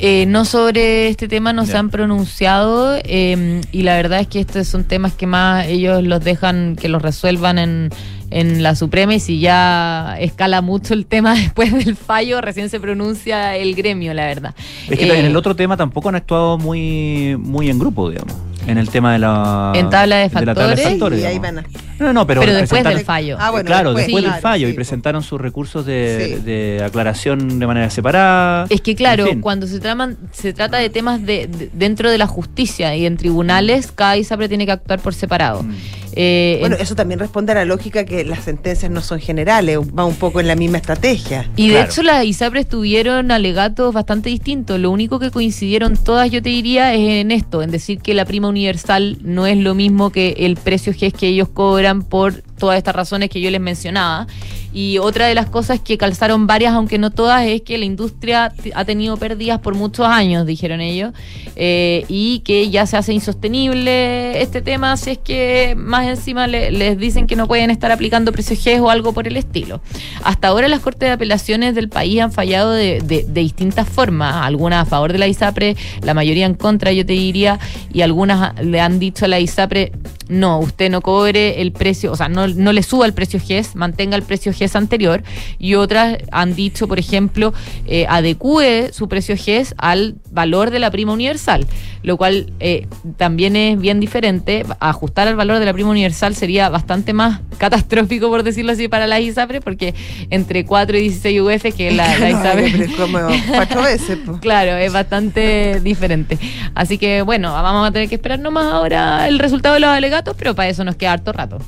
Eh, 0.00 0.26
no 0.26 0.44
sobre 0.44 1.06
este 1.08 1.28
tema 1.28 1.52
no 1.52 1.64
se 1.64 1.76
han 1.76 1.88
pronunciado 1.90 2.98
eh, 3.04 3.60
y 3.70 3.82
la 3.82 3.94
verdad 3.94 4.18
es 4.18 4.26
que 4.26 4.40
estos 4.40 4.66
son 4.66 4.82
temas 4.82 5.12
que 5.12 5.28
más 5.28 5.66
ellos 5.68 6.02
los 6.02 6.24
dejan 6.24 6.74
que 6.74 6.88
los 6.88 7.00
resuelvan 7.00 7.58
en, 7.58 7.90
en 8.30 8.64
la 8.64 8.74
Suprema 8.74 9.14
y 9.14 9.20
si 9.20 9.38
ya 9.38 10.16
escala 10.18 10.60
mucho 10.60 10.92
el 10.92 11.06
tema 11.06 11.34
después 11.36 11.72
del 11.72 11.94
fallo, 11.94 12.40
recién 12.40 12.68
se 12.68 12.80
pronuncia 12.80 13.56
el 13.56 13.76
gremio, 13.76 14.12
la 14.12 14.26
verdad. 14.26 14.54
Es 14.88 14.98
que 14.98 15.04
Eh, 15.04 15.20
en 15.20 15.26
el 15.26 15.36
otro 15.36 15.54
tema 15.54 15.76
tampoco 15.76 16.08
han 16.08 16.16
actuado 16.16 16.58
muy, 16.58 17.36
muy 17.38 17.70
en 17.70 17.78
grupo, 17.78 18.10
digamos. 18.10 18.34
En 18.66 18.78
el 18.78 18.88
tema 18.90 19.12
de 19.14 19.18
la. 19.18 19.72
En 19.74 19.88
tabla 19.90 20.16
de 20.16 20.24
la 20.24 20.30
tabla 20.30 20.52
de 20.52 20.56
factores. 20.76 20.84
factores, 20.88 21.20
y 21.20 21.24
ahí 21.24 21.38
van 21.38 21.58
a- 21.58 21.64
No, 21.98 22.12
no, 22.12 22.26
pero, 22.26 22.40
Pero 22.40 22.54
después 22.54 22.84
del 22.84 23.00
fallo. 23.00 23.36
Ah, 23.40 23.50
bueno, 23.50 23.66
claro, 23.66 23.90
después, 23.94 24.06
después, 24.06 24.24
del 24.24 24.40
fallo 24.42 24.66
sí, 24.66 24.72
y 24.72 24.74
presentaron 24.74 25.22
sus 25.22 25.40
recursos 25.40 25.84
de, 25.84 26.36
Sí. 26.38 26.42
de 26.44 26.82
aclaración 26.84 27.58
de 27.58 27.66
manera 27.66 27.90
separada. 27.90 28.66
Es 28.70 28.80
que 28.80 28.94
claro, 28.94 29.24
En 29.24 29.30
fin. 29.30 29.40
cuando 29.40 29.66
se, 29.66 29.80
traman, 29.80 30.16
se 30.32 30.52
trata 30.52 30.78
de 30.78 30.88
temas 30.90 31.20
de, 31.26 31.46
de- 31.46 31.70
dentro 31.72 32.10
de 32.10 32.18
la 32.18 32.26
justicia 32.26 32.94
y 32.96 33.06
en 33.06 33.16
tribunales, 33.16 33.92
cada 33.92 34.16
ISAPRE 34.16 34.48
tiene 34.48 34.66
que 34.66 34.72
actuar 34.72 34.98
por 35.00 35.14
separado. 35.14 35.62
Mm. 35.62 35.74
Eh, 36.16 36.56
Bueno, 36.60 36.76
en- 36.76 36.82
eso 36.82 36.94
también 36.94 37.20
responde 37.20 37.52
a 37.52 37.54
la 37.56 37.64
lógica 37.64 38.04
que 38.04 38.24
las 38.24 38.44
sentencias 38.44 38.90
no 38.90 39.00
son 39.02 39.20
generales, 39.20 39.78
va 39.78 40.04
un 40.04 40.14
poco 40.16 40.40
en 40.40 40.48
la 40.48 40.56
misma 40.56 40.78
estrategia. 40.78 41.48
y 41.56 41.68
de 41.68 41.74
claro. 41.74 41.90
hecho 41.90 42.02
las 42.02 42.24
ISAPRES 42.24 42.68
tuvieron 42.68 43.30
alegatos 43.30 43.92
bastante 43.94 44.28
distintos. 44.30 44.78
Lo 44.80 44.90
único 44.90 45.18
que 45.18 45.30
coincidieron 45.30 45.96
todas, 45.96 46.30
yo 46.30 46.42
te 46.42 46.48
diría, 46.50 46.94
es 46.94 47.00
en 47.20 47.30
esto, 47.30 47.62
en 47.62 47.70
decir 47.70 48.00
que 48.00 48.14
la 48.14 48.24
prima 48.24 48.48
universal 48.48 49.18
no 49.22 49.46
es 49.46 49.56
lo 49.58 49.74
mismo 49.74 50.10
que 50.10 50.34
el 50.38 50.56
precio 50.56 50.92
GES 50.92 51.12
que 51.14 51.28
ellos 51.28 51.48
cobran 51.48 52.02
por 52.02 52.42
todas 52.60 52.78
estas 52.78 52.94
razones 52.94 53.28
que 53.30 53.40
yo 53.40 53.50
les 53.50 53.60
mencionaba. 53.60 54.28
Y 54.72 54.98
otra 54.98 55.26
de 55.26 55.34
las 55.34 55.46
cosas 55.46 55.80
que 55.80 55.98
calzaron 55.98 56.46
varias, 56.46 56.74
aunque 56.74 56.96
no 56.96 57.10
todas, 57.10 57.44
es 57.44 57.62
que 57.62 57.76
la 57.76 57.84
industria 57.86 58.52
ha 58.76 58.84
tenido 58.84 59.16
pérdidas 59.16 59.58
por 59.58 59.74
muchos 59.74 60.06
años, 60.06 60.46
dijeron 60.46 60.80
ellos, 60.80 61.12
eh, 61.56 62.04
y 62.06 62.38
que 62.44 62.70
ya 62.70 62.86
se 62.86 62.96
hace 62.96 63.12
insostenible 63.12 64.40
este 64.40 64.62
tema 64.62 64.96
si 64.96 65.10
es 65.10 65.18
que 65.18 65.74
más 65.76 66.06
encima 66.06 66.46
le- 66.46 66.70
les 66.70 66.96
dicen 66.98 67.26
que 67.26 67.34
no 67.34 67.48
pueden 67.48 67.70
estar 67.70 67.90
aplicando 67.90 68.30
precios 68.30 68.80
o 68.80 68.90
algo 68.90 69.12
por 69.12 69.26
el 69.26 69.36
estilo. 69.36 69.80
Hasta 70.22 70.48
ahora 70.48 70.68
las 70.68 70.78
Cortes 70.80 71.08
de 71.08 71.12
Apelaciones 71.14 71.74
del 71.74 71.88
país 71.88 72.20
han 72.20 72.30
fallado 72.30 72.70
de, 72.72 73.00
de- 73.00 73.24
de 73.24 73.40
distintas 73.40 73.88
formas, 73.88 74.36
algunas 74.46 74.82
a 74.82 74.88
favor 74.88 75.12
de 75.12 75.18
la 75.18 75.26
ISAPRE, 75.26 75.76
la 76.02 76.14
mayoría 76.14 76.46
en 76.46 76.54
contra, 76.54 76.92
yo 76.92 77.04
te 77.04 77.12
diría, 77.14 77.58
y 77.92 78.02
algunas 78.02 78.54
le 78.64 78.80
han 78.80 78.98
dicho 79.00 79.24
a 79.24 79.28
la 79.28 79.40
ISAPRE, 79.40 79.92
no, 80.30 80.58
usted 80.60 80.90
no 80.90 81.00
cobre 81.00 81.60
el 81.60 81.72
precio, 81.72 82.12
o 82.12 82.16
sea, 82.16 82.28
no, 82.28 82.46
no 82.48 82.72
le 82.72 82.82
suba 82.82 83.06
el 83.06 83.12
precio 83.12 83.40
GES, 83.40 83.76
mantenga 83.76 84.16
el 84.16 84.22
precio 84.22 84.52
GES 84.52 84.76
anterior, 84.76 85.22
y 85.58 85.74
otras 85.74 86.18
han 86.30 86.54
dicho, 86.54 86.88
por 86.88 86.98
ejemplo, 86.98 87.52
eh, 87.86 88.06
adecue 88.08 88.90
su 88.92 89.08
precio 89.08 89.36
GES 89.36 89.74
al 89.76 90.16
valor 90.30 90.70
de 90.70 90.78
la 90.78 90.90
prima 90.90 91.12
universal, 91.12 91.66
lo 92.02 92.16
cual 92.16 92.52
eh, 92.60 92.86
también 93.16 93.56
es 93.56 93.78
bien 93.78 94.00
diferente. 94.00 94.64
Ajustar 94.78 95.28
al 95.28 95.36
valor 95.36 95.58
de 95.58 95.66
la 95.66 95.72
prima 95.72 95.90
universal 95.90 96.34
sería 96.34 96.68
bastante 96.68 97.12
más 97.12 97.40
catastrófico, 97.58 98.28
por 98.28 98.42
decirlo 98.42 98.72
así, 98.72 98.88
para 98.88 99.06
la 99.06 99.20
ISAPRE, 99.20 99.60
porque 99.60 99.94
entre 100.30 100.64
4 100.64 100.96
y 100.96 101.00
16 101.02 101.40
UF, 101.40 101.76
que 101.76 101.90
la, 101.90 102.18
la 102.18 102.30
ISAPRE... 102.30 102.84
es 102.84 102.92
como 102.92 103.18
cuatro 103.54 103.82
veces. 103.82 104.18
Claro, 104.40 104.76
es 104.76 104.92
bastante 104.92 105.80
diferente. 105.80 106.38
Así 106.74 106.98
que 106.98 107.22
bueno, 107.22 107.52
vamos 107.52 107.88
a 107.88 107.92
tener 107.92 108.08
que 108.08 108.14
esperar 108.14 108.38
nomás 108.38 108.66
ahora 108.66 109.28
el 109.28 109.38
resultado 109.38 109.74
de 109.74 109.80
los 109.80 109.90
alegatos, 109.90 110.19
pero 110.36 110.54
para 110.54 110.68
eso 110.68 110.84
nos 110.84 110.96
queda 110.96 111.12
harto 111.12 111.32
rato. 111.32 111.58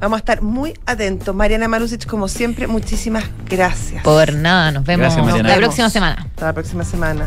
Vamos 0.00 0.16
a 0.16 0.20
estar 0.20 0.42
muy 0.42 0.74
atentos. 0.86 1.34
Mariana 1.34 1.66
Marusic, 1.66 2.06
como 2.06 2.28
siempre, 2.28 2.66
muchísimas 2.66 3.24
gracias. 3.48 4.02
Por 4.04 4.32
nada, 4.32 4.70
nos 4.70 4.84
vemos 4.84 5.06
Gracias, 5.06 5.24
Mariana. 5.24 5.48
la 5.48 5.56
próxima 5.56 5.90
semana. 5.90 6.26
Hasta 6.30 6.46
la 6.46 6.52
próxima 6.52 6.84
semana. 6.84 7.26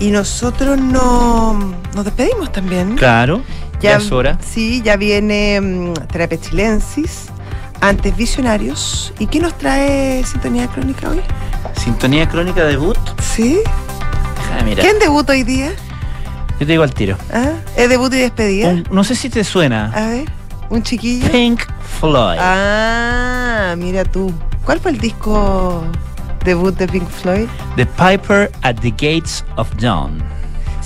Y 0.00 0.10
nosotros 0.10 0.78
no, 0.78 1.52
nos 1.94 2.04
despedimos 2.04 2.50
también. 2.50 2.96
Claro, 2.96 3.42
ya, 3.80 3.96
es 3.98 4.10
hora. 4.10 4.38
Sí, 4.44 4.82
ya 4.82 4.96
viene 4.96 5.60
mm, 5.60 5.94
Terapia 6.10 6.40
Chilensis, 6.40 7.26
antes 7.80 8.16
Visionarios. 8.16 9.12
¿Y 9.18 9.26
qué 9.26 9.38
nos 9.38 9.56
trae 9.56 10.24
Sintonía 10.24 10.66
Crónica 10.68 11.10
hoy? 11.10 11.20
Sintonía 11.76 12.28
crónica 12.28 12.64
debut. 12.64 12.98
¿Sí? 13.22 13.60
Ah, 14.52 14.62
mira, 14.64 14.82
¿Quién 14.82 14.98
debuta 14.98 15.32
hoy 15.32 15.44
día? 15.44 15.72
Yo 16.60 16.66
te 16.66 16.72
digo 16.72 16.82
al 16.84 16.94
tiro. 16.94 17.16
¿Ah? 17.32 17.52
¿Es 17.76 17.88
debut 17.88 18.12
y 18.14 18.18
despedida? 18.18 18.68
Un- 18.68 18.84
no 18.92 19.02
sé 19.02 19.14
si 19.16 19.28
te 19.30 19.42
suena. 19.42 19.90
A 19.94 20.08
ver, 20.10 20.28
un 20.68 20.82
chiquillo. 20.82 21.28
Pink 21.30 21.62
Floyd. 21.98 22.38
Ah, 22.38 23.74
mira 23.76 24.04
tú. 24.04 24.32
¿Cuál 24.64 24.78
fue 24.78 24.92
el 24.92 24.98
disco 24.98 25.82
debut 26.44 26.76
de 26.76 26.86
Pink 26.86 27.08
Floyd? 27.08 27.48
The 27.76 27.86
Piper 27.86 28.50
at 28.62 28.76
the 28.80 28.90
Gates 28.90 29.44
of 29.56 29.68
Dawn. 29.80 30.22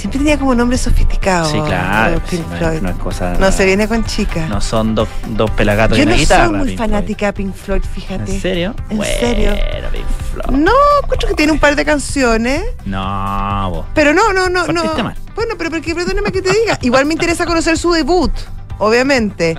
Siempre 0.05 0.19
tenía 0.19 0.39
como 0.39 0.55
nombre 0.55 0.77
sofisticado. 0.77 1.51
Sí, 1.51 1.59
claro. 1.67 2.21
sí, 2.29 2.37
Pink 2.37 2.61
no, 2.61 2.71
es, 2.71 2.83
no 2.83 2.91
es 2.91 2.97
cosa. 2.97 3.39
No 3.41 3.51
se 3.51 3.65
viene 3.65 3.89
con 3.89 4.05
chica. 4.05 4.47
No 4.49 4.61
son 4.61 4.95
dos, 4.95 5.09
dos 5.29 5.51
pelagatos 5.53 5.97
Yo 5.97 6.03
y 6.03 6.07
una 6.07 6.15
no 6.15 6.21
guitarra. 6.21 6.45
soy 6.45 6.59
muy 6.59 6.67
Pink 6.67 6.79
fanática 6.79 7.27
de 7.27 7.33
Pink 7.33 7.55
Floyd, 7.55 7.83
fíjate. 7.83 8.35
¿En 8.35 8.41
serio? 8.43 8.75
¿En 8.91 8.99
bueno, 8.99 9.15
serio? 9.19 9.53
Pink 9.93 10.05
Floyd. 10.35 10.59
No, 10.59 10.73
encuentro 11.03 11.29
que 11.31 11.35
tiene 11.35 11.53
un 11.53 11.59
par 11.59 11.75
de 11.75 11.87
canciones. 11.87 12.65
No, 12.85 13.71
vos. 13.71 13.87
Pero 13.95 14.13
no, 14.13 14.35
no, 14.35 14.51
no, 14.51 14.67
no. 14.67 14.85
Mal. 15.03 15.17
Bueno, 15.35 15.55
pero 15.57 15.71
porque 15.71 15.95
perdóname 15.95 16.31
que 16.33 16.43
te 16.43 16.53
diga. 16.53 16.79
Igual 16.83 17.07
me 17.07 17.15
interesa 17.15 17.47
conocer 17.47 17.79
su 17.79 17.91
debut, 17.91 18.31
obviamente. 18.77 19.57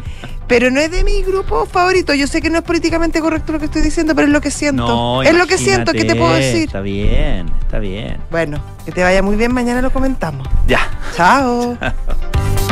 Pero 0.48 0.70
no 0.70 0.80
es 0.80 0.92
de 0.92 1.04
mi 1.04 1.24
grupo 1.24 1.66
favorito. 1.66 2.14
Yo 2.14 2.28
sé 2.28 2.42
que 2.42 2.50
no 2.50 2.60
es 2.60 2.64
políticamente 2.64 3.20
correcto 3.20 3.52
lo 3.52 3.60
que 3.60 3.66
estoy 3.66 3.82
diciendo, 3.82 4.14
pero 4.16 4.28
es 4.28 4.34
lo 4.34 4.42
que 4.42 4.52
siento. 4.52 4.88
No, 4.88 5.24
es 5.24 5.34
lo 5.34 5.48
que 5.48 5.58
siento, 5.58 5.92
¿qué 5.92 6.06
te 6.06 6.16
puedo 6.16 6.34
decir? 6.34 6.66
Está 6.66 6.82
bien, 6.82 7.52
está 7.62 7.80
bien. 7.80 8.18
Bueno, 8.30 8.62
que 8.86 8.92
te 8.92 9.04
vaya 9.04 9.22
muy 9.22 9.36
bien, 9.36 9.54
mañana 9.54 9.82
lo 9.82 9.92
comentamos. 9.92 10.48
Ya. 10.68 10.90
Chao. 11.16 11.78